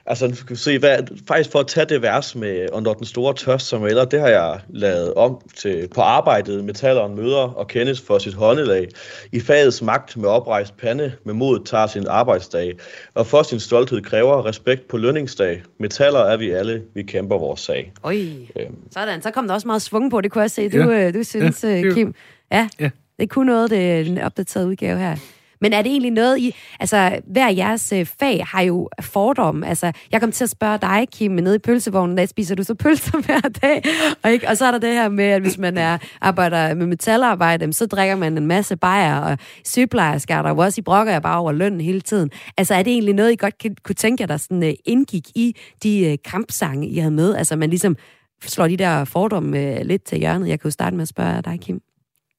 Altså, 0.07 0.29
du 0.29 0.47
kan 0.47 0.57
se, 0.57 0.79
hvad, 0.79 0.99
faktisk 1.29 1.51
for 1.51 1.59
at 1.59 1.67
tage 1.67 1.87
det 1.87 2.03
vers 2.03 2.35
med, 2.35 2.69
og 2.73 2.83
når 2.83 2.95
den 2.95 3.07
store 3.07 3.35
tørst 3.35 3.67
som 3.67 3.85
eller, 3.85 4.05
det 4.05 4.21
har 4.21 4.29
jeg 4.29 4.61
lavet 4.69 5.15
om 5.15 5.41
til 5.57 5.89
på 5.95 6.01
arbejdet, 6.01 6.65
metalleren 6.65 7.17
møder 7.17 7.55
og 7.57 7.69
kendes 7.69 8.01
for 8.01 8.19
sit 8.19 8.35
håndelag. 8.35 8.89
I 9.33 9.41
fagets 9.41 9.83
magt 9.83 10.17
med 10.17 10.29
oprejst 10.29 10.77
pande, 10.77 11.13
med 11.25 11.35
mod 11.35 11.65
tager 11.65 11.87
sin 11.87 12.07
arbejdsdag, 12.07 12.75
og 13.15 13.27
for 13.27 13.43
sin 13.43 13.61
stolthed 13.61 14.03
kræver 14.03 14.47
respekt 14.47 14.89
på 14.89 14.97
lønningsdag. 14.97 15.63
Metaller 15.81 16.21
er 16.21 16.37
vi 16.37 16.51
alle, 16.51 16.83
vi 16.95 17.03
kæmper 17.03 17.39
vores 17.39 17.61
sag. 17.61 17.93
Oj, 18.03 18.17
øhm. 18.61 18.77
sådan. 18.91 19.23
Så 19.23 19.31
kom 19.31 19.47
der 19.47 19.55
også 19.55 19.69
meget 19.69 19.83
svung 19.83 20.11
på, 20.11 20.21
det 20.21 20.31
kunne 20.31 20.43
jeg 20.43 20.51
se. 20.51 20.69
Du, 20.69 20.91
ja. 20.91 21.07
Øh, 21.07 21.15
du 21.15 21.23
synes, 21.23 21.65
ja, 21.65 21.83
Kim. 21.95 22.15
Ja, 22.53 22.69
ja, 22.81 22.91
det 23.19 23.31
kunne 23.31 23.47
noget, 23.47 23.71
det 23.71 24.07
en 24.07 24.19
opdateret 24.19 24.67
udgave 24.67 24.99
her. 24.99 25.17
Men 25.65 25.73
er 25.73 25.83
det 25.83 25.91
egentlig 25.91 26.11
noget 26.11 26.39
i... 26.39 26.55
Altså, 26.81 27.21
hver 27.27 27.49
jeres 27.49 27.93
øh, 27.93 28.07
fag 28.07 28.45
har 28.47 28.63
jo 28.63 28.89
fordomme. 29.01 29.67
Altså, 29.67 29.93
jeg 30.13 30.21
kom 30.21 30.33
til 30.33 30.45
at 30.45 30.51
spørge 30.51 30.79
dig, 30.79 31.07
Kim, 31.13 31.31
nede 31.31 31.55
i 31.57 31.59
pølsevognen, 31.59 32.19
der 32.19 32.27
spiser 32.27 32.55
du 32.55 32.63
så 32.63 32.75
pølser 32.75 33.19
hver 33.27 33.41
dag? 33.41 33.83
Og, 34.23 34.33
ikke? 34.33 34.49
og 34.49 34.57
så 34.57 34.67
er 34.67 34.71
der 34.71 34.79
det 34.79 34.93
her 34.93 35.09
med, 35.09 35.25
at 35.25 35.43
hvis 35.43 35.59
man 35.59 35.79
er, 35.79 35.99
arbejder 36.21 36.75
med 36.75 36.87
metalarbejde, 36.87 37.73
så 37.73 37.87
drikker 37.87 38.17
man 38.17 38.39
en 38.39 38.47
masse 38.47 38.77
bajer, 38.77 39.17
og 39.21 39.39
sygeplejersker 39.65 40.43
der 40.43 40.51
jo 40.51 40.57
også, 40.57 40.81
I 40.81 40.83
brokker 40.83 41.13
jeg 41.13 41.23
bare 41.23 41.39
over 41.39 41.53
lønnen 41.53 41.81
hele 41.81 42.01
tiden. 42.01 42.31
Altså, 42.57 42.75
er 42.75 42.83
det 42.83 42.93
egentlig 42.93 43.15
noget, 43.15 43.33
I 43.33 43.37
godt 43.37 43.55
kunne 43.83 43.95
tænke 43.95 44.21
jer, 44.21 44.27
der 44.27 44.37
sådan, 44.37 44.63
øh, 44.63 44.75
indgik 44.85 45.29
i 45.35 45.57
de 45.83 46.11
øh, 46.11 46.19
kampsange, 46.25 46.89
I 46.89 46.99
havde 46.99 47.15
med? 47.15 47.35
Altså, 47.35 47.57
man 47.57 47.71
ligesom 47.71 47.97
slår 48.43 48.69
de 48.69 48.77
der 48.77 49.05
fordomme 49.05 49.83
lidt 49.83 50.05
til 50.05 50.19
hjørnet. 50.19 50.49
Jeg 50.49 50.61
kan 50.61 50.69
jo 50.69 50.73
starte 50.73 50.97
med 50.97 51.03
at 51.03 51.09
spørge 51.09 51.43
dig, 51.43 51.61
Kim. 51.61 51.84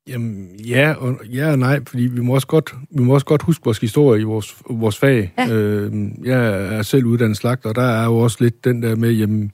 Jamen, 0.08 0.50
ja 0.66 0.94
og, 0.94 1.20
ja 1.34 1.52
og 1.52 1.60
nej, 1.60 1.80
fordi 1.88 2.04
vi 2.04 2.22
må 2.22 2.34
også 2.34 2.48
godt, 2.48 2.74
vi 2.92 3.04
må 3.04 3.14
også 3.14 3.26
godt 3.26 3.42
huske 3.42 3.66
vores 3.66 3.78
historie 3.78 4.22
i 4.22 4.24
vores, 4.24 4.56
vores 4.70 4.98
fag. 4.98 5.34
Ja. 5.38 5.54
Øh, 5.54 6.12
jeg 6.24 6.48
er 6.76 6.82
selv 6.82 7.06
uddannet 7.06 7.38
slagter, 7.38 7.70
og 7.70 7.76
der 7.76 7.82
er 7.82 8.06
jo 8.06 8.18
også 8.18 8.38
lidt 8.40 8.66
den 8.66 8.84
der 8.84 8.96
med, 8.96 9.12
jamen, 9.12 9.52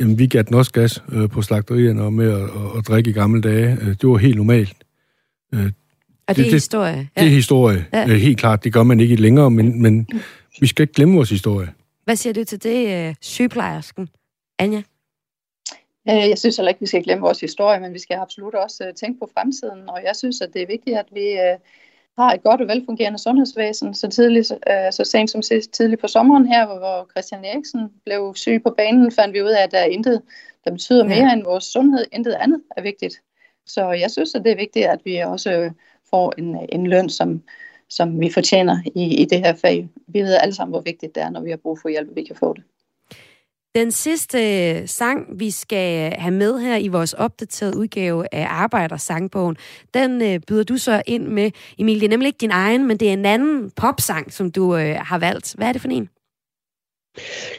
jamen 0.00 0.18
vi 0.18 0.26
gav 0.26 0.42
den 0.42 0.54
også 0.54 0.72
gas 0.72 1.02
øh, 1.12 1.28
på 1.28 1.42
slagterierne 1.42 2.02
og 2.02 2.12
med 2.12 2.32
at, 2.32 2.42
at, 2.42 2.78
at 2.78 2.88
drikke 2.88 3.10
i 3.10 3.12
gamle 3.12 3.40
dage. 3.40 3.78
Øh, 3.80 3.88
det 3.88 4.08
var 4.08 4.16
helt 4.16 4.36
normalt. 4.36 4.76
Øh, 5.54 5.60
og 6.28 6.36
det, 6.36 6.44
det 6.44 6.46
er 6.46 6.52
historie? 6.52 7.08
Ja. 7.16 7.20
Det 7.20 7.26
er 7.28 7.34
historie, 7.34 7.86
ja. 7.92 8.08
øh, 8.08 8.16
helt 8.16 8.38
klart. 8.38 8.64
Det 8.64 8.72
gør 8.72 8.82
man 8.82 9.00
ikke 9.00 9.16
længere, 9.16 9.50
men, 9.50 9.82
men 9.82 10.06
vi 10.60 10.66
skal 10.66 10.82
ikke 10.82 10.94
glemme 10.94 11.14
vores 11.14 11.30
historie. 11.30 11.68
Hvad 12.04 12.16
siger 12.16 12.32
du 12.32 12.44
til 12.44 12.62
det, 12.62 13.08
øh, 13.08 13.14
sygeplejersken? 13.20 14.08
Anja? 14.58 14.82
Øh, 16.08 16.28
jeg 16.28 16.38
synes 16.38 16.56
heller 16.56 16.68
ikke, 16.68 16.80
vi 16.80 16.86
skal 16.86 17.02
glemme 17.02 17.22
vores 17.22 17.40
historie, 17.40 17.80
men 17.80 17.94
vi 17.94 17.98
skal 17.98 18.16
absolut 18.16 18.54
også 18.54 18.84
øh, 18.86 18.94
tænke 18.94 19.18
på 19.18 19.30
fremtiden. 19.34 19.90
Og 19.90 20.02
jeg 20.04 20.16
synes, 20.16 20.40
at 20.40 20.54
det 20.54 20.62
er 20.62 20.66
vigtigt, 20.66 20.98
at 20.98 21.06
vi 21.12 21.30
øh, 21.32 21.58
har 22.18 22.32
et 22.32 22.42
godt 22.42 22.60
og 22.60 22.68
velfungerende 22.68 23.18
sundhedsvæsen. 23.18 23.94
Så, 23.94 24.08
tidligt, 24.08 24.46
så 24.90 25.02
sent 25.04 25.30
som 25.30 25.42
sidst, 25.42 25.70
tidligt 25.70 26.00
på 26.00 26.08
sommeren 26.08 26.46
her, 26.46 26.66
hvor 26.66 27.10
Christian 27.10 27.44
Eriksen 27.44 27.80
blev 28.04 28.32
syg 28.36 28.60
på 28.62 28.70
banen, 28.76 29.12
fandt 29.12 29.34
vi 29.34 29.42
ud 29.42 29.48
af, 29.48 29.62
at 29.62 29.70
der 29.70 29.78
er 29.78 29.84
intet, 29.84 30.22
der 30.64 30.70
betyder 30.70 31.04
mere 31.04 31.32
end 31.32 31.44
vores 31.44 31.64
sundhed. 31.64 32.04
Intet 32.12 32.32
andet 32.32 32.62
er 32.76 32.82
vigtigt. 32.82 33.22
Så 33.66 33.90
jeg 33.90 34.10
synes, 34.10 34.34
at 34.34 34.44
det 34.44 34.52
er 34.52 34.56
vigtigt, 34.56 34.86
at 34.86 35.00
vi 35.04 35.16
også 35.16 35.70
får 36.10 36.34
en, 36.38 36.68
en 36.72 36.86
løn, 36.86 37.08
som, 37.08 37.42
som 37.88 38.20
vi 38.20 38.30
fortjener 38.30 38.78
i, 38.94 39.22
i 39.22 39.24
det 39.24 39.38
her 39.38 39.54
fag. 39.54 39.88
Vi 40.06 40.20
ved 40.20 40.38
alle 40.42 40.54
sammen, 40.54 40.72
hvor 40.72 40.80
vigtigt 40.80 41.14
det 41.14 41.22
er, 41.22 41.30
når 41.30 41.40
vi 41.40 41.50
har 41.50 41.56
brug 41.56 41.78
for 41.82 41.88
hjælp, 41.88 42.10
at 42.10 42.16
vi 42.16 42.24
kan 42.24 42.36
få 42.36 42.54
det. 42.54 42.62
Den 43.76 43.92
sidste 43.92 44.38
øh, 44.70 44.88
sang, 44.88 45.40
vi 45.40 45.50
skal 45.50 46.12
have 46.18 46.34
med 46.34 46.58
her 46.58 46.76
i 46.76 46.88
vores 46.88 47.12
opdaterede 47.12 47.76
udgave 47.76 48.34
af 48.34 48.46
Arbejdersangbogen, 48.50 49.56
den 49.94 50.22
øh, 50.22 50.40
byder 50.46 50.64
du 50.64 50.76
så 50.76 51.02
ind 51.06 51.26
med. 51.26 51.50
Emil, 51.78 52.00
det 52.00 52.04
er 52.04 52.08
nemlig 52.08 52.26
ikke 52.26 52.38
din 52.38 52.50
egen, 52.50 52.86
men 52.86 52.96
det 52.96 53.08
er 53.08 53.12
en 53.12 53.26
anden 53.26 53.70
popsang, 53.70 54.32
som 54.32 54.50
du 54.50 54.76
øh, 54.76 54.96
har 55.00 55.18
valgt. 55.18 55.54
Hvad 55.58 55.68
er 55.68 55.72
det 55.72 55.80
for 55.80 55.88
en? 55.88 56.08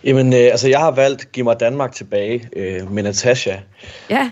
Jamen, 0.04 0.34
øh, 0.34 0.40
altså 0.40 0.68
jeg 0.70 0.80
har 0.80 0.92
valgt 0.92 1.32
Giv 1.32 1.44
mig 1.44 1.60
Danmark 1.60 1.92
tilbage 1.92 2.50
øh, 2.56 2.92
med 2.92 3.04
Natasha. 3.04 3.56
Ja. 4.10 4.32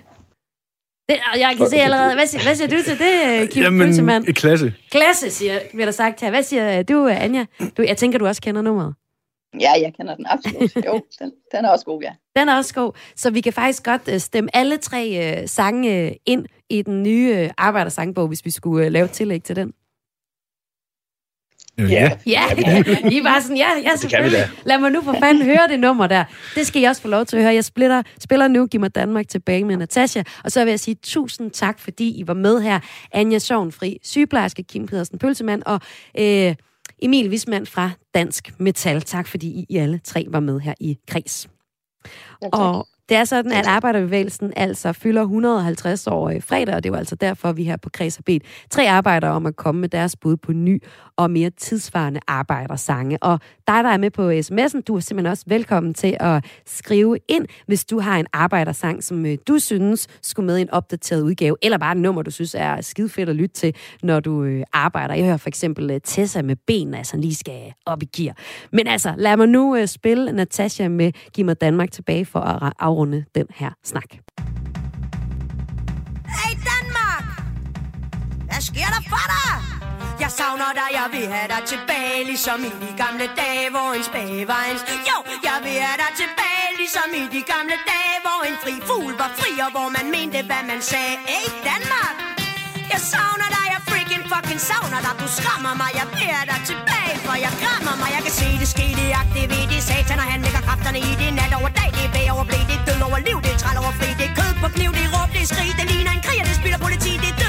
Det, 1.09 1.17
jeg 1.37 1.53
kan 1.57 1.69
se 1.69 1.77
allerede. 1.77 2.13
Hvad 2.13 2.27
siger, 2.27 2.43
hvad 2.43 2.55
siger 2.55 2.67
du 2.67 2.83
til 2.83 2.99
det, 2.99 3.41
øh, 3.41 3.49
Kim 3.49 3.63
Jamen, 3.63 3.87
Pølsemand? 3.87 4.25
klasse. 4.25 4.73
Klasse, 4.91 5.31
siger, 5.31 5.59
bliver 5.73 5.85
der 5.85 5.91
sagt 5.91 6.21
her. 6.21 6.29
Hvad 6.29 6.43
siger 6.43 6.83
du, 6.83 7.07
Anja? 7.07 7.45
Du, 7.77 7.81
jeg 7.81 7.97
tænker, 7.97 8.19
du 8.19 8.27
også 8.27 8.41
kender 8.41 8.61
nummeret. 8.61 8.93
Ja, 9.61 9.71
jeg 9.81 9.93
kender 9.97 10.15
den 10.15 10.25
absolut. 10.29 10.75
Jo, 10.85 10.93
den, 11.19 11.31
den 11.51 11.65
er 11.65 11.69
også 11.69 11.85
god, 11.85 12.01
ja. 12.01 12.11
Den 12.35 12.49
er 12.49 12.55
også 12.55 12.73
god. 12.73 12.91
Så 13.15 13.29
vi 13.29 13.41
kan 13.41 13.53
faktisk 13.53 13.83
godt 13.83 14.09
uh, 14.13 14.17
stemme 14.17 14.55
alle 14.55 14.77
tre 14.77 15.37
uh, 15.41 15.49
sange 15.49 16.05
uh, 16.05 16.11
ind 16.25 16.45
i 16.69 16.81
den 16.81 17.03
nye 17.03 17.43
uh, 17.43 17.49
arbejdersangbog, 17.57 18.27
hvis 18.27 18.45
vi 18.45 18.51
skulle 18.51 18.85
uh, 18.85 18.91
lave 18.91 19.05
et 19.05 19.11
tillæg 19.11 19.43
til 19.43 19.55
den. 19.55 19.73
Ja. 21.77 22.11
Ja, 22.25 22.43
I 23.17 23.23
var 23.23 23.39
sådan, 23.41 23.57
ja, 23.57 23.67
ja 23.83 23.95
selvfølgelig. 23.95 24.39
Lad 24.65 24.79
mig 24.79 24.91
nu 24.91 25.01
for 25.01 25.15
fanden 25.19 25.43
høre 25.43 25.67
det 25.69 25.79
nummer 25.79 26.07
der. 26.07 26.23
Det 26.55 26.67
skal 26.67 26.81
I 26.81 26.85
også 26.85 27.01
få 27.01 27.07
lov 27.07 27.25
til 27.25 27.37
at 27.37 27.43
høre. 27.43 27.53
Jeg 27.53 27.65
spiller, 27.65 28.03
spiller 28.19 28.47
nu 28.47 28.65
Giv 28.67 28.79
mig 28.79 28.95
Danmark 28.95 29.27
tilbage 29.27 29.63
med 29.63 29.77
Natasha. 29.77 30.23
Og 30.43 30.51
så 30.51 30.63
vil 30.63 30.71
jeg 30.71 30.79
sige 30.79 30.95
tusind 31.03 31.51
tak, 31.51 31.79
fordi 31.79 32.19
I 32.19 32.27
var 32.27 32.33
med 32.33 32.61
her. 32.61 32.79
Anja 33.11 33.39
Sovnfri, 33.39 33.99
sygeplejerske, 34.03 34.63
Kim 34.63 34.87
Pedersen 34.87 35.19
Pølsemand 35.19 35.63
og... 35.65 35.79
Øh, 36.19 36.55
Emil 37.05 37.29
Wismand 37.29 37.65
fra 37.65 37.91
Dansk 38.13 38.59
Metal. 38.59 39.01
Tak 39.01 39.27
fordi 39.27 39.65
I 39.69 39.77
alle 39.77 39.99
tre 40.03 40.25
var 40.29 40.39
med 40.39 40.59
her 40.59 40.73
i 40.79 40.97
Kreds. 41.07 41.49
Ja, 42.41 42.47
og 42.51 42.87
Det 43.09 43.17
er 43.17 43.23
sådan, 43.23 43.51
at 43.51 43.67
arbejderbevægelsen 43.67 44.53
altså 44.55 44.93
fylder 44.93 45.21
150 45.21 46.07
år 46.07 46.29
i 46.29 46.41
fredag, 46.41 46.75
og 46.75 46.83
det 46.83 46.89
er 46.89 46.93
jo 46.93 46.97
altså 46.97 47.15
derfor, 47.15 47.51
vi 47.51 47.63
her 47.63 47.77
på 47.77 47.89
Kreds 47.89 48.15
har 48.15 48.23
bedt 48.25 48.43
tre 48.71 48.89
arbejdere 48.89 49.31
om 49.31 49.45
at 49.45 49.55
komme 49.55 49.81
med 49.81 49.89
deres 49.89 50.15
bud 50.15 50.37
på 50.37 50.53
ny 50.53 50.83
og 51.17 51.31
mere 51.31 51.49
tidsvarende 51.49 52.19
arbejdersange. 52.27 53.23
Og 53.23 53.39
dig, 53.67 53.83
der 53.83 53.89
er 53.89 53.97
med 53.97 54.11
på 54.11 54.31
sms'en, 54.31 54.81
du 54.81 54.95
er 54.95 54.99
simpelthen 54.99 55.31
også 55.31 55.43
velkommen 55.47 55.93
til 55.93 56.17
at 56.19 56.45
skrive 56.65 57.17
ind, 57.27 57.45
hvis 57.67 57.85
du 57.85 57.99
har 57.99 58.17
en 58.17 58.27
arbejdersang, 58.33 59.03
som 59.03 59.25
øh, 59.25 59.37
du 59.47 59.59
synes 59.59 60.07
skulle 60.21 60.45
med 60.45 60.57
i 60.57 60.61
en 60.61 60.69
opdateret 60.69 61.21
udgave, 61.21 61.57
eller 61.61 61.77
bare 61.77 61.91
et 61.91 61.97
nummer, 61.97 62.21
du 62.21 62.31
synes 62.31 62.55
er 62.55 62.81
skide 62.81 63.09
fedt 63.09 63.29
at 63.29 63.35
lytte 63.35 63.55
til, 63.55 63.75
når 64.03 64.19
du 64.19 64.43
øh, 64.43 64.63
arbejder. 64.73 65.13
Jeg 65.13 65.25
hører 65.25 65.37
for 65.37 65.49
eksempel 65.49 65.91
øh, 65.91 66.01
Tessa 66.03 66.41
med 66.41 66.55
ben, 66.67 66.93
altså 66.93 67.17
lige 67.17 67.35
skal 67.35 67.73
op 67.85 68.03
i 68.03 68.05
gear. 68.05 68.35
Men 68.71 68.87
altså, 68.87 69.13
lad 69.17 69.37
mig 69.37 69.47
nu 69.47 69.77
spille 69.85 70.31
Natasha 70.31 70.87
med 70.87 71.11
Giv 71.33 71.45
mig 71.45 71.61
Danmark 71.61 71.91
tilbage 71.91 72.25
for 72.25 72.39
at 72.39 72.73
afrunde 72.79 73.25
den 73.35 73.47
her 73.55 73.71
snak. 73.83 74.11
Hey 76.25 76.57
Danmark! 76.69 77.25
Hvad 78.45 78.61
sker 78.61 78.85
der 78.85 79.09
for 79.09 79.25
dig? 79.27 79.44
Jeg 80.25 80.33
savner 80.41 80.71
dig, 80.81 80.89
jeg 80.99 81.07
vil 81.15 81.25
have 81.35 81.49
dig 81.53 81.61
tilbage 81.73 82.19
Ligesom 82.31 82.59
i 82.69 82.71
de 82.83 82.89
gamle 83.03 83.25
dage, 83.41 83.65
hvor 83.75 83.89
en 83.97 84.03
spage 84.09 84.43
var 84.53 84.63
en... 84.71 84.77
Jo, 85.09 85.17
jeg 85.47 85.57
vil 85.65 85.77
have 85.85 85.97
dig 86.03 86.11
tilbage 86.21 86.67
Ligesom 86.81 87.09
i 87.21 87.23
de 87.35 87.41
gamle 87.53 87.77
dage, 87.91 88.15
hvor 88.25 88.39
en 88.49 88.57
fri 88.63 88.73
fugl 88.87 89.11
var 89.21 89.31
fri 89.39 89.51
Og 89.65 89.69
hvor 89.75 89.87
man 89.97 90.05
mente, 90.15 90.39
hvad 90.49 90.63
man 90.71 90.79
sagde. 90.91 91.15
Hey 91.31 91.47
Danmark! 91.69 92.15
Jeg 92.93 93.01
savner 93.13 93.47
dig, 93.55 93.65
jeg 93.73 93.81
freaking 93.89 94.23
fucking 94.31 94.61
savner 94.69 94.99
dig. 95.05 95.13
Du 95.21 95.27
skræmmer 95.37 95.73
mig, 95.81 95.91
jeg 95.99 96.07
beder 96.15 96.43
dig 96.51 96.59
tilbage 96.69 97.15
For 97.25 97.35
jeg 97.45 97.53
krammer 97.61 97.95
mig, 98.01 98.09
jeg 98.15 98.21
kan 98.25 98.33
se 98.41 98.47
det 98.61 98.69
ske 98.75 98.87
Det 98.99 99.09
aktiverer 99.23 99.67
det 99.71 99.81
satan, 99.89 100.17
og 100.23 100.27
han 100.33 100.39
lægger 100.45 100.61
kræfterne 100.67 100.99
i 101.09 101.11
det 101.21 101.29
Nat 101.39 101.53
over 101.59 101.71
dag, 101.79 101.89
det 101.97 102.03
er 102.07 102.11
bag 102.15 102.27
over 102.33 102.45
blæ 102.49 102.59
Det 102.69 102.77
er 102.79 102.83
død 102.87 102.99
over 103.07 103.19
liv, 103.27 103.37
det 103.45 103.51
er 103.55 103.59
træl 103.61 103.77
over 103.83 103.93
fri. 103.99 104.09
Det 104.19 104.25
er 104.29 104.33
kød 104.39 104.51
på 104.61 104.67
kniv, 104.75 104.91
det 104.97 105.05
er 105.07 105.11
råb, 105.15 105.29
det 105.35 105.41
er 105.45 105.49
skrig. 105.53 105.71
Det 105.79 105.85
ligner 105.91 106.13
en 106.17 106.23
krig, 106.27 106.39
og 106.43 106.47
det 106.49 106.55
spiller 106.61 106.79
politi 106.85 107.13
Det 107.23 107.31
er 107.33 107.37
død 107.41 107.44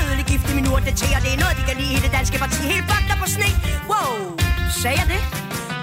minutter 0.57 0.89
i 0.89 1.09
min 1.15 1.23
det 1.25 1.33
er 1.37 1.41
noget, 1.45 1.55
de 1.59 1.65
kan 1.69 1.77
lide. 1.81 1.93
I 1.97 2.01
det 2.05 2.13
danske 2.19 2.37
parti 2.43 2.61
Helt 2.75 2.87
fucked 2.91 3.17
på 3.23 3.27
sne. 3.35 3.51
Wow, 3.91 4.15
sagde 4.83 4.97
jeg 5.01 5.09
det? 5.15 5.23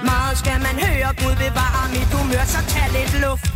Meget 0.10 0.36
skal 0.42 0.58
man 0.68 0.76
høre, 0.86 1.10
Gud 1.22 1.36
bevare 1.44 1.84
mit 1.96 2.10
humør 2.16 2.46
Så 2.54 2.62
tag 2.74 2.88
lidt 2.98 3.14
luft. 3.26 3.48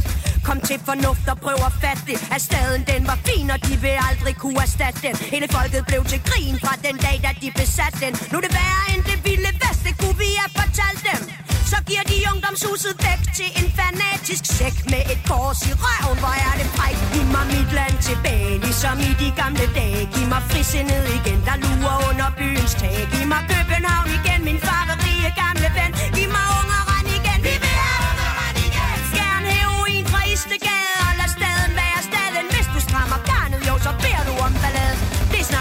Kom 0.47 0.59
til 0.69 0.79
fornuft 0.89 1.25
og 1.33 1.37
prøv 1.45 1.59
at 1.69 1.73
fatte 1.83 2.03
det. 2.09 2.17
At 2.35 2.41
staden 2.47 2.81
den 2.91 3.01
var 3.09 3.17
fin, 3.27 3.47
og 3.55 3.59
de 3.67 3.73
vil 3.83 3.95
aldrig 4.09 4.35
kunne 4.43 4.59
erstatte 4.65 4.99
den. 5.07 5.15
Hele 5.33 5.47
folket 5.55 5.81
blev 5.89 6.01
til 6.11 6.21
grin 6.29 6.55
fra 6.63 6.73
den 6.87 6.95
dag, 7.05 7.17
da 7.25 7.29
de 7.43 7.49
besatte 7.61 7.97
den. 8.05 8.13
Nu 8.31 8.35
er 8.39 8.43
det 8.47 8.53
værre 8.59 8.83
end 8.93 9.03
det 9.09 9.17
vilde 9.27 9.51
vest, 9.63 9.81
det 9.87 9.93
kunne 10.01 10.17
vi 10.23 10.29
have 10.41 10.51
fortalt 10.59 11.01
dem? 11.09 11.36
Så 11.71 11.77
giver 11.87 12.05
de 12.11 12.17
ungdomshuset 12.31 12.93
væk 13.05 13.21
til 13.37 13.49
en 13.59 13.67
fanatisk 13.77 14.43
sæk 14.57 14.75
Med 14.91 15.03
et 15.13 15.21
kors 15.29 15.59
i 15.69 15.73
røven, 15.83 16.17
hvor 16.23 16.35
er 16.47 16.53
det 16.59 16.67
fræk 16.75 16.97
Giv 17.13 17.25
mig 17.35 17.45
mit 17.55 17.69
land 17.77 17.95
tilbage, 18.09 18.53
ligesom 18.65 18.97
i 19.09 19.11
de 19.21 19.29
gamle 19.41 19.65
dage. 19.79 20.01
Giv 20.13 20.27
mig 20.33 20.41
frisindet 20.49 21.03
igen, 21.17 21.39
der 21.47 21.55
lurer 21.63 21.97
under 22.09 22.29
byens 22.37 22.73
tag. 22.81 22.97
Giv 23.11 23.25
mig 23.33 23.43
København 23.53 24.09
igen, 24.19 24.39
min 24.49 24.59
farverige 24.67 25.31
gamle 25.41 25.69
ven. 25.77 25.91
Giv 26.15 26.29
mig 26.35 26.47
ungeren 26.59 27.07
igen, 27.17 27.39
vi 27.47 27.53
vil 27.63 27.75
have 27.83 28.01
ungeren 28.11 28.57
igen. 28.67 28.97
Skærn 29.11 29.43
heroin 29.55 30.03
fra 30.11 30.21
Istegade? 30.33 30.96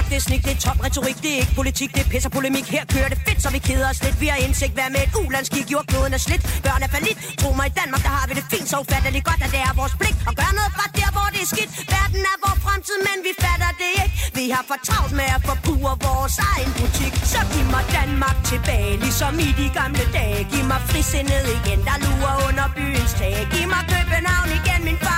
Snak, 0.06 0.10
det 0.10 0.16
er 0.16 0.24
snik, 0.28 0.42
det 0.46 0.52
er 0.56 0.60
top 0.66 0.78
retorik 0.86 1.18
Det 1.22 1.30
er 1.34 1.38
ikke 1.42 1.54
politik, 1.60 1.90
det 1.96 2.02
er 2.06 2.08
pisser 2.12 2.30
polemik. 2.38 2.66
Her 2.76 2.84
kører 2.94 3.08
det 3.12 3.18
fedt, 3.26 3.38
så 3.44 3.48
vi 3.56 3.60
keder 3.68 3.88
os 3.92 4.00
lidt. 4.04 4.16
Vi 4.20 4.26
har 4.32 4.38
indsigt, 4.46 4.72
hvad 4.78 4.88
med 4.94 5.00
et 5.06 5.12
ulandskig? 5.22 5.62
Jordkloden 5.72 6.12
er 6.18 6.22
slidt, 6.28 6.42
børn 6.64 6.82
er 6.86 6.90
falit 6.94 7.18
Tro 7.40 7.48
mig, 7.58 7.66
i 7.72 7.74
Danmark, 7.80 8.02
der 8.06 8.12
har 8.18 8.26
vi 8.28 8.34
det 8.38 8.46
fint 8.52 8.68
Så 8.70 8.76
ufatteligt 8.82 9.24
godt, 9.30 9.40
at 9.46 9.50
det 9.54 9.60
er 9.68 9.72
vores 9.80 9.94
pligt 10.00 10.18
Og 10.28 10.32
gøre 10.40 10.54
noget 10.60 10.72
fra 10.76 10.86
der, 10.98 11.10
hvor 11.16 11.28
det 11.34 11.40
er 11.46 11.50
skidt. 11.54 11.70
Verden 11.94 12.22
er 12.32 12.36
vores 12.44 12.60
fremtid, 12.64 12.98
men 13.08 13.16
vi 13.26 13.32
fatter 13.44 13.70
det 13.80 13.90
ikke. 14.02 14.14
Vi 14.38 14.44
har 14.54 14.64
for 14.70 14.78
travlt 14.88 15.12
med 15.20 15.28
at 15.36 15.40
forbruge 15.48 15.92
vores 16.08 16.36
egen 16.52 16.72
butik. 16.78 17.14
Så 17.32 17.40
giv 17.52 17.66
mig 17.74 17.84
Danmark 17.98 18.36
tilbage 18.50 18.92
Ligesom 19.04 19.34
i 19.46 19.48
de 19.60 19.66
gamle 19.78 20.04
dage. 20.18 20.40
Giv 20.52 20.64
mig 20.72 20.80
frisindet 20.90 21.44
igen, 21.58 21.80
der 21.88 21.96
lurer 22.04 22.36
under 22.48 22.66
byens 22.76 23.12
tag. 23.20 23.36
Giv 23.52 23.66
mig 23.74 23.82
København 23.92 24.50
igen, 24.60 24.80
min 24.88 24.98
far 25.04 25.15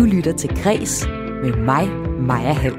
Du 0.00 0.04
lytter 0.04 0.32
til 0.32 0.50
Græs 0.62 1.06
med 1.42 1.56
mig, 1.56 1.88
Maja 2.20 2.52
Hall. 2.52 2.76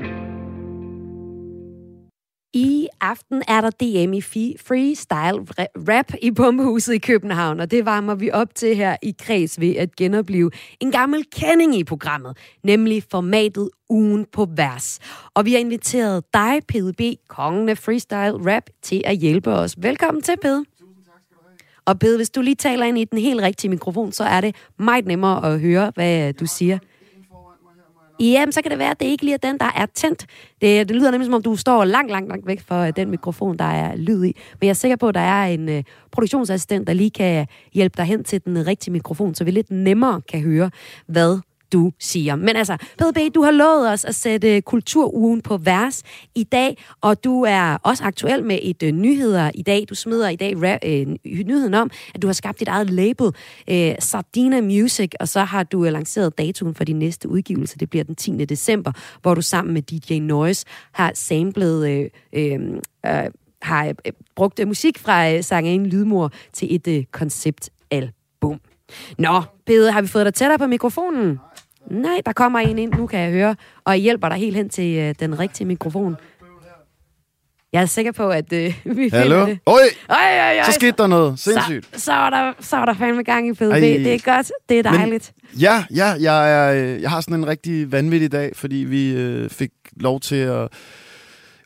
I 2.54 2.88
aften 3.02 3.44
er 3.48 3.62
der 3.62 3.70
DM 3.70 4.14
i 4.14 4.22
freestyle 4.22 5.46
rap 5.90 6.14
i 6.22 6.32
Pumpehuset 6.32 6.94
i 6.94 6.98
København, 6.98 7.60
og 7.60 7.72
det 7.72 7.86
varmer 7.86 8.16
vi 8.16 8.32
op 8.32 8.56
til 8.56 8.76
her 8.76 8.96
i 9.04 9.16
Kreds 9.20 9.60
ved 9.60 9.76
at 9.76 9.96
genopleve 9.96 10.52
en 10.80 10.92
gammel 10.92 11.26
kending 11.32 11.76
i 11.76 11.84
programmet, 11.84 12.38
nemlig 12.64 13.04
formatet 13.12 13.70
Ugen 13.90 14.26
på 14.34 14.48
vers. 14.56 15.00
Og 15.34 15.46
vi 15.46 15.52
har 15.52 15.60
inviteret 15.60 16.24
dig, 16.34 16.60
PDB, 16.68 17.02
kongen 17.28 17.70
af 17.70 17.78
freestyle 17.78 18.56
rap, 18.56 18.64
til 18.82 19.02
at 19.06 19.18
hjælpe 19.18 19.52
os. 19.52 19.76
Velkommen 19.78 20.24
til, 20.24 20.36
Pede. 20.42 20.66
Og 21.86 22.00
Pede, 22.00 22.18
hvis 22.18 22.30
du 22.30 22.42
lige 22.42 22.56
taler 22.56 22.86
ind 22.86 22.98
i 22.98 23.06
den 23.06 23.18
helt 23.18 23.42
rigtige 23.42 23.70
mikrofon, 23.70 24.12
så 24.12 24.24
er 24.24 24.42
det 24.42 24.56
meget 24.80 25.06
nemmere 25.06 25.54
at 25.54 25.60
høre, 25.60 25.92
hvad 25.96 26.34
du 26.34 26.46
siger. 26.46 26.78
Jamen, 28.22 28.52
så 28.52 28.62
kan 28.62 28.72
det 28.72 28.80
være, 28.80 28.92
at 28.92 29.00
det 29.00 29.06
ikke 29.06 29.24
lige 29.24 29.34
er 29.34 29.38
den, 29.38 29.58
der 29.58 29.72
er 29.76 29.86
tændt. 29.86 30.26
Det, 30.62 30.90
det 30.90 30.96
lyder 30.96 31.12
nemlig, 31.12 31.26
som 31.26 31.34
om 31.34 31.44
du 31.44 31.56
står 31.56 31.86
langt, 31.86 32.12
langt, 32.12 32.30
langt 32.30 32.48
væk 32.48 32.62
fra 32.62 32.88
øh, 32.88 32.94
den 32.96 33.10
mikrofon, 33.10 33.58
der 33.58 33.66
er 33.66 33.96
lyd 33.96 34.24
i. 34.24 34.38
Men 34.60 34.66
jeg 34.66 34.70
er 34.70 34.74
sikker 34.74 34.96
på, 34.96 35.08
at 35.08 35.16
der 35.16 35.22
er 35.22 35.46
en 35.46 35.70
uh, 35.70 35.84
produktionsassistent, 36.12 36.88
der 36.88 36.94
lige 36.94 37.12
kan 37.12 37.48
hjælpe 37.74 37.94
dig 37.98 38.06
hen 38.06 38.24
til 38.24 38.46
den 38.46 38.68
rigtige 38.68 38.92
mikrofon, 38.92 39.36
så 39.36 39.44
vi 39.44 39.52
lidt 39.52 39.72
nemmere 39.72 40.22
kan 40.22 40.42
høre, 40.42 40.72
hvad 41.08 41.40
du 41.74 41.92
siger. 42.00 42.36
Men 42.36 42.56
altså, 42.56 42.78
PDB, 42.98 43.36
du 43.36 43.42
har 43.42 43.52
lovet 43.52 43.90
os 43.90 44.06
at 44.06 44.16
sætte 44.16 44.56
øh, 44.56 44.62
kulturugen 44.62 45.42
på 45.42 45.58
vers 45.58 46.04
i 46.36 46.44
dag, 46.44 46.84
og 47.02 47.24
du 47.24 47.44
er 47.44 47.78
også 47.84 48.04
aktuel 48.04 48.44
med 48.44 48.60
et 48.62 48.84
uh, 48.84 48.90
nyheder 48.90 49.52
i 49.56 49.62
dag. 49.62 49.86
Du 49.90 49.96
smider 49.96 50.30
i 50.30 50.36
dag 50.36 50.54
ra- 50.54 50.88
øh, 50.90 51.08
nyheden 51.46 51.74
om, 51.74 51.92
at 52.16 52.22
du 52.22 52.28
har 52.28 52.34
skabt 52.34 52.60
dit 52.60 52.68
eget 52.68 52.90
label, 52.90 53.32
øh, 53.70 53.96
Sardina 54.00 54.62
Music, 54.62 55.12
og 55.20 55.28
så 55.28 55.44
har 55.44 55.64
du 55.64 55.80
uh, 55.80 55.88
lanceret 55.88 56.38
datoen 56.38 56.76
for 56.76 56.84
din 56.84 57.00
næste 57.00 57.30
udgivelse. 57.30 57.78
Det 57.78 57.90
bliver 57.90 58.04
den 58.04 58.16
10. 58.16 58.46
december, 58.46 58.92
hvor 59.22 59.34
du 59.34 59.42
sammen 59.42 59.74
med 59.74 59.82
DJ 59.82 60.20
Noise 60.20 60.66
har 60.92 61.12
samlet... 61.16 61.90
Øh, 61.90 62.10
øh, 62.34 62.60
øh, 63.06 63.32
har 63.62 63.94
brugt 64.36 64.68
musik 64.68 65.00
fra 65.00 65.32
øh, 65.32 65.86
Lydmor 65.86 66.32
til 66.54 66.76
et 66.76 66.88
øh, 66.88 67.04
konceptalbum. 67.12 68.60
Nå, 69.18 69.42
Pede, 69.66 69.92
har 69.92 70.02
vi 70.02 70.08
fået 70.08 70.26
dig 70.26 70.34
tættere 70.34 70.60
på 70.60 70.68
mikrofonen? 70.68 71.40
Nej, 71.90 72.22
der 72.26 72.34
kommer 72.34 72.60
en 72.60 72.78
ind, 72.78 72.94
nu 72.94 73.08
kan 73.08 73.20
jeg 73.20 73.32
høre, 73.32 73.56
og 73.86 73.94
jeg 73.94 74.02
hjælper 74.02 74.30
dig 74.30 74.38
helt 74.38 74.56
hen 74.56 74.70
til 74.70 74.98
øh, 74.98 75.16
den 75.20 75.40
rigtige 75.40 75.68
mikrofon. 75.68 76.16
Jeg 77.74 77.82
er 77.82 77.86
sikker 77.86 78.12
på, 78.12 78.30
at 78.30 78.54
øh, 78.54 78.74
vi 78.98 79.10
Hallo? 79.10 79.36
finder 79.36 79.46
det. 79.46 79.60
Oj, 79.66 79.82
Oj, 80.10 80.16
oj, 80.18 80.58
oj. 80.58 80.64
så 80.66 80.72
skete 80.72 80.94
der 80.98 81.08
noget. 81.08 81.40
Sindssygt. 81.40 81.90
Så, 81.94 82.00
så, 82.00 82.12
var 82.12 82.30
der, 82.30 82.54
så 82.60 82.78
var 82.78 82.86
der 82.86 82.94
fandme 82.94 83.24
gang 83.24 83.48
i 83.48 83.54
PDB. 83.54 83.74
Det 83.82 84.14
er 84.14 84.36
godt. 84.36 84.52
Det 84.70 84.80
er 84.80 84.84
dejligt. 84.84 85.34
Men, 85.52 85.60
ja, 85.62 85.84
ja 85.96 86.06
jeg, 86.20 86.54
er, 86.54 86.74
øh, 86.96 87.02
jeg 87.02 87.10
har 87.10 87.22
sådan 87.22 87.36
en 87.36 87.48
rigtig 87.48 87.92
vanvittig 87.92 88.32
dag, 88.32 88.52
fordi 88.56 88.76
vi 88.76 89.14
øh, 89.14 89.50
fik 89.50 89.72
lov 89.96 90.20
til 90.20 90.36
at 90.36 90.68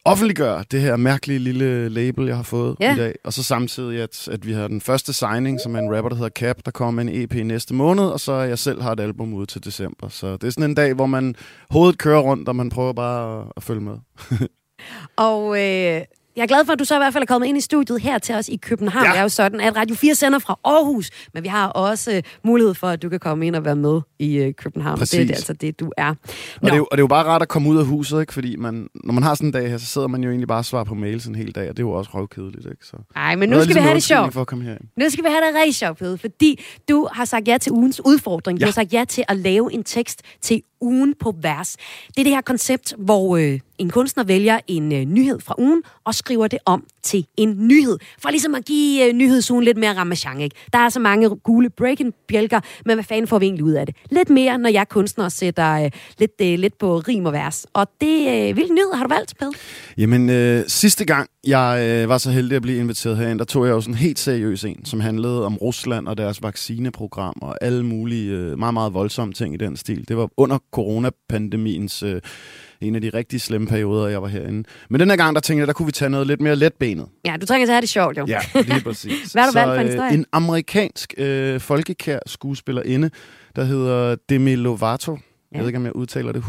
offentliggøre 0.06 0.64
det 0.72 0.82
her 0.82 0.96
mærkelige 0.96 1.40
lille 1.40 1.90
label, 1.90 2.26
jeg 2.28 2.36
har 2.36 2.44
fået 2.44 2.76
Ja. 2.80 2.94
i 2.96 2.98
dag. 2.98 3.16
Og 3.24 3.34
så 3.34 3.44
samtidig, 3.44 4.02
at, 4.02 4.28
at 4.28 4.48
vi 4.48 4.54
har 4.54 4.68
den 4.68 4.82
første 4.82 5.14
signing, 5.14 5.60
som 5.62 5.76
er 5.76 5.80
en 5.80 5.96
rapper, 5.96 6.10
der 6.10 6.16
hedder 6.16 6.30
Cap, 6.30 6.58
der 6.66 6.72
kommer 6.72 7.04
med 7.04 7.14
en 7.14 7.22
EP 7.22 7.34
næste 7.46 7.74
måned, 7.74 8.04
og 8.04 8.20
så 8.20 8.34
jeg 8.34 8.60
selv 8.60 8.82
har 8.82 8.92
et 8.92 9.00
album 9.00 9.34
ude 9.34 9.46
til 9.46 9.64
december. 9.66 10.10
Så 10.10 10.32
det 10.38 10.44
er 10.44 10.50
sådan 10.52 10.70
en 10.70 10.76
dag, 10.76 10.94
hvor 10.94 11.06
man 11.06 11.36
hovedet 11.70 11.98
kører 11.98 12.20
rundt, 12.20 12.50
og 12.50 12.56
man 12.56 12.70
prøver 12.70 12.94
bare 12.94 13.42
at, 13.42 13.46
at 13.58 13.64
følge 13.64 13.82
med. 13.82 13.98
Og 15.18 15.62
øh, 15.64 16.02
jeg 16.36 16.44
er 16.44 16.48
glad 16.48 16.66
for, 16.66 16.74
at 16.74 16.80
du 16.80 16.86
så 16.86 16.96
i 16.96 16.98
hvert 16.98 17.14
fald 17.14 17.22
er 17.22 17.26
kommet 17.26 17.48
ind 17.48 17.58
i 17.58 17.62
studiet 17.62 18.02
her 18.02 18.18
til 18.18 18.36
os 18.36 18.50
i 18.50 18.56
København. 18.56 19.06
Ja. 19.06 19.12
Det 19.12 19.18
er 19.18 19.22
jo 19.22 19.30
sådan, 19.30 19.60
at 19.62 19.76
Radio 19.76 19.96
4 19.96 20.16
sender 20.16 20.40
fra 20.40 20.60
Aarhus, 20.66 21.10
men 21.34 21.44
vi 21.44 21.48
har 21.48 21.68
også 21.68 22.12
øh, 22.16 22.24
mulighed 22.44 22.74
for, 22.74 22.88
at 22.88 23.02
du 23.02 23.10
kan 23.10 23.20
komme 23.20 23.48
ind 23.48 23.56
og 23.56 23.66
være 23.66 23.76
med 23.76 24.02
i 24.20 24.36
øh, 24.38 24.54
København. 24.54 24.98
Præcis. 24.98 25.12
Det 25.12 25.22
er 25.22 25.26
det, 25.26 25.34
altså 25.34 25.54
det, 25.54 25.80
du 25.80 25.92
er. 25.98 26.10
Og 26.10 26.16
det, 26.62 26.72
er 26.72 26.76
jo, 26.76 26.84
og 26.92 26.98
det 26.98 27.00
er 27.00 27.04
jo 27.04 27.08
bare 27.08 27.24
rart 27.26 27.42
at 27.42 27.48
komme 27.48 27.70
ud 27.70 27.78
af 27.78 27.86
huset, 27.86 28.22
ikke? 28.22 28.34
fordi 28.34 28.56
man, 28.56 28.88
når 29.04 29.14
man 29.14 29.24
har 29.24 29.36
sådan 29.36 29.48
en 29.48 29.54
dag 29.54 29.70
her, 29.70 29.78
så 29.78 29.86
sidder 29.86 30.08
man 30.08 30.24
jo 30.24 30.30
egentlig 30.30 30.48
bare 30.48 30.58
og 30.60 30.66
svarer 30.66 30.84
på 30.84 30.96
mails 30.96 31.26
en 31.26 31.36
hel 31.36 31.52
dag, 31.56 31.70
og 31.70 31.78
det 31.78 31.84
er 31.84 31.88
jo 31.88 31.92
også 31.92 32.12
røvkedeligt. 32.14 32.66
Ikke? 32.66 32.86
Så, 32.86 32.98
Ej, 33.16 33.36
men 33.36 33.50
nu 33.50 33.56
skal 33.56 33.68
vi 33.68 33.74
ligesom 33.74 33.82
have 33.84 33.92
en 33.92 33.96
det 33.96 34.04
sjovt. 34.04 34.34
for 34.34 34.42
at 34.42 34.48
komme 34.48 34.64
herind. 34.64 34.82
Nu 35.00 35.10
skal 35.10 35.24
vi 35.24 35.30
have 35.30 35.42
det 35.48 35.56
rigtig 35.62 35.76
sjovt, 35.76 35.98
Pede, 35.98 36.18
fordi 36.18 36.64
du 36.90 37.08
har 37.12 37.26
sagt 37.26 37.48
ja 37.48 37.58
til 37.58 37.72
ugens 37.72 38.02
udfordring. 38.06 38.60
Du 38.60 38.64
Ja. 38.64 38.68
har 38.68 38.72
sagt 38.72 38.94
ja 38.94 39.06
til 39.10 39.24
at 39.28 39.38
lave 39.38 39.74
en 39.74 39.84
tekst 39.84 40.22
til 40.42 40.62
ugen 40.82 41.14
på 41.20 41.36
vers. 41.42 41.78
Det 42.08 42.20
er 42.20 42.24
det 42.24 42.34
her 42.34 42.42
koncept, 42.42 42.94
hvor 42.98 43.38
øh, 43.38 43.60
en 43.78 43.90
kunstner 43.90 44.24
vælger 44.24 44.60
en 44.68 44.92
øh, 44.94 45.06
nyhed 45.06 45.40
fra 45.40 45.56
ugen 45.58 45.84
og 46.06 46.16
skriver 46.26 46.48
det 46.48 46.60
om 46.66 46.84
til 47.04 47.26
en 47.38 47.68
nyhed. 47.68 47.98
For 48.20 48.30
ligesom 48.30 48.56
at 48.56 48.66
give 48.66 49.08
øh, 49.08 49.14
nyhedsugen 49.14 49.64
lidt 49.64 49.78
mere 49.78 49.94
ramachan, 49.94 50.42
ikke? 50.42 50.56
Der 50.74 50.80
er 50.80 50.90
så 50.90 51.00
mange 51.00 51.30
gule 51.30 51.70
breaking-bjælker, 51.70 52.60
men 52.86 52.96
hvad 52.96 53.04
fanden 53.04 53.28
får 53.28 53.40
vi 53.40 53.46
egentlig 53.46 53.64
ud 53.66 53.72
af 53.72 53.86
det? 53.86 53.96
Lidt 54.12 54.30
mere, 54.30 54.58
når 54.58 54.70
jeg 54.70 54.90
kunstner 54.90 55.30
sætter 55.30 55.84
øh, 55.84 55.92
lidt, 56.20 56.32
øh, 56.42 56.60
lidt 56.60 56.78
på 56.78 56.98
rim 56.98 57.26
og 57.26 57.34
vers. 57.34 57.66
Og 57.74 57.88
det, 58.02 58.48
øh, 58.48 58.54
hvilken 58.54 58.76
nyhed 58.76 58.94
har 58.94 59.08
du 59.08 59.14
valgt, 59.14 59.34
Ped? 59.40 59.52
Jamen, 59.98 60.30
øh, 60.30 60.64
sidste 60.68 61.06
gang 61.06 61.30
jeg 61.48 61.88
øh, 61.90 62.10
var 62.10 62.18
så 62.18 62.32
heldig 62.32 62.56
at 62.56 62.62
blive 62.62 62.78
inviteret 62.78 63.18
herind, 63.18 63.40
der 63.40 63.46
tog 63.46 63.66
jeg 63.66 63.72
jo 63.72 63.82
sådan 63.82 63.96
helt 63.96 64.20
seriøs 64.20 64.64
en, 64.64 64.86
som 64.86 65.00
handlede 65.00 65.46
om 65.46 65.58
Rusland 65.58 66.08
og 66.08 66.18
deres 66.18 66.44
vaccineprogram 66.44 67.36
og 67.42 67.58
alle 67.62 67.86
mulige 67.86 68.32
øh, 68.32 68.60
meget, 68.60 68.74
meget 68.74 68.94
voldsomme 68.94 69.34
ting 69.34 69.54
i 69.54 69.58
den 69.58 69.78
stil. 69.78 70.08
Det 70.08 70.18
var 70.18 70.30
under 70.38 70.58
coronapandemiens 70.72 72.04
øh, 72.04 72.22
en 72.82 72.96
af 72.96 73.02
de 73.02 73.10
rigtig 73.10 73.42
slemme 73.42 73.68
perioder, 73.68 74.08
jeg 74.08 74.22
var 74.22 74.28
herinde. 74.28 74.64
Men 74.90 75.00
den 75.00 75.10
her 75.10 75.18
gang, 75.18 75.36
der 75.36 75.42
tænkte 75.42 75.60
jeg, 75.60 75.68
der 75.68 75.74
kunne 75.74 75.86
vi 75.86 75.92
tage 75.92 76.10
noget 76.10 76.28
lidt 76.28 76.42
mere 76.42 76.56
letbenet. 76.56 77.06
Ja, 77.26 77.36
du 77.42 77.46
trænger 77.46 77.66
til 77.66 77.72
at 77.72 77.76
have 77.76 77.82
det 77.82 77.90
sjovt, 77.90 78.18
jo. 78.18 78.26
Ja, 78.28 78.40
lige 78.56 78.82
præcis. 78.82 79.32
Hvad 79.34 79.44
har 79.44 79.50
du 79.50 79.54
Så, 79.54 79.60
valgt 79.60 79.76
for 79.76 79.82
en 79.82 79.88
øh, 79.88 79.92
historie? 79.92 80.14
En 80.14 80.26
amerikansk 80.32 81.14
øh, 81.18 81.60
folkekær 81.60 82.20
skuespillerinde, 82.26 83.10
der 83.56 83.64
hedder 83.64 84.16
Demi 84.30 84.56
Lovato. 84.56 85.18
Jeg 85.52 85.60
ved 85.62 85.70
ikke, 85.70 85.78
om 85.78 85.86
jeg 85.86 85.96
udtaler 85.96 86.32
det 86.32 86.42
100% 86.42 86.46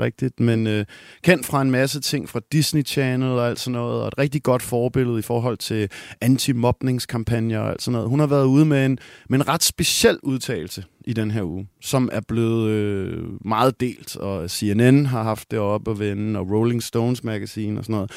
rigtigt, 0.00 0.40
men 0.40 0.66
øh, 0.66 0.84
kendt 1.22 1.46
fra 1.46 1.62
en 1.62 1.70
masse 1.70 2.00
ting 2.00 2.28
fra 2.28 2.40
Disney 2.52 2.84
Channel 2.86 3.28
og 3.30 3.48
alt 3.48 3.60
sådan 3.60 3.72
noget, 3.72 4.02
og 4.02 4.08
et 4.08 4.18
rigtig 4.18 4.42
godt 4.42 4.62
forbillede 4.62 5.18
i 5.18 5.22
forhold 5.22 5.56
til 5.56 5.88
anti-mobningskampagner 6.20 7.58
og 7.58 7.70
alt 7.70 7.82
sådan 7.82 7.92
noget. 7.92 8.08
Hun 8.08 8.20
har 8.20 8.26
været 8.26 8.44
ude 8.44 8.64
med 8.64 8.86
en, 8.86 8.98
med 9.28 9.38
en 9.38 9.48
ret 9.48 9.62
speciel 9.62 10.18
udtalelse 10.22 10.84
i 11.06 11.12
den 11.12 11.30
her 11.30 11.42
uge, 11.42 11.68
som 11.80 12.08
er 12.12 12.20
blevet 12.20 12.70
øh, 12.70 13.22
meget 13.46 13.80
delt, 13.80 14.16
og 14.16 14.50
CNN 14.50 15.06
har 15.06 15.22
haft 15.22 15.50
det 15.50 15.58
op 15.58 15.88
at 15.88 15.98
vende, 15.98 16.40
og 16.40 16.50
Rolling 16.50 16.82
Stones 16.82 17.24
Magazine 17.24 17.78
og 17.78 17.84
sådan 17.84 17.94
noget. 17.94 18.10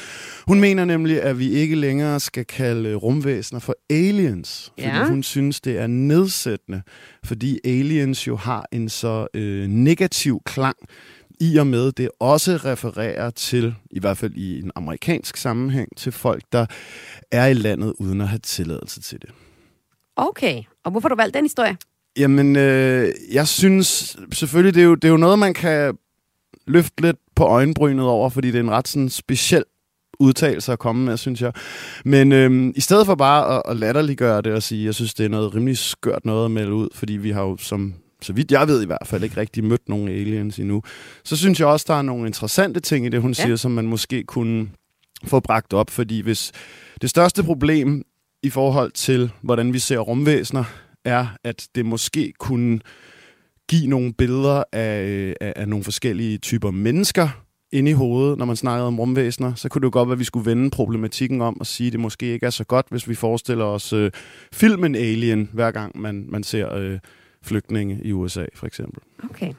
Hun 0.46 0.60
mener 0.60 0.84
nemlig, 0.84 1.22
at 1.22 1.38
vi 1.38 1.50
ikke 1.50 1.76
længere 1.76 2.20
skal 2.20 2.44
kalde 2.44 2.94
rumvæsener 2.94 3.60
for 3.60 3.74
aliens, 3.90 4.72
fordi 4.78 4.96
Ja. 4.96 5.08
hun 5.08 5.22
synes, 5.22 5.60
det 5.60 5.78
er 5.78 5.86
nedsættende, 5.86 6.82
fordi 7.24 7.58
aliens 7.64 8.26
jo 8.26 8.36
har 8.36 8.66
en 8.72 8.88
så 8.88 9.26
øh, 9.34 9.66
negativ 9.68 10.40
klang, 10.46 10.76
i 11.40 11.56
og 11.56 11.66
med 11.66 11.92
det 11.92 12.10
også 12.20 12.56
refererer 12.56 13.30
til, 13.30 13.74
i 13.90 14.00
hvert 14.00 14.18
fald 14.18 14.32
i 14.34 14.60
en 14.62 14.70
amerikansk 14.74 15.36
sammenhæng, 15.36 15.88
til 15.96 16.12
folk, 16.12 16.42
der 16.52 16.66
er 17.32 17.46
i 17.46 17.52
landet 17.54 17.92
uden 17.98 18.20
at 18.20 18.28
have 18.28 18.38
tilladelse 18.38 19.00
til 19.00 19.20
det. 19.22 19.30
Okay, 20.16 20.62
og 20.84 20.90
hvorfor 20.90 21.08
har 21.08 21.14
du 21.14 21.20
valgt 21.20 21.34
den 21.34 21.44
historie? 21.44 21.76
Jamen, 22.18 22.56
øh, 22.56 23.12
jeg 23.32 23.48
synes 23.48 24.16
selvfølgelig, 24.32 24.74
det 24.74 24.80
er, 24.80 24.84
jo, 24.84 24.94
det 24.94 25.04
er 25.04 25.12
jo 25.12 25.16
noget, 25.16 25.38
man 25.38 25.54
kan 25.54 25.98
løfte 26.66 27.02
lidt 27.02 27.16
på 27.36 27.44
øjenbrynet 27.44 28.06
over, 28.06 28.28
fordi 28.30 28.48
det 28.48 28.58
er 28.58 28.62
en 28.62 28.70
ret 28.70 28.88
sådan 28.88 29.08
speciel 29.08 29.64
udtalelse 30.20 30.72
at 30.72 30.78
komme 30.78 31.04
med, 31.04 31.16
synes 31.16 31.42
jeg. 31.42 31.52
Men 32.04 32.32
øh, 32.32 32.72
i 32.76 32.80
stedet 32.80 33.06
for 33.06 33.14
bare 33.14 33.56
at, 33.56 33.62
at 33.68 33.76
latterliggøre 33.76 34.42
det 34.42 34.52
og 34.52 34.62
sige, 34.62 34.84
jeg 34.84 34.94
synes, 34.94 35.14
det 35.14 35.24
er 35.24 35.28
noget 35.28 35.54
rimelig 35.54 35.78
skørt 35.78 36.24
noget 36.24 36.44
at 36.44 36.50
melde 36.50 36.74
ud, 36.74 36.88
fordi 36.94 37.12
vi 37.12 37.30
har 37.30 37.42
jo 37.42 37.56
som 37.56 37.94
så 38.22 38.32
vidt 38.32 38.52
jeg 38.52 38.68
ved 38.68 38.82
i 38.82 38.86
hvert 38.86 39.06
fald, 39.06 39.24
ikke 39.24 39.36
rigtig 39.36 39.64
mødt 39.64 39.88
nogen 39.88 40.08
aliens 40.08 40.58
endnu. 40.58 40.82
Så 41.24 41.36
synes 41.36 41.60
jeg 41.60 41.68
også, 41.68 41.84
der 41.88 41.94
er 41.94 42.02
nogle 42.02 42.26
interessante 42.26 42.80
ting 42.80 43.06
i 43.06 43.08
det, 43.08 43.20
hun 43.20 43.30
ja. 43.30 43.42
siger, 43.42 43.56
som 43.56 43.70
man 43.70 43.86
måske 43.86 44.22
kunne 44.22 44.68
få 45.24 45.40
bragt 45.40 45.72
op. 45.72 45.90
Fordi 45.90 46.20
hvis 46.20 46.52
det 47.02 47.10
største 47.10 47.42
problem 47.42 48.02
i 48.42 48.50
forhold 48.50 48.92
til, 48.92 49.30
hvordan 49.42 49.72
vi 49.72 49.78
ser 49.78 49.98
rumvæsener, 49.98 50.64
er, 51.08 51.26
at 51.44 51.68
det 51.74 51.86
måske 51.86 52.32
kunne 52.38 52.80
give 53.68 53.86
nogle 53.86 54.12
billeder 54.12 54.64
af, 54.72 55.34
af, 55.40 55.52
af 55.56 55.68
nogle 55.68 55.84
forskellige 55.84 56.38
typer 56.38 56.70
mennesker 56.70 57.28
inde 57.72 57.90
i 57.90 57.94
hovedet, 57.94 58.38
når 58.38 58.44
man 58.44 58.56
snakker 58.56 58.86
om 58.86 59.00
rumvæsener, 59.00 59.54
så 59.54 59.68
kunne 59.68 59.80
det 59.80 59.84
jo 59.84 59.90
godt 59.92 60.08
være, 60.08 60.14
at 60.14 60.18
vi 60.18 60.24
skulle 60.24 60.46
vende 60.46 60.70
problematikken 60.70 61.40
om 61.40 61.60
og 61.60 61.66
sige, 61.66 61.86
at 61.86 61.92
det 61.92 62.00
måske 62.00 62.26
ikke 62.26 62.46
er 62.46 62.50
så 62.50 62.64
godt, 62.64 62.86
hvis 62.90 63.08
vi 63.08 63.14
forestiller 63.14 63.64
os 63.64 63.92
øh, 63.92 64.10
filmen 64.52 64.94
Alien, 64.94 65.50
hver 65.52 65.70
gang 65.70 66.00
man, 66.00 66.26
man 66.28 66.42
ser 66.42 66.74
øh, 66.74 66.98
flygtninge 67.42 68.00
i 68.04 68.12
USA, 68.12 68.44
for 68.54 68.66
eksempel. 68.66 69.02
Okay. 69.30 69.52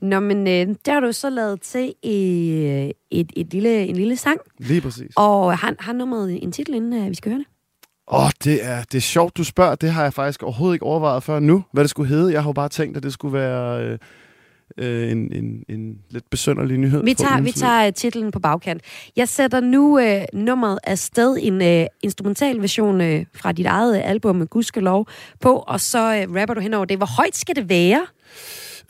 Nå, 0.00 0.20
men 0.20 0.38
øh, 0.38 0.76
der 0.86 0.92
har 0.92 1.00
du 1.00 1.12
så 1.12 1.30
lavet 1.30 1.60
til 1.60 1.94
øh, 2.04 2.90
et, 3.10 3.32
et 3.36 3.52
lille, 3.52 3.86
en 3.86 3.96
lille 3.96 4.16
sang, 4.16 4.40
Lige 4.58 4.80
præcis. 4.80 5.12
og 5.16 5.58
har, 5.58 5.74
har 5.78 5.92
nummeret 5.92 6.42
en 6.42 6.52
titel, 6.52 6.74
inden 6.74 6.92
øh, 6.92 7.10
vi 7.10 7.14
skal 7.14 7.32
høre 7.32 7.38
det? 7.38 7.46
Åh, 8.08 8.24
oh, 8.24 8.30
det 8.44 8.64
er, 8.64 8.82
det 8.82 8.94
er 8.94 9.02
sjovt, 9.02 9.36
du 9.36 9.44
spørger. 9.44 9.74
Det 9.74 9.90
har 9.90 10.02
jeg 10.02 10.14
faktisk 10.14 10.42
overhovedet 10.42 10.74
ikke 10.74 10.86
overvejet 10.86 11.22
før 11.22 11.40
nu, 11.40 11.64
hvad 11.72 11.84
det 11.84 11.90
skulle 11.90 12.08
hedde. 12.08 12.32
Jeg 12.32 12.42
har 12.42 12.48
jo 12.48 12.52
bare 12.52 12.68
tænkt, 12.68 12.96
at 12.96 13.02
det 13.02 13.12
skulle 13.12 13.38
være 13.38 13.82
øh, 13.84 13.98
øh, 14.78 15.10
en, 15.10 15.32
en, 15.32 15.64
en 15.68 15.98
lidt 16.10 16.30
besønderlig 16.30 16.78
nyhed. 16.78 17.04
Vi 17.04 17.14
tager, 17.14 17.40
vi 17.40 17.52
tager 17.52 17.86
øh, 17.86 17.92
titlen 17.92 18.30
på 18.30 18.40
bagkant. 18.40 18.82
Jeg 19.16 19.28
sætter 19.28 19.60
nu 19.60 19.98
øh, 19.98 20.22
nummeret 20.32 20.78
afsted, 20.84 21.36
en 21.40 21.62
øh, 21.62 21.86
instrumental 22.02 22.60
version 22.60 23.00
øh, 23.00 23.24
fra 23.34 23.52
dit 23.52 23.66
eget 23.66 23.96
øh, 23.96 24.10
album 24.10 24.36
med 24.36 24.46
Gudskelov 24.46 25.06
på, 25.40 25.56
og 25.56 25.80
så 25.80 25.98
øh, 25.98 26.40
rapper 26.40 26.54
du 26.54 26.60
henover 26.60 26.84
det. 26.84 26.96
Hvor 26.96 27.16
højt 27.16 27.36
skal 27.36 27.56
det 27.56 27.68
være? 27.68 28.06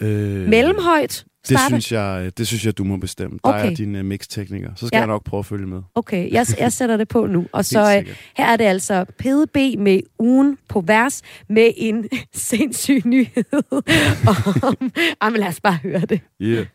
Øh, 0.01 0.49
Mellemhøjt? 0.49 1.25
Det 1.49 1.61
synes, 1.69 1.93
jeg, 1.93 2.33
det 2.39 2.47
synes 2.47 2.67
jeg, 2.67 2.79
du 2.79 2.85
må 2.85 2.97
bestemme. 2.97 3.39
Der 3.45 3.51
Okay. 3.51 3.71
er 3.71 3.75
din 3.75 3.95
uh, 3.97 4.05
mixtekniker. 4.05 4.71
Så 4.77 4.87
skal 4.87 4.97
Ja. 4.97 5.01
jeg 5.01 5.07
nok 5.07 5.25
prøve 5.25 5.39
at 5.39 5.47
følge 5.47 5.67
med. 5.67 5.83
Okay, 5.95 6.33
jeg, 6.33 6.47
jeg 6.59 6.73
sætter 6.79 6.97
det 6.97 7.09
på 7.09 7.27
nu. 7.27 7.47
Og 7.53 7.65
så 7.65 7.81
øh, 7.81 7.93
sikkert. 7.95 8.17
her 8.37 8.47
er 8.47 8.57
det 8.57 8.65
altså 8.65 9.05
PDB 9.19 9.57
med 9.81 10.01
ugen 10.19 10.59
på 10.69 10.81
vers 10.87 11.23
med 11.49 11.71
en 11.77 12.09
sindssyg 12.35 13.03
nyhed. 13.05 13.45
om, 14.63 14.77
jamen 15.23 15.41
lad 15.41 15.49
os 15.49 15.61
bare 15.61 15.79
høre 15.83 16.01
det. 16.01 16.21
Yeah. 16.43 16.67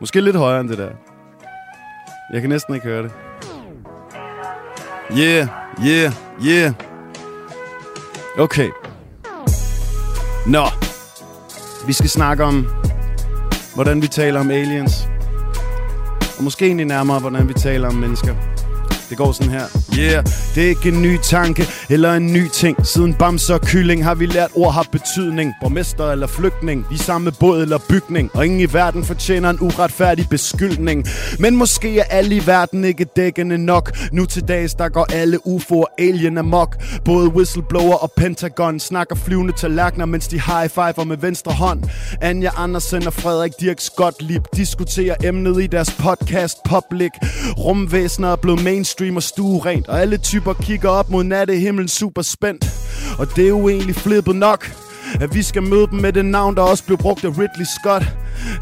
Måske 0.00 0.20
lidt 0.20 0.36
højere 0.36 0.60
end 0.60 0.68
det 0.68 0.78
der. 0.78 0.90
Jeg 2.32 2.40
kan 2.40 2.50
næsten 2.50 2.74
ikke 2.74 2.86
høre 2.86 3.02
det. 3.02 3.10
Yeah, 5.18 5.46
yeah, 5.86 6.12
yeah. 6.46 6.72
Okay. 8.38 8.68
Nå. 10.46 10.64
Vi 11.86 11.92
skal 11.92 12.08
snakke 12.10 12.44
om, 12.44 12.66
hvordan 13.74 14.02
vi 14.02 14.08
taler 14.08 14.40
om 14.40 14.50
aliens. 14.50 15.08
Og 16.38 16.44
måske 16.44 16.66
egentlig 16.66 16.86
nærmere, 16.86 17.20
hvordan 17.20 17.48
vi 17.48 17.54
taler 17.54 17.88
om 17.88 17.94
mennesker. 17.94 18.51
Det 19.12 19.18
går 19.18 19.32
sådan 19.32 19.52
her. 19.52 19.66
Yeah, 19.98 20.24
det 20.54 20.64
er 20.64 20.68
ikke 20.68 20.88
en 20.88 21.02
ny 21.02 21.18
tanke 21.22 21.66
eller 21.90 22.12
en 22.12 22.32
ny 22.32 22.48
ting. 22.48 22.86
Siden 22.86 23.14
bamser 23.14 23.54
og 23.54 23.60
kylling 23.60 24.04
har 24.04 24.14
vi 24.14 24.26
lært 24.26 24.50
ord 24.54 24.72
har 24.72 24.86
betydning. 24.92 25.52
Borgmester 25.60 26.12
eller 26.12 26.26
flygtning, 26.26 26.86
i 26.92 26.96
samme 26.96 27.32
båd 27.40 27.62
eller 27.62 27.78
bygning. 27.88 28.30
Og 28.34 28.46
ingen 28.46 28.60
i 28.60 28.72
verden 28.72 29.04
fortjener 29.04 29.50
en 29.50 29.58
uretfærdig 29.60 30.28
beskyldning. 30.28 31.06
Men 31.38 31.56
måske 31.56 31.98
er 31.98 32.04
alle 32.04 32.36
i 32.36 32.46
verden 32.46 32.84
ikke 32.84 33.04
dækkende 33.04 33.58
nok. 33.58 33.96
Nu 34.12 34.26
til 34.26 34.48
dags, 34.48 34.74
der 34.74 34.88
går 34.88 35.06
alle 35.12 35.38
UFO'er 35.46 35.94
alien 35.98 36.38
amok. 36.38 36.76
Både 37.04 37.28
whistleblower 37.28 37.94
og 37.94 38.12
Pentagon 38.16 38.80
snakker 38.80 39.16
flyvende 39.16 39.52
tallerkener, 39.52 40.06
mens 40.06 40.28
de 40.28 40.40
high-fiver 40.40 41.04
med 41.04 41.16
venstre 41.16 41.52
hånd. 41.52 41.82
Anja 42.20 42.50
Andersen 42.56 43.06
og 43.06 43.12
Frederik 43.12 43.52
Dirk 43.60 43.82
Gottlieb 43.96 44.42
diskuterer 44.56 45.14
emnet 45.24 45.62
i 45.62 45.66
deres 45.66 45.90
podcast 45.90 46.56
Public. 46.64 47.10
Rumvæsener 47.58 48.32
er 48.32 48.36
blevet 48.36 48.64
mainstream 48.64 49.01
streamer 49.02 49.20
stue 49.20 49.60
rent, 49.64 49.88
og 49.88 50.00
alle 50.00 50.16
typer 50.16 50.52
kigger 50.52 50.88
op 50.88 51.10
mod 51.10 51.24
nattehimlen 51.24 51.88
super 51.88 52.22
spændt. 52.22 52.64
Og 53.18 53.26
det 53.36 53.44
er 53.44 53.48
jo 53.48 53.68
egentlig 53.68 53.94
flippet 53.94 54.36
nok, 54.36 54.72
at 55.20 55.34
vi 55.34 55.42
skal 55.42 55.62
møde 55.62 55.86
dem 55.90 55.98
med 56.00 56.12
det 56.12 56.24
navn, 56.24 56.54
der 56.54 56.62
også 56.62 56.84
blev 56.84 56.98
brugt 56.98 57.24
af 57.24 57.28
Ridley 57.28 57.66
Scott. 57.80 58.04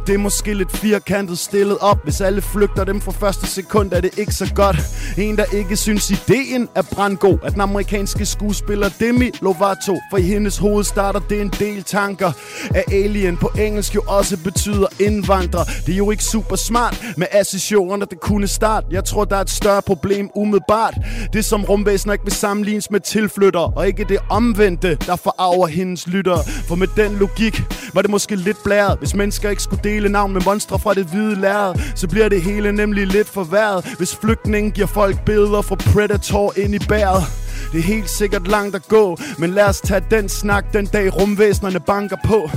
Det 0.07 0.14
er 0.14 0.18
måske 0.18 0.55
lidt 0.55 0.76
firkantet 0.76 1.39
stillet 1.39 1.78
op. 1.81 2.05
Hvis 2.05 2.20
alle 2.20 2.43
flygter 2.43 2.85
dem 2.85 3.01
fra 3.01 3.12
første 3.12 3.47
sekund 3.47 3.93
er 3.93 4.01
det 4.01 4.18
ikke 4.18 4.33
så 4.33 4.53
godt. 4.55 4.76
En 5.18 5.37
der 5.37 5.45
ikke 5.45 5.76
synes 5.76 6.11
ideen 6.11 6.68
er 6.74 6.83
brandgod. 6.83 7.39
At 7.43 7.53
den 7.53 7.61
amerikanske 7.61 8.26
skuespiller 8.26 8.91
Demi 9.01 9.31
Lovato 9.43 9.99
For 10.11 10.16
i 10.16 10.22
hendes 10.22 10.59
hoved 10.59 10.85
starter 10.85 11.20
det 11.20 11.41
en 11.41 11.53
del 11.59 11.83
tanker. 11.83 12.33
At 12.74 12.85
alien 12.93 13.37
på 13.37 13.51
engelsk 13.59 13.95
jo 13.95 14.03
også 14.07 14.37
betyder 14.45 14.87
indvandrer. 15.01 15.64
Det 15.87 15.93
er 15.93 15.97
jo 15.97 16.11
ikke 16.11 16.24
super 16.24 16.57
smart 16.57 17.05
med 17.16 17.26
assessionerne 17.33 18.05
det 18.11 18.20
kunne 18.20 18.47
starte. 18.47 18.87
Jeg 18.91 19.05
tror 19.05 19.24
der 19.24 19.37
er 19.37 19.41
et 19.41 19.51
større 19.51 19.83
problem 19.83 20.31
umiddelbart. 20.35 20.95
Det 21.33 21.45
som 21.45 21.64
rumvæsener 21.64 22.12
ikke 22.12 22.24
vil 22.24 22.33
sammenlignes 22.33 22.91
med 22.91 23.01
tilflytter 23.01 23.61
Og 23.61 23.87
ikke 23.87 24.05
det 24.05 24.18
omvendte 24.31 24.95
der 25.07 25.16
forarver 25.16 25.66
hendes 25.66 26.07
lytter 26.07 26.39
For 26.68 26.74
med 26.74 26.87
den 26.97 27.16
logik 27.16 27.62
var 27.95 28.03
det 28.03 28.11
måske 28.11 28.37
lidt 28.37 28.57
blæret 28.64 28.99
Hvis 28.99 29.14
mennesker 29.14 29.51
ikke 29.51 29.62
skulle 29.71 29.91
dele 29.91 30.09
navn 30.09 30.33
med 30.33 30.41
monstre 30.45 30.79
fra 30.79 30.95
det 30.95 31.07
hvide 31.07 31.41
lærred 31.41 31.75
Så 31.95 32.09
bliver 32.09 32.29
det 32.29 32.43
hele 32.43 32.73
nemlig 32.73 33.07
lidt 33.07 33.29
forværret. 33.29 33.95
Hvis 33.99 34.16
flygtningen 34.16 34.73
giver 34.73 34.87
folk 34.87 35.25
billeder 35.25 35.62
fra 35.62 35.75
Predator 35.75 36.53
ind 36.57 36.75
i 36.75 36.79
bæret. 36.89 37.23
Det 37.73 37.79
er 37.79 37.83
helt 37.83 38.11
sikkert 38.11 38.49
langt 38.49 38.77
at 38.77 38.89
gå 38.89 39.18
Men 39.39 39.51
lad 39.51 39.64
os 39.64 39.81
tage 39.81 40.05
den 40.11 40.29
snak 40.29 40.73
den 40.73 40.87
dag 40.87 41.16
rumvæsnerne 41.16 41.81
banker 41.81 42.16
på. 42.25 42.51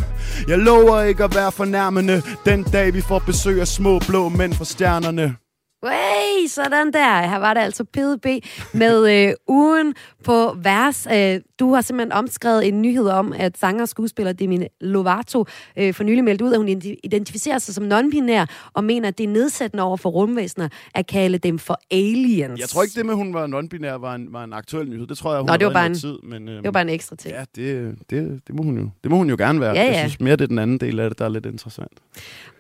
Jeg 0.48 0.58
lover 0.58 1.02
ikke 1.02 1.24
at 1.24 1.36
være 1.36 1.52
fornærmende 1.52 2.22
Den 2.46 2.64
dag 2.64 2.94
vi 2.94 3.02
får 3.02 3.20
besøg 3.20 3.62
af 3.62 3.68
små 3.68 4.00
blå 4.00 4.30
mænd 4.30 4.54
fra 4.54 4.66
stjernerne. 4.66 5.43
Hey, 5.92 6.48
sådan 6.48 6.94
der. 6.94 7.28
Her 7.28 7.38
var 7.38 7.54
det 7.54 7.62
altså 7.62 7.84
PDB 7.84 8.26
med 8.74 9.08
øh, 9.16 9.34
ugen 9.48 9.94
på 10.24 10.56
vers. 10.64 11.08
Øh, 11.14 11.40
du 11.60 11.74
har 11.74 11.82
simpelthen 11.82 12.12
omskrevet 12.12 12.68
en 12.68 12.82
nyhed 12.82 13.08
om, 13.08 13.34
at 13.38 13.58
sanger 13.58 13.82
og 13.82 13.90
skuespiller 13.90 14.34
Demi 14.34 14.60
Lovato 14.82 15.46
øh, 15.78 15.94
for 15.94 16.04
nylig 16.04 16.24
meldt 16.24 16.42
ud, 16.42 16.52
at 16.52 16.58
hun 16.58 16.68
identificerer 17.04 17.58
sig 17.58 17.76
som 17.76 17.92
non-binær 17.92 18.72
og 18.74 18.84
mener, 18.84 19.08
at 19.08 19.18
det 19.18 19.24
er 19.24 19.28
nedsættende 19.28 19.84
over 19.84 19.98
for 19.98 20.10
rumvæsener 20.10 20.70
at 20.96 21.08
kalde 21.08 21.38
dem 21.38 21.60
for 21.60 21.80
aliens. 21.92 22.60
Jeg 22.60 22.70
tror 22.70 22.84
ikke, 22.84 22.96
det 22.96 23.06
med, 23.06 23.14
at 23.14 23.18
hun 23.18 23.34
var 23.34 23.48
non-binær 23.48 23.98
var 23.98 24.16
en, 24.16 24.28
var 24.32 24.44
en 24.44 24.54
aktuel 24.54 24.90
nyhed. 24.90 25.08
Det 25.08 25.18
tror 25.18 25.32
jeg, 25.32 25.40
hun 25.42 25.48
Nå, 25.48 25.58
det 25.58 25.68
var 25.68 25.74
bare 25.74 25.86
en, 25.86 25.96
tid. 25.96 26.18
Men, 26.24 26.48
øhm, 26.50 26.58
det 26.58 26.66
var 26.66 26.72
bare 26.72 26.84
en 26.84 26.90
ekstra 26.90 27.16
ting. 27.16 27.36
Ja, 27.36 27.44
det, 27.56 27.96
det, 28.10 28.42
det, 28.48 28.56
må 28.56 28.64
hun 28.64 28.78
jo, 28.78 28.90
det 29.04 29.12
må 29.12 29.18
hun 29.18 29.30
jo 29.30 29.36
gerne 29.40 29.60
være. 29.60 29.74
Ja, 29.74 29.84
ja. 29.84 29.92
Jeg 29.92 30.00
synes 30.00 30.20
mere, 30.20 30.36
det 30.36 30.44
er 30.44 30.48
den 30.48 30.60
anden 30.60 30.78
del 30.78 31.00
af 31.00 31.10
det, 31.10 31.20
der 31.20 31.26
er 31.26 31.30
lidt 31.30 31.46
interessant. 31.46 31.92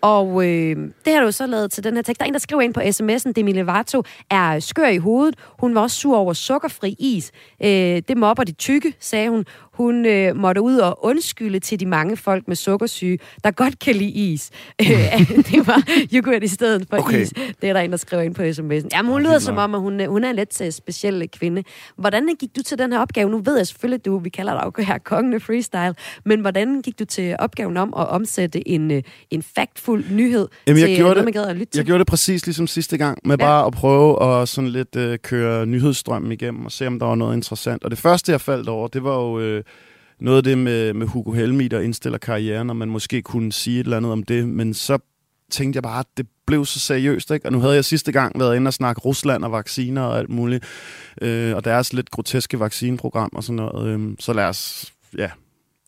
Og 0.03 0.47
øh, 0.47 0.77
det 1.05 1.13
har 1.13 1.21
du 1.21 1.31
så 1.31 1.45
lavet 1.47 1.71
til 1.71 1.83
den 1.83 1.95
her 1.95 2.01
tekst. 2.01 2.19
Der 2.19 2.25
er 2.25 2.27
en, 2.27 2.33
der 2.33 2.39
skriver 2.39 2.61
ind 2.61 2.73
på 2.73 2.79
sms'en, 2.79 3.31
Demi 3.31 3.53
Lovato 3.53 4.03
er 4.29 4.59
skør 4.59 4.87
i 4.87 4.97
hovedet. 4.97 5.35
Hun 5.59 5.75
var 5.75 5.81
også 5.81 5.97
sur 5.97 6.17
over 6.17 6.33
sukkerfri 6.33 6.95
is. 6.99 7.31
Øh, 7.63 8.01
det 8.07 8.17
mobber 8.17 8.43
de 8.43 8.51
tykke, 8.51 8.93
sagde 8.99 9.29
hun. 9.29 9.45
Hun 9.73 10.05
øh, 10.05 10.35
måtte 10.35 10.61
ud 10.61 10.77
og 10.77 11.05
undskylde 11.05 11.59
til 11.59 11.79
de 11.79 11.85
mange 11.85 12.17
folk 12.17 12.47
med 12.47 12.55
sukkersyge, 12.55 13.19
der 13.43 13.51
godt 13.51 13.79
kan 13.79 13.95
lide 13.95 14.09
is. 14.09 14.51
Øh, 14.81 15.27
det 15.27 15.67
var 15.67 15.83
yoghurt 16.13 16.43
i 16.43 16.47
stedet 16.47 16.85
for 16.89 16.97
okay. 16.97 17.21
is. 17.21 17.33
Det 17.61 17.69
er 17.69 17.73
der 17.73 17.79
en, 17.79 17.91
der 17.91 17.97
skriver 17.97 18.23
ind 18.23 18.35
på 18.35 18.41
sms'en. 18.41 18.87
Jamen, 18.93 19.11
hun 19.11 19.21
lyder 19.21 19.39
som 19.39 19.57
om, 19.57 19.75
at 19.75 19.81
hun, 19.81 20.05
hun 20.05 20.23
er 20.23 20.29
en 20.29 20.35
lidt 20.35 20.61
uh, 20.61 20.69
speciel 20.69 21.29
kvinde. 21.29 21.63
Hvordan 21.97 22.35
gik 22.39 22.49
du 22.55 22.61
til 22.61 22.77
den 22.77 22.91
her 22.91 22.99
opgave? 22.99 23.29
Nu 23.29 23.37
ved 23.37 23.57
jeg 23.57 23.67
selvfølgelig, 23.67 23.99
at 23.99 24.05
du, 24.05 24.17
vi 24.17 24.29
kalder 24.29 24.53
dig 24.53 24.65
jo 24.65 24.83
her 24.83 24.97
kongen 24.97 25.41
freestyle, 25.41 25.95
men 26.25 26.39
hvordan 26.39 26.81
gik 26.81 26.99
du 26.99 27.05
til 27.05 27.35
opgaven 27.39 27.77
om 27.77 27.93
at 27.97 28.07
omsætte 28.07 28.67
en, 28.67 28.91
øh, 28.91 29.01
en 29.31 29.43
factful 29.43 30.05
nyhed 30.11 30.47
Jamen, 30.67 30.79
jeg 30.79 30.87
til 30.87 30.97
gjorde 30.97 31.03
noget, 31.03 31.17
det, 31.17 31.23
man 31.23 31.33
gad 31.33 31.49
at 31.49 31.55
lytte 31.55 31.71
til? 31.71 31.79
Jeg 31.79 31.85
gjorde 31.85 31.99
det 31.99 32.07
præcis 32.07 32.45
ligesom 32.45 32.67
sidste 32.67 32.97
gang, 32.97 33.19
med 33.25 33.37
ja. 33.39 33.45
bare 33.45 33.65
at 33.65 33.73
prøve 33.73 34.23
at 34.23 34.49
sådan 34.49 34.69
lidt 34.69 34.95
øh, 34.95 35.17
køre 35.19 35.65
nyhedsstrømmen 35.65 36.31
igennem 36.31 36.65
og 36.65 36.71
se, 36.71 36.87
om 36.87 36.99
der 36.99 37.05
var 37.05 37.15
noget 37.15 37.35
interessant. 37.35 37.83
Og 37.83 37.91
det 37.91 37.99
første, 37.99 38.31
jeg 38.31 38.41
faldt 38.41 38.69
over, 38.69 38.87
det 38.87 39.03
var 39.03 39.15
jo... 39.15 39.39
Øh, 39.39 39.62
noget 40.19 40.37
af 40.37 40.43
det 40.43 40.57
med, 40.57 40.93
med 40.93 41.07
Hugo 41.07 41.31
Helmi, 41.31 41.67
der 41.67 41.79
indstiller 41.79 42.17
karrieren, 42.17 42.69
og 42.69 42.75
man 42.75 42.89
måske 42.89 43.21
kunne 43.21 43.51
sige 43.51 43.79
et 43.79 43.83
eller 43.83 43.97
andet 43.97 44.11
om 44.11 44.23
det, 44.23 44.49
men 44.49 44.73
så 44.73 44.97
tænkte 45.51 45.77
jeg 45.77 45.83
bare, 45.83 45.99
at 45.99 46.05
det 46.17 46.27
blev 46.45 46.65
så 46.65 46.79
seriøst, 46.79 47.31
ikke? 47.31 47.45
Og 47.45 47.51
nu 47.51 47.59
havde 47.59 47.75
jeg 47.75 47.85
sidste 47.85 48.11
gang 48.11 48.39
været 48.39 48.55
inde 48.55 48.67
og 48.67 48.73
snakke 48.73 49.01
Rusland 49.01 49.43
og 49.43 49.51
vacciner 49.51 50.01
og 50.01 50.17
alt 50.17 50.29
muligt, 50.29 50.63
øh, 51.21 51.55
og 51.55 51.65
deres 51.65 51.93
lidt 51.93 52.11
groteske 52.11 52.59
vaccineprogram 52.59 53.29
og 53.33 53.43
sådan 53.43 53.55
noget, 53.55 53.87
øh, 53.87 54.15
så 54.19 54.33
lad 54.33 54.45
os, 54.45 54.93
ja, 55.17 55.29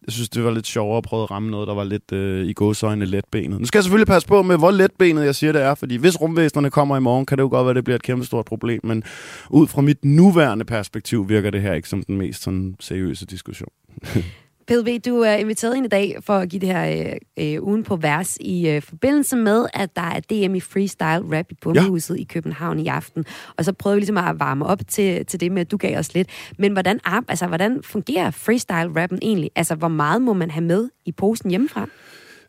jeg 0.05 0.13
synes, 0.13 0.29
det 0.29 0.43
var 0.43 0.51
lidt 0.51 0.67
sjovere 0.67 0.97
at 0.97 1.03
prøve 1.03 1.23
at 1.23 1.31
ramme 1.31 1.51
noget, 1.51 1.67
der 1.67 1.73
var 1.73 1.83
lidt 1.83 2.11
øh, 2.11 2.47
i 2.47 2.53
gåsøjne 2.53 3.05
letbenet. 3.05 3.59
Nu 3.59 3.65
skal 3.65 3.77
jeg 3.77 3.83
selvfølgelig 3.83 4.07
passe 4.07 4.27
på 4.27 4.41
med, 4.41 4.57
hvor 4.57 4.71
letbenet 4.71 5.25
jeg 5.25 5.35
siger, 5.35 5.51
det 5.51 5.61
er, 5.61 5.75
fordi 5.75 5.95
hvis 5.95 6.21
rumvæsenerne 6.21 6.69
kommer 6.69 6.97
i 6.97 6.99
morgen, 6.99 7.25
kan 7.25 7.37
det 7.37 7.43
jo 7.43 7.49
godt 7.49 7.65
være, 7.65 7.69
at 7.69 7.75
det 7.75 7.83
bliver 7.83 7.95
et 7.95 8.03
kæmpe 8.03 8.25
stort 8.25 8.45
problem, 8.45 8.79
men 8.83 9.03
ud 9.49 9.67
fra 9.67 9.81
mit 9.81 10.05
nuværende 10.05 10.65
perspektiv 10.65 11.29
virker 11.29 11.49
det 11.49 11.61
her 11.61 11.73
ikke 11.73 11.89
som 11.89 12.03
den 12.03 12.17
mest 12.17 12.43
sådan, 12.43 12.75
seriøse 12.79 13.25
diskussion. 13.25 13.69
PDB, 14.67 15.05
du 15.05 15.19
er 15.19 15.33
inviteret 15.33 15.75
ind 15.75 15.85
i 15.85 15.89
dag 15.89 16.17
for 16.21 16.33
at 16.33 16.49
give 16.49 16.59
det 16.59 16.69
her 16.69 17.15
øh, 17.37 17.55
øh, 17.55 17.63
ugen 17.63 17.83
på 17.83 17.95
vers 17.95 18.37
i 18.41 18.69
øh, 18.69 18.81
forbindelse 18.81 19.35
med, 19.35 19.65
at 19.73 19.95
der 19.95 20.01
er 20.01 20.19
DM 20.19 20.55
i 20.55 20.59
freestyle 20.59 21.37
rap 21.37 21.51
i 21.51 21.55
Bummehuset 21.61 22.15
ja. 22.15 22.21
i 22.21 22.23
København 22.23 22.79
i 22.79 22.87
aften. 22.87 23.25
Og 23.57 23.65
så 23.65 23.73
prøver 23.73 23.95
vi 23.95 23.99
ligesom 23.99 24.17
at 24.17 24.39
varme 24.39 24.65
op 24.65 24.79
til, 24.87 25.25
til 25.25 25.39
det 25.39 25.51
med, 25.51 25.61
at 25.61 25.71
du 25.71 25.77
gav 25.77 25.99
os 25.99 26.13
lidt. 26.13 26.29
Men 26.57 26.71
hvordan, 26.71 26.99
altså, 27.27 27.47
hvordan 27.47 27.83
fungerer 27.83 28.31
freestyle-rappen 28.31 29.19
egentlig? 29.21 29.51
Altså, 29.55 29.75
hvor 29.75 29.87
meget 29.87 30.21
må 30.21 30.33
man 30.33 30.51
have 30.51 30.63
med 30.63 30.89
i 31.05 31.11
posen 31.11 31.49
hjemmefra? 31.49 31.87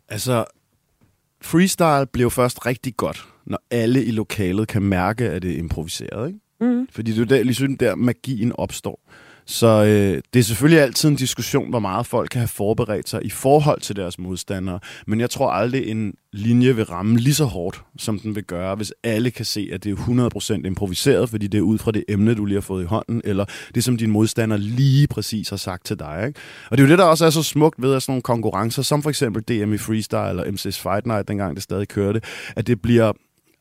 Altså, 0.08 0.44
freestyle 1.42 2.06
bliver 2.12 2.30
først 2.30 2.66
rigtig 2.66 2.96
godt, 2.96 3.28
når 3.46 3.58
alle 3.70 4.04
i 4.04 4.10
lokalet 4.10 4.68
kan 4.68 4.82
mærke, 4.82 5.30
at 5.30 5.42
det 5.42 5.50
er 5.50 5.58
improviseret. 5.58 6.28
Ikke? 6.28 6.40
Mm. 6.60 6.88
Fordi 6.90 7.12
det 7.12 7.20
er 7.20 7.24
der, 7.24 7.42
ligesom 7.42 7.76
der 7.76 7.94
magien 7.94 8.52
opstår. 8.54 9.00
Så 9.46 9.84
øh, 9.84 10.22
det 10.34 10.40
er 10.40 10.44
selvfølgelig 10.44 10.82
altid 10.82 11.08
en 11.08 11.16
diskussion, 11.16 11.70
hvor 11.70 11.78
meget 11.78 12.06
folk 12.06 12.30
kan 12.30 12.38
have 12.38 12.48
forberedt 12.48 13.08
sig 13.08 13.24
i 13.24 13.30
forhold 13.30 13.80
til 13.80 13.96
deres 13.96 14.18
modstandere. 14.18 14.78
Men 15.06 15.20
jeg 15.20 15.30
tror 15.30 15.50
aldrig, 15.50 15.86
en 15.86 16.14
linje 16.32 16.76
vil 16.76 16.84
ramme 16.84 17.16
lige 17.16 17.34
så 17.34 17.44
hårdt, 17.44 17.82
som 17.98 18.18
den 18.18 18.34
vil 18.34 18.44
gøre, 18.44 18.74
hvis 18.74 18.92
alle 19.04 19.30
kan 19.30 19.44
se, 19.44 19.68
at 19.72 19.84
det 19.84 19.92
er 19.92 20.30
100% 20.56 20.66
improviseret, 20.66 21.30
fordi 21.30 21.46
det 21.46 21.58
er 21.58 21.62
ud 21.62 21.78
fra 21.78 21.90
det 21.90 22.04
emne, 22.08 22.34
du 22.34 22.44
lige 22.44 22.56
har 22.56 22.60
fået 22.60 22.82
i 22.82 22.86
hånden, 22.86 23.22
eller 23.24 23.44
det, 23.74 23.84
som 23.84 23.96
din 23.96 24.10
modstander 24.10 24.56
lige 24.56 25.06
præcis 25.06 25.48
har 25.48 25.56
sagt 25.56 25.86
til 25.86 25.98
dig. 25.98 26.24
Ikke? 26.26 26.40
Og 26.70 26.78
det 26.78 26.84
er 26.84 26.86
jo 26.86 26.90
det, 26.90 26.98
der 26.98 27.04
også 27.04 27.26
er 27.26 27.30
så 27.30 27.42
smukt 27.42 27.82
ved 27.82 27.94
at 27.94 28.02
sådan 28.02 28.12
nogle 28.12 28.22
konkurrencer, 28.22 28.82
som 28.82 29.02
for 29.02 29.10
eksempel 29.10 29.42
DM 29.42 29.72
i 29.72 29.78
Freestyle 29.78 30.30
eller 30.30 30.44
MC's 30.44 30.82
Fight 30.82 31.06
Night, 31.06 31.28
dengang 31.28 31.54
det 31.54 31.62
stadig 31.62 31.88
kørte, 31.88 32.20
at 32.56 32.66
det 32.66 32.82
bliver 32.82 33.12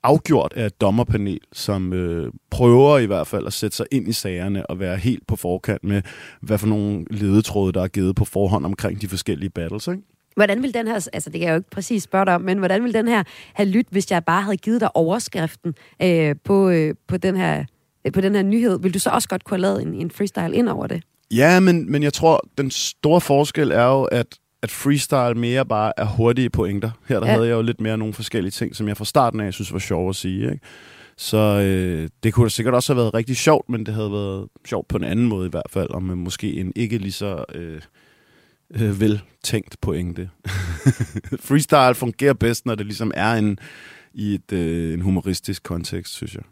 afgjort 0.05 0.53
af 0.55 0.65
et 0.65 0.81
dommerpanel, 0.81 1.39
som 1.53 1.93
øh, 1.93 2.31
prøver 2.51 2.97
i 2.97 3.05
hvert 3.05 3.27
fald 3.27 3.47
at 3.47 3.53
sætte 3.53 3.77
sig 3.77 3.85
ind 3.91 4.07
i 4.07 4.13
sagerne 4.13 4.65
og 4.65 4.79
være 4.79 4.97
helt 4.97 5.27
på 5.27 5.35
forkant 5.35 5.83
med, 5.83 6.01
hvad 6.41 6.57
for 6.57 6.67
nogle 6.67 7.05
ledetråde, 7.11 7.73
der 7.73 7.83
er 7.83 7.87
givet 7.87 8.15
på 8.15 8.25
forhånd 8.25 8.65
omkring 8.65 9.01
de 9.01 9.07
forskellige 9.07 9.49
battles. 9.49 9.87
Ikke? 9.87 10.01
Hvordan 10.35 10.63
vil 10.63 10.73
den 10.73 10.87
her, 10.87 10.93
altså 11.13 11.29
det 11.29 11.39
kan 11.39 11.47
jeg 11.47 11.51
jo 11.51 11.57
ikke 11.57 11.69
præcis 11.69 12.03
spørge 12.03 12.25
dig 12.25 12.35
om, 12.35 12.41
men 12.41 12.57
hvordan 12.57 12.83
vil 12.83 12.93
den 12.93 13.07
her 13.07 13.23
have 13.53 13.69
lyttet, 13.69 13.91
hvis 13.91 14.11
jeg 14.11 14.25
bare 14.25 14.41
havde 14.41 14.57
givet 14.57 14.81
dig 14.81 14.95
overskriften 14.95 15.73
øh, 16.01 16.35
på, 16.43 16.69
øh, 16.69 16.95
på, 17.07 17.17
den 17.17 17.35
her, 17.35 17.63
øh, 18.05 18.11
på 18.11 18.21
den 18.21 18.35
her 18.35 18.43
nyhed? 18.43 18.79
Vil 18.79 18.93
du 18.93 18.99
så 18.99 19.09
også 19.09 19.29
godt 19.29 19.43
kunne 19.43 19.55
have 19.55 19.61
lavet 19.61 19.81
en, 19.81 19.93
en 19.93 20.11
freestyle 20.11 20.55
ind 20.55 20.69
over 20.69 20.87
det? 20.87 21.03
Ja, 21.31 21.59
men, 21.59 21.91
men 21.91 22.03
jeg 22.03 22.13
tror, 22.13 22.47
den 22.57 22.71
store 22.71 23.21
forskel 23.21 23.71
er 23.71 23.85
jo, 23.85 24.03
at 24.03 24.27
at 24.63 24.71
freestyle 24.71 25.33
mere 25.33 25.65
bare 25.65 25.93
er 25.97 26.05
hurtige 26.05 26.49
pointer. 26.49 26.91
Her 27.07 27.19
der 27.19 27.27
ja. 27.27 27.33
havde 27.33 27.47
jeg 27.47 27.53
jo 27.53 27.61
lidt 27.61 27.81
mere 27.81 27.97
nogle 27.97 28.13
forskellige 28.13 28.51
ting, 28.51 28.75
som 28.75 28.87
jeg 28.87 28.97
fra 28.97 29.05
starten 29.05 29.39
af 29.39 29.53
synes 29.53 29.73
var 29.73 29.79
sjov 29.79 30.09
at 30.09 30.15
sige. 30.15 30.51
Ikke? 30.51 30.65
Så 31.17 31.37
øh, 31.37 32.09
det 32.23 32.33
kunne 32.33 32.43
da 32.43 32.49
sikkert 32.49 32.75
også 32.75 32.93
have 32.93 33.01
været 33.01 33.13
rigtig 33.13 33.37
sjovt, 33.37 33.69
men 33.69 33.85
det 33.85 33.93
havde 33.93 34.11
været 34.11 34.47
sjovt 34.65 34.87
på 34.87 34.97
en 34.97 35.03
anden 35.03 35.27
måde 35.27 35.47
i 35.47 35.49
hvert 35.49 35.69
fald, 35.69 35.89
og 35.89 36.03
med 36.03 36.15
måske 36.15 36.53
en 36.53 36.73
ikke 36.75 36.97
lige 36.97 37.11
så 37.11 37.45
øh, 37.55 37.81
øh, 38.73 38.99
veltænkt 38.99 39.81
pointe. 39.81 40.29
freestyle 41.47 41.95
fungerer 41.95 42.33
bedst, 42.33 42.65
når 42.65 42.75
det 42.75 42.85
ligesom 42.85 43.11
er 43.15 43.33
en, 43.33 43.59
i 44.13 44.33
et, 44.33 44.51
øh, 44.51 44.93
en 44.93 45.01
humoristisk 45.01 45.63
kontekst, 45.63 46.13
synes 46.13 46.35
jeg. 46.35 46.43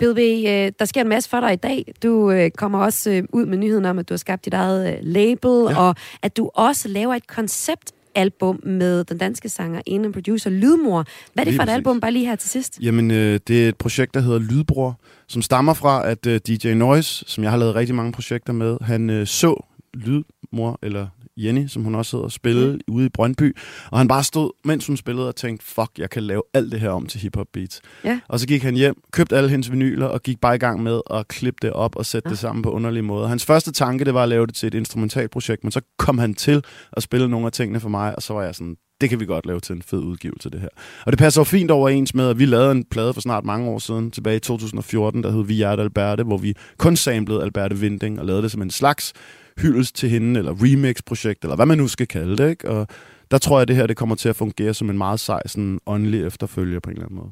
Bill 0.00 0.46
øh, 0.46 0.72
der 0.78 0.84
sker 0.84 1.00
en 1.00 1.08
masse 1.08 1.30
for 1.30 1.40
dig 1.40 1.52
i 1.52 1.56
dag. 1.56 1.94
Du 2.02 2.30
øh, 2.30 2.50
kommer 2.50 2.78
også 2.78 3.10
øh, 3.10 3.22
ud 3.32 3.46
med 3.46 3.58
nyheden 3.58 3.84
om, 3.84 3.98
at 3.98 4.08
du 4.08 4.14
har 4.14 4.18
skabt 4.18 4.44
dit 4.44 4.54
eget 4.54 4.98
label, 5.02 5.50
ja. 5.70 5.78
og 5.78 5.94
at 6.22 6.36
du 6.36 6.50
også 6.54 6.88
laver 6.88 7.14
et 7.14 7.26
koncept 7.26 7.92
album 8.14 8.60
med 8.62 9.04
den 9.04 9.18
danske 9.18 9.48
sanger, 9.48 9.80
en 9.86 10.12
producer 10.12 10.50
Lydmor. 10.50 11.04
Hvad 11.34 11.42
er 11.42 11.44
det 11.44 11.46
lige 11.46 11.58
for 11.58 11.62
et 11.62 11.66
præcis. 11.66 11.76
album, 11.76 12.00
bare 12.00 12.12
lige 12.12 12.26
her 12.26 12.36
til 12.36 12.50
sidst? 12.50 12.78
Jamen, 12.82 13.10
øh, 13.10 13.40
det 13.48 13.64
er 13.64 13.68
et 13.68 13.76
projekt, 13.76 14.14
der 14.14 14.20
hedder 14.20 14.38
Lydbror, 14.38 15.00
som 15.26 15.42
stammer 15.42 15.74
fra, 15.74 16.08
at 16.08 16.26
øh, 16.26 16.40
DJ 16.46 16.74
Noise, 16.74 17.24
som 17.26 17.44
jeg 17.44 17.50
har 17.50 17.58
lavet 17.58 17.74
rigtig 17.74 17.94
mange 17.94 18.12
projekter 18.12 18.52
med, 18.52 18.76
han 18.80 19.10
øh, 19.10 19.26
så 19.26 19.66
Lydmor, 19.94 20.78
eller 20.82 21.06
Jenny, 21.44 21.66
som 21.66 21.84
hun 21.84 21.94
også 21.94 22.16
hedder, 22.16 22.28
spille 22.28 22.72
mm. 22.72 22.80
ude 22.88 23.06
i 23.06 23.08
Brøndby. 23.08 23.56
Og 23.90 23.98
han 23.98 24.08
bare 24.08 24.24
stod, 24.24 24.50
mens 24.64 24.86
hun 24.86 24.96
spillede, 24.96 25.28
og 25.28 25.36
tænkte, 25.36 25.66
fuck, 25.66 25.90
jeg 25.98 26.10
kan 26.10 26.22
lave 26.22 26.42
alt 26.54 26.72
det 26.72 26.80
her 26.80 26.90
om 26.90 27.06
til 27.06 27.20
hiphop 27.20 27.46
beats. 27.52 27.80
Ja. 28.04 28.20
Og 28.28 28.40
så 28.40 28.46
gik 28.46 28.62
han 28.62 28.74
hjem, 28.74 29.02
købte 29.12 29.36
alle 29.36 29.50
hendes 29.50 29.70
vinyler, 29.70 30.06
og 30.06 30.22
gik 30.22 30.40
bare 30.40 30.54
i 30.54 30.58
gang 30.58 30.82
med 30.82 31.00
at 31.10 31.28
klippe 31.28 31.58
det 31.62 31.72
op 31.72 31.96
og 31.96 32.06
sætte 32.06 32.28
ja. 32.28 32.30
det 32.30 32.38
sammen 32.38 32.62
på 32.62 32.70
underlige 32.70 33.02
måder. 33.02 33.28
Hans 33.28 33.44
første 33.44 33.72
tanke, 33.72 34.04
det 34.04 34.14
var 34.14 34.22
at 34.22 34.28
lave 34.28 34.46
det 34.46 34.54
til 34.54 34.66
et 34.66 34.74
instrumentalt 34.74 35.30
projekt, 35.30 35.64
men 35.64 35.72
så 35.72 35.80
kom 35.98 36.18
han 36.18 36.34
til 36.34 36.64
at 36.92 37.02
spille 37.02 37.28
nogle 37.28 37.46
af 37.46 37.52
tingene 37.52 37.80
for 37.80 37.88
mig, 37.88 38.16
og 38.16 38.22
så 38.22 38.34
var 38.34 38.42
jeg 38.42 38.54
sådan, 38.54 38.76
det 39.00 39.10
kan 39.10 39.20
vi 39.20 39.26
godt 39.26 39.46
lave 39.46 39.60
til 39.60 39.76
en 39.76 39.82
fed 39.82 39.98
udgivelse, 39.98 40.50
det 40.50 40.60
her. 40.60 40.68
Og 41.06 41.12
det 41.12 41.18
passer 41.18 41.40
jo 41.40 41.44
fint 41.44 41.70
overens 41.70 42.14
med, 42.14 42.28
at 42.28 42.38
vi 42.38 42.46
lavede 42.46 42.72
en 42.72 42.84
plade 42.84 43.14
for 43.14 43.20
snart 43.20 43.44
mange 43.44 43.70
år 43.70 43.78
siden, 43.78 44.10
tilbage 44.10 44.36
i 44.36 44.40
2014, 44.40 45.22
der 45.22 45.30
hed 45.30 45.44
Vi 45.44 45.62
er 45.62 45.70
Alberte, 45.70 46.22
hvor 46.22 46.38
vi 46.38 46.54
kun 46.78 46.96
samlede 46.96 47.42
Alberte 47.42 47.78
Vinding 47.78 48.20
og 48.20 48.26
lavede 48.26 48.42
det 48.42 48.50
som 48.50 48.62
en 48.62 48.70
slags 48.70 49.12
hyldest 49.60 49.96
til 49.96 50.08
hende, 50.08 50.38
eller 50.38 50.54
remix-projekt, 50.62 51.42
eller 51.44 51.56
hvad 51.56 51.66
man 51.66 51.78
nu 51.78 51.88
skal 51.88 52.06
kalde 52.06 52.36
det. 52.36 52.50
Ikke? 52.50 52.70
Og 52.70 52.86
der 53.30 53.38
tror 53.38 53.58
jeg, 53.58 53.62
at 53.62 53.68
det 53.68 53.76
her 53.76 53.86
det 53.86 53.96
kommer 53.96 54.14
til 54.14 54.28
at 54.28 54.36
fungere 54.36 54.74
som 54.74 54.90
en 54.90 54.98
meget 54.98 55.20
sej, 55.20 55.42
sådan 55.46 55.80
åndelig 55.86 56.26
efterfølger 56.26 56.80
på 56.80 56.90
en 56.90 56.96
eller 56.96 57.06
anden 57.06 57.16
måde. 57.16 57.30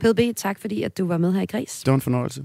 PDB, 0.00 0.36
tak 0.36 0.60
fordi 0.60 0.82
at 0.82 0.98
du 0.98 1.06
var 1.06 1.18
med 1.18 1.32
her 1.32 1.42
i 1.42 1.46
Græs. 1.46 1.82
Det 1.84 1.90
var 1.90 1.94
en 1.94 2.00
fornøjelse. 2.00 2.44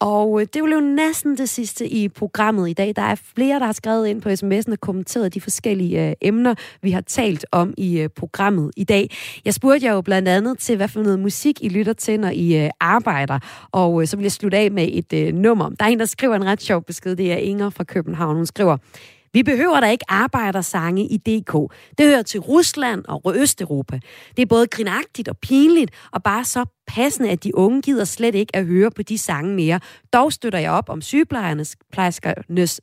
Og 0.00 0.40
øh, 0.40 0.46
det 0.54 0.62
var 0.62 0.68
jo 0.68 0.80
næsten 0.80 1.36
det 1.36 1.48
sidste 1.48 1.88
i 1.88 2.08
programmet 2.08 2.70
i 2.70 2.72
dag. 2.72 2.92
Der 2.96 3.02
er 3.02 3.14
flere, 3.14 3.58
der 3.58 3.66
har 3.66 3.72
skrevet 3.72 4.06
ind 4.06 4.22
på 4.22 4.28
sms'en 4.28 4.72
og 4.72 4.80
kommenteret 4.80 5.34
de 5.34 5.40
forskellige 5.40 6.08
øh, 6.08 6.14
emner, 6.20 6.54
vi 6.82 6.90
har 6.90 7.00
talt 7.00 7.46
om 7.52 7.74
i 7.78 7.98
øh, 7.98 8.08
programmet 8.08 8.70
i 8.76 8.84
dag. 8.84 9.10
Jeg 9.44 9.54
spurgte 9.54 9.86
jer 9.86 9.92
jo 9.92 10.00
blandt 10.00 10.28
andet 10.28 10.58
til, 10.58 10.76
hvad 10.76 10.88
for 10.88 11.02
noget 11.02 11.20
musik 11.20 11.62
I 11.62 11.68
lytter 11.68 11.92
til, 11.92 12.20
når 12.20 12.30
I 12.30 12.64
øh, 12.64 12.70
arbejder. 12.80 13.38
Og 13.72 14.00
øh, 14.00 14.06
så 14.06 14.16
vil 14.16 14.22
jeg 14.24 14.32
slutte 14.32 14.58
af 14.58 14.70
med 14.70 14.88
et 14.92 15.12
øh, 15.12 15.34
nummer. 15.34 15.68
Der 15.68 15.84
er 15.84 15.88
en, 15.88 15.98
der 15.98 16.04
skriver 16.04 16.36
en 16.36 16.44
ret 16.44 16.62
sjov 16.62 16.82
besked. 16.82 17.16
Det 17.16 17.32
er 17.32 17.36
Inger 17.36 17.70
fra 17.70 17.84
København. 17.84 18.36
Hun 18.36 18.46
skriver, 18.46 18.76
vi 19.34 19.42
behøver 19.42 19.80
da 19.80 19.90
ikke 19.90 20.04
arbejdersange 20.08 21.06
i 21.06 21.16
DK. 21.16 21.52
Det 21.98 22.06
hører 22.06 22.22
til 22.22 22.40
Rusland 22.40 23.04
og 23.08 23.34
Østeuropa. 23.36 24.00
Det 24.36 24.42
er 24.42 24.46
både 24.46 24.66
grinagtigt 24.66 25.28
og 25.28 25.36
pinligt, 25.36 25.90
og 26.12 26.22
bare 26.22 26.44
så 26.44 26.64
passende, 26.86 27.30
at 27.30 27.44
de 27.44 27.56
unge 27.56 27.82
gider 27.82 28.04
slet 28.04 28.34
ikke 28.34 28.56
at 28.56 28.66
høre 28.66 28.90
på 28.90 29.02
de 29.02 29.18
sange 29.18 29.54
mere. 29.54 29.80
Dog 30.12 30.32
støtter 30.32 30.58
jeg 30.58 30.70
op 30.70 30.88
om 30.88 31.00
sygeplejernes 31.00 31.76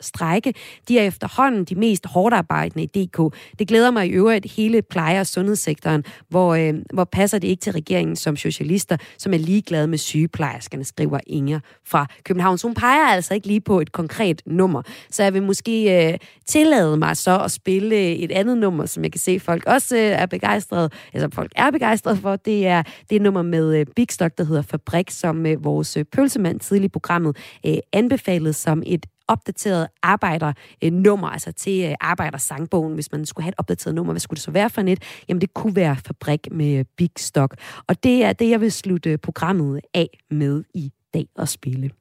strække. 0.02 0.54
De 0.88 1.00
er 1.00 1.04
efterhånden 1.04 1.66
de 1.66 1.76
mest 1.76 2.06
hårdt 2.06 2.36
arbejdende 2.36 2.84
i 2.84 3.06
DK. 3.06 3.36
Det 3.60 3.68
glæder 3.68 3.92
mig 3.92 4.08
i 4.08 4.10
øvrigt 4.10 4.52
hele 4.52 4.82
pleje- 4.82 5.20
og 5.20 5.28
sundhedssektoren, 5.28 6.04
hvor, 6.30 6.56
øh, 6.56 6.74
hvor 6.94 7.04
passer 7.04 7.40
det 7.40 7.48
ikke 7.48 7.62
til 7.62 7.74
regeringen 7.74 8.16
som 8.16 8.36
socialister, 8.36 8.98
som 9.18 9.34
er 9.34 9.38
ligeglade 9.38 9.88
med 9.88 9.98
sygeplejerskerne, 9.98 10.84
skriver 10.84 11.20
Inger 11.28 11.60
fra 11.86 12.06
København. 12.24 12.58
Så 12.58 12.68
hun 12.68 12.76
peger 12.76 13.06
altså 13.06 13.34
ikke 13.34 13.48
lige 13.48 13.62
på 13.62 13.80
et 13.80 13.92
konkret 13.92 14.42
nummer. 14.46 14.82
Så 15.12 15.24
jeg 15.24 15.34
vil 15.34 15.44
måske 15.44 16.08
øh, 16.12 16.18
tillade 16.46 16.98
mig 16.98 17.18
så 17.18 17.40
at 17.40 17.52
spille 17.52 17.96
øh, 17.96 18.02
et 18.02 18.32
andet 18.32 18.58
nummer, 18.58 18.86
som 18.86 19.04
jeg 19.04 19.12
kan 19.12 19.20
se, 19.20 19.40
folk 19.40 19.66
også 19.66 19.96
øh, 19.96 20.02
er 20.02 20.26
begejstrede, 20.26 20.90
altså 21.14 21.30
folk 21.34 21.52
er 21.56 21.72
begejstrede 21.72 22.18
for. 22.18 22.36
Det 22.36 22.68
er 22.68 22.84
det 23.10 23.16
er 23.16 23.20
nummer 23.20 23.42
med 23.42 23.80
øh, 23.80 23.86
Big 23.96 24.08
Stock, 24.12 24.38
der 24.38 24.44
hedder 24.44 24.62
Fabrik, 24.62 25.10
som 25.10 25.46
øh, 25.46 25.64
vores 25.64 25.98
øh, 25.98 26.06
pølsemand 26.06 26.60
tidligere 26.60 26.86
i 26.86 26.90
programmet 26.90 27.38
øh, 27.66 27.78
anbefalede 27.94 28.54
som 28.54 28.84
et 28.86 29.06
opdateret 29.28 29.88
arbejdernummer, 30.04 31.28
øh, 31.28 31.34
altså 31.34 31.52
til 31.52 31.84
øh, 31.84 31.96
arbejdersangbogen, 32.02 32.94
hvis 32.94 33.12
man 33.12 33.26
skulle 33.26 33.44
have 33.44 33.50
et 33.50 33.56
opdateret 33.58 33.96
nummer. 33.96 34.14
Hvad 34.14 34.20
skulle 34.20 34.38
det 34.38 34.44
så 34.44 34.52
være 34.52 34.70
for 34.70 34.82
net? 34.82 35.04
Jamen, 35.30 35.42
det 35.42 35.54
kunne 35.54 35.76
være 35.76 35.96
Fabrik 36.08 36.48
med 36.52 36.86
Big 36.98 37.12
Stock. 37.18 37.56
Og 37.88 38.04
det 38.04 38.24
er 38.24 38.34
det, 38.34 38.50
jeg 38.50 38.62
vil 38.62 38.72
slutte 38.72 39.18
programmet 39.18 39.80
af 39.94 40.10
med 40.32 40.64
i 40.74 40.92
dag 41.14 41.26
at 41.36 41.50
spille. 41.50 41.92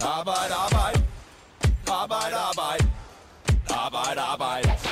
Arbejde. 0.00 0.54
Arbejde, 1.90 2.36
arbejde. 2.36 2.86
Arbejde, 3.68 4.20
arbejde. 4.20 4.20
Arbejde, 4.20 4.89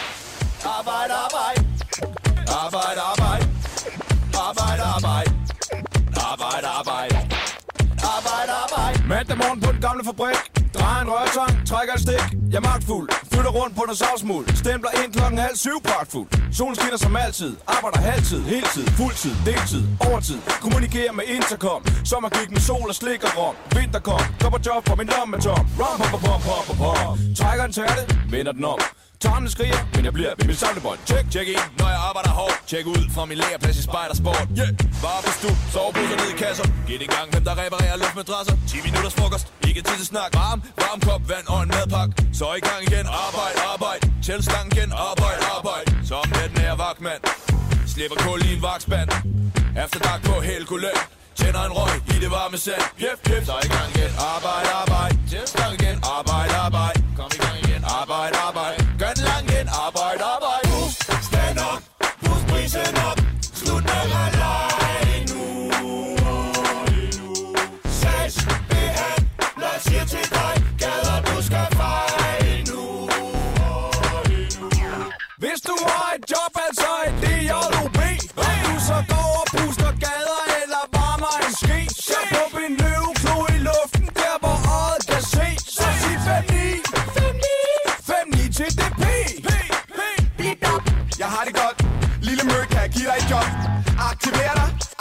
Mandag 9.09 9.37
morgen 9.43 9.61
på 9.61 9.73
den 9.73 9.81
gamle 9.81 10.05
fabrik. 10.05 10.41
Drejer 10.75 11.03
en 11.05 11.11
rørtang, 11.15 11.53
trækker 11.71 11.95
et 11.95 12.01
stik. 12.07 12.25
Jeg 12.53 12.59
er 12.63 12.67
magtfuld. 12.71 13.09
Flytter 13.33 13.53
rundt 13.59 13.75
på 13.79 13.83
noget 13.87 13.99
savsmuld. 14.05 14.47
Stempler 14.63 14.93
ind 15.01 15.13
klokken 15.13 15.39
halv 15.47 15.57
syv 15.57 15.79
pragtfuld. 15.89 16.29
Solen 16.59 16.75
skinner 16.79 17.01
som 17.05 17.17
altid. 17.17 17.53
Arbejder 17.77 18.01
halvtid, 18.11 18.41
heltid, 18.55 18.87
fuldtid, 18.99 19.35
deltid, 19.49 19.83
overtid. 20.09 20.39
Kommunikerer 20.65 21.13
med 21.19 21.25
intercom. 21.37 21.83
Sommergik 22.11 22.51
med 22.57 22.63
sol 22.69 22.89
og 22.93 22.97
slik 23.01 23.23
og 23.29 23.33
rom. 23.39 23.55
Vinter 23.77 24.03
kom. 24.09 24.23
Kopper 24.43 24.61
job 24.67 24.83
for 24.89 24.95
min 25.01 25.09
lomme 25.15 25.37
tom. 25.47 25.65
Rom, 25.81 25.97
pom, 26.01 26.09
pom, 26.13 26.21
pom, 26.27 26.41
pom, 26.47 26.63
pom, 26.69 26.77
pom. 26.83 27.15
Trækker 27.41 27.65
en 27.69 27.73
tærte, 27.79 28.03
vender 28.35 28.53
den 28.59 28.65
om. 28.65 28.81
Tårnene 29.25 29.51
skriger, 29.57 29.81
men 29.95 30.03
jeg 30.05 30.13
bliver 30.19 30.33
ved 30.39 30.47
mit 30.51 30.59
samlebånd. 30.65 30.99
Tjek, 31.09 31.25
tjek 31.35 31.49
ind, 31.55 31.65
når 31.81 31.89
jeg 31.95 32.01
arbejder 32.09 32.33
hårdt. 32.41 32.57
Tjek 32.71 32.87
ud 32.87 33.03
fra 33.15 33.23
min 33.31 33.39
lagerplads 33.43 33.77
i 33.83 33.85
Spejdersport. 33.89 34.47
Yeah, 34.61 34.73
bare 35.05 35.21
hvis 35.25 35.39
du 35.45 35.51
soveposer 35.75 36.17
ned 36.21 36.29
i 36.35 36.37
kasser. 36.45 36.67
Giv 36.89 36.99
det 37.03 37.11
gang, 37.17 37.27
hvem 37.33 37.45
der 37.49 37.55
reparerer 37.63 37.97
luftmadrasser. 38.03 38.55
10 38.69 38.77
minutters 38.89 39.15
frokost, 39.19 39.47
ikke 39.69 39.81
tid 39.89 39.97
til 40.03 40.09
snak. 40.13 40.31
Varm, 40.41 40.59
varm 40.83 41.01
kop, 41.09 41.23
vand 41.33 41.47
og 41.53 41.59
en 41.65 41.71
madpakke. 41.77 42.13
Så 42.39 42.47
i 42.61 42.63
gang 42.69 42.81
igen, 42.89 43.07
arbejde, 43.27 43.57
arbejde. 43.75 44.03
Tæl 44.27 44.41
stangen 44.49 44.71
igen, 44.75 44.91
arbejde, 45.11 45.41
arbejde. 45.57 45.87
Så 46.09 46.15
om 46.23 46.29
natten 46.37 46.59
er 46.63 46.69
jeg 46.71 46.79
vagtmand. 46.87 47.21
Slipper 47.93 48.19
kul 48.25 48.41
i 48.49 48.51
en 48.57 48.63
vagtspand. 48.69 49.09
Efter 49.85 49.99
dag 50.07 50.19
på 50.29 50.35
Helgoland. 50.49 51.01
Tænder 51.41 51.63
en 51.69 51.75
røg 51.79 51.95
i 52.15 52.17
det 52.23 52.31
varme 52.37 52.59
sand. 52.67 52.85
Jep, 53.05 53.19
jep, 53.29 53.43
så 53.49 53.55
i 53.67 53.69
gang 53.77 53.89
igen. 53.95 54.13
Arbejde, 54.35 54.69
arbejde. 54.83 55.15
Tæl 55.31 55.47
stangen 55.53 55.77
igen, 55.81 55.97
arbejde, 56.17 56.55
arbejde. 56.67 56.99
Kom 57.19 57.31
i 57.37 57.41
gang 57.47 57.57
igen. 57.65 57.83
Arbejde, 58.01 58.35
arbejde. 58.49 58.78
God 58.99 59.28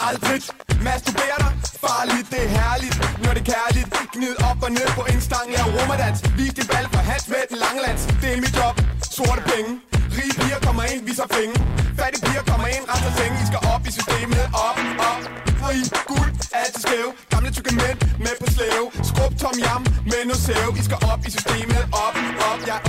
Aldrig 0.10 0.42
Masturberer 0.88 1.40
dig. 1.44 1.54
Farligt, 1.86 2.28
det 2.32 2.42
er 2.46 2.52
herligt. 2.60 2.96
Når 3.24 3.32
det 3.36 3.42
er 3.46 3.50
kærligt. 3.54 3.88
Gnid 4.14 4.36
op 4.50 4.60
og 4.66 4.72
ned 4.78 4.90
på 4.98 5.04
en 5.12 5.22
stang. 5.28 5.48
Lav 5.56 5.68
rummerdans 5.78 6.20
Vis 6.38 6.54
din 6.58 6.68
valg 6.74 6.88
for 6.94 7.04
hat 7.10 7.24
med 7.34 7.44
den 7.50 7.58
langlands 7.66 8.04
Det 8.22 8.30
er 8.36 8.40
mit 8.44 8.54
job. 8.60 8.76
Sorte 9.16 9.42
penge. 9.52 9.72
Rige 10.18 10.34
piger 10.40 10.60
kommer 10.68 10.84
ind, 10.92 11.02
viser 11.10 11.28
penge. 11.38 11.54
Fattige 12.00 12.22
piger 12.28 12.44
kommer 12.52 12.68
ind, 12.76 12.84
renser 12.92 13.14
senge 13.20 13.36
I 13.44 13.46
skal 13.52 13.62
op 13.74 13.84
i 13.90 13.92
systemet, 13.98 14.44
op, 14.68 14.78
op. 15.10 15.22
Fri, 15.62 15.78
guld, 16.12 16.32
altid 16.62 16.82
skæv 16.86 17.08
Gamle 17.32 17.50
tykke 17.56 17.74
mænd 17.82 17.98
med 18.26 18.36
på 18.42 18.48
slæve. 18.56 18.86
Skrub 19.10 19.34
tom 19.42 19.56
jam. 19.66 19.82
Med 20.12 20.22
noget 20.30 20.42
sæv. 20.48 20.70
I 20.82 20.84
skal 20.88 21.00
op 21.12 21.22
i 21.28 21.30
systemet, 21.38 21.84
op, 22.06 22.16
op. 22.50 22.60
Jeg 22.72 22.80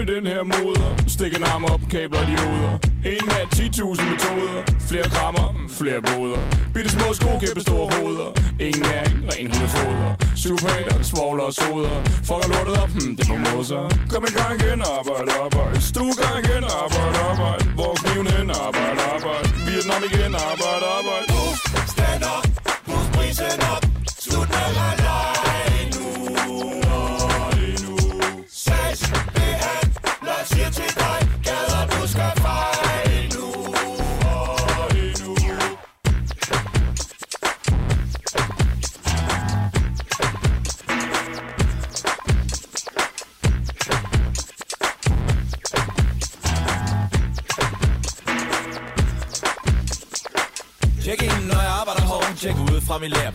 op 0.00 0.08
i 0.08 0.14
den 0.14 0.26
her 0.26 0.42
moder. 0.42 0.88
Stik 1.06 1.32
en 1.36 1.44
arm 1.44 1.64
op, 1.64 1.80
kabler 1.90 2.24
de 2.30 2.34
hoveder 2.42 2.74
En 3.04 3.24
mand, 3.30 3.48
10.000 3.54 4.10
metoder. 4.10 4.62
Flere 4.88 5.08
krammer, 5.14 5.46
mm, 5.52 5.68
flere 5.78 6.00
boder. 6.08 6.40
Bitte 6.74 6.90
små 6.90 7.08
sko, 7.18 7.30
kæmpe 7.44 7.60
store 7.60 7.86
hoveder. 7.94 8.30
Ingen 8.66 8.82
næring, 8.88 9.16
ren 9.30 9.46
hundefoder. 9.52 10.10
Superhater, 10.42 10.96
svogler 11.10 11.44
og 11.50 11.54
soder. 11.60 11.96
Fucker 12.28 12.48
lortet 12.54 12.74
op, 12.82 12.90
hmm, 12.96 13.16
det 13.16 13.24
må 13.30 13.36
moser 13.46 13.82
Kom 14.12 14.22
i 14.30 14.32
gang 14.38 14.52
igen, 14.58 14.80
arbejde, 14.96 15.30
arbejde. 15.44 15.76
Stue 15.90 16.14
gang 16.22 16.36
igen, 16.44 16.64
arbejde, 16.82 17.16
arbejde. 17.30 17.64
Hvor 17.78 17.92
kniven 18.00 18.26
hen, 18.34 18.48
arbejde, 18.66 19.00
arbejde. 19.14 19.46
Vietnam 19.66 20.02
igen, 20.10 20.32
arbejde, 20.50 20.86
arbejde. 20.98 21.28
Stand 21.92 22.22
up, 22.34 22.44
pus 22.86 23.06
prisen 23.14 23.60
op 23.74 23.89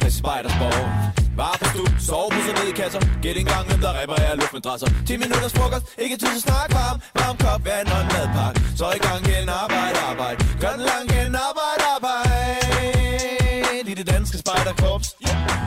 fra 0.05 0.11
min 0.11 0.13
læreplads 0.13 0.15
i 0.15 0.17
Spejdersborg 0.17 1.15
Bare 1.37 1.57
på 1.61 1.65
stue, 1.73 1.89
soveposer 1.99 2.53
ned 2.59 2.67
i 2.73 2.75
kasser. 2.81 3.01
Gæt 3.21 3.37
en 3.37 3.45
gang, 3.45 3.67
hvem 3.69 3.79
der 3.79 3.91
reparerer 4.01 4.35
luftmadrasser 4.35 4.87
10 5.07 5.17
minutters 5.17 5.53
frokost, 5.53 5.85
ikke 5.97 6.17
tid 6.17 6.31
til 6.35 6.41
snak 6.41 6.69
Varm, 6.77 6.97
varm 7.19 7.37
kop, 7.37 7.65
vand 7.65 7.87
og 7.87 8.01
en 8.01 8.07
madpakke. 8.13 8.61
Så 8.79 8.85
i 8.97 9.01
gang 9.07 9.19
igen, 9.27 9.49
arbejde, 9.49 9.97
arbejde. 10.11 10.37
Gør 10.61 10.71
den 10.77 10.85
lang 10.91 11.03
igen, 11.09 11.35
arbejde, 11.47 11.83
arbejde. 11.95 12.31
I 13.91 13.93
det 13.99 14.07
danske 14.13 14.37
spejderkorps. 14.37 15.07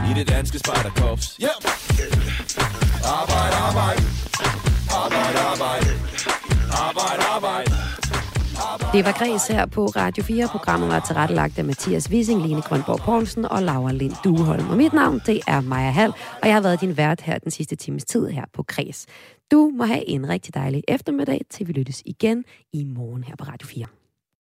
I 0.09 0.11
det 0.19 0.27
danske 0.27 0.57
spejderkorps. 0.59 1.25
Yeah. 1.43 1.57
Arbejde, 3.19 3.55
arbejde. 3.67 4.03
Arbejde, 5.03 5.39
arbejde. 5.51 5.91
Arbejde, 6.87 7.23
arbejde. 7.35 7.68
Det 8.93 9.05
var 9.05 9.11
Græs 9.11 9.47
her 9.47 9.65
på 9.65 9.85
Radio 9.85 10.23
4. 10.23 10.47
Programmet 10.47 10.89
var 10.89 10.99
tilrettelagt 10.99 11.57
af 11.57 11.65
Mathias 11.65 12.09
Wissing, 12.09 12.41
Line 12.41 12.61
Grønborg 12.61 12.99
Poulsen 12.99 13.45
og 13.45 13.63
Laura 13.63 13.91
Lind 13.91 14.13
Dueholm. 14.23 14.69
Og 14.69 14.77
mit 14.77 14.93
navn, 14.93 15.21
det 15.25 15.41
er 15.47 15.61
Maja 15.61 15.89
Hall, 15.89 16.13
og 16.41 16.47
jeg 16.47 16.53
har 16.53 16.61
været 16.61 16.81
din 16.81 16.97
vært 16.97 17.21
her 17.21 17.37
den 17.37 17.51
sidste 17.51 17.75
times 17.75 18.05
tid 18.05 18.27
her 18.27 18.45
på 18.53 18.63
Græs. 18.63 19.05
Du 19.51 19.71
må 19.77 19.83
have 19.83 20.09
en 20.09 20.29
rigtig 20.29 20.53
dejlig 20.53 20.83
eftermiddag, 20.87 21.41
til 21.49 21.67
vi 21.67 21.73
lyttes 21.73 22.01
igen 22.05 22.43
i 22.73 22.83
morgen 22.83 23.23
her 23.23 23.35
på 23.35 23.43
Radio 23.43 23.67
4. 23.67 23.98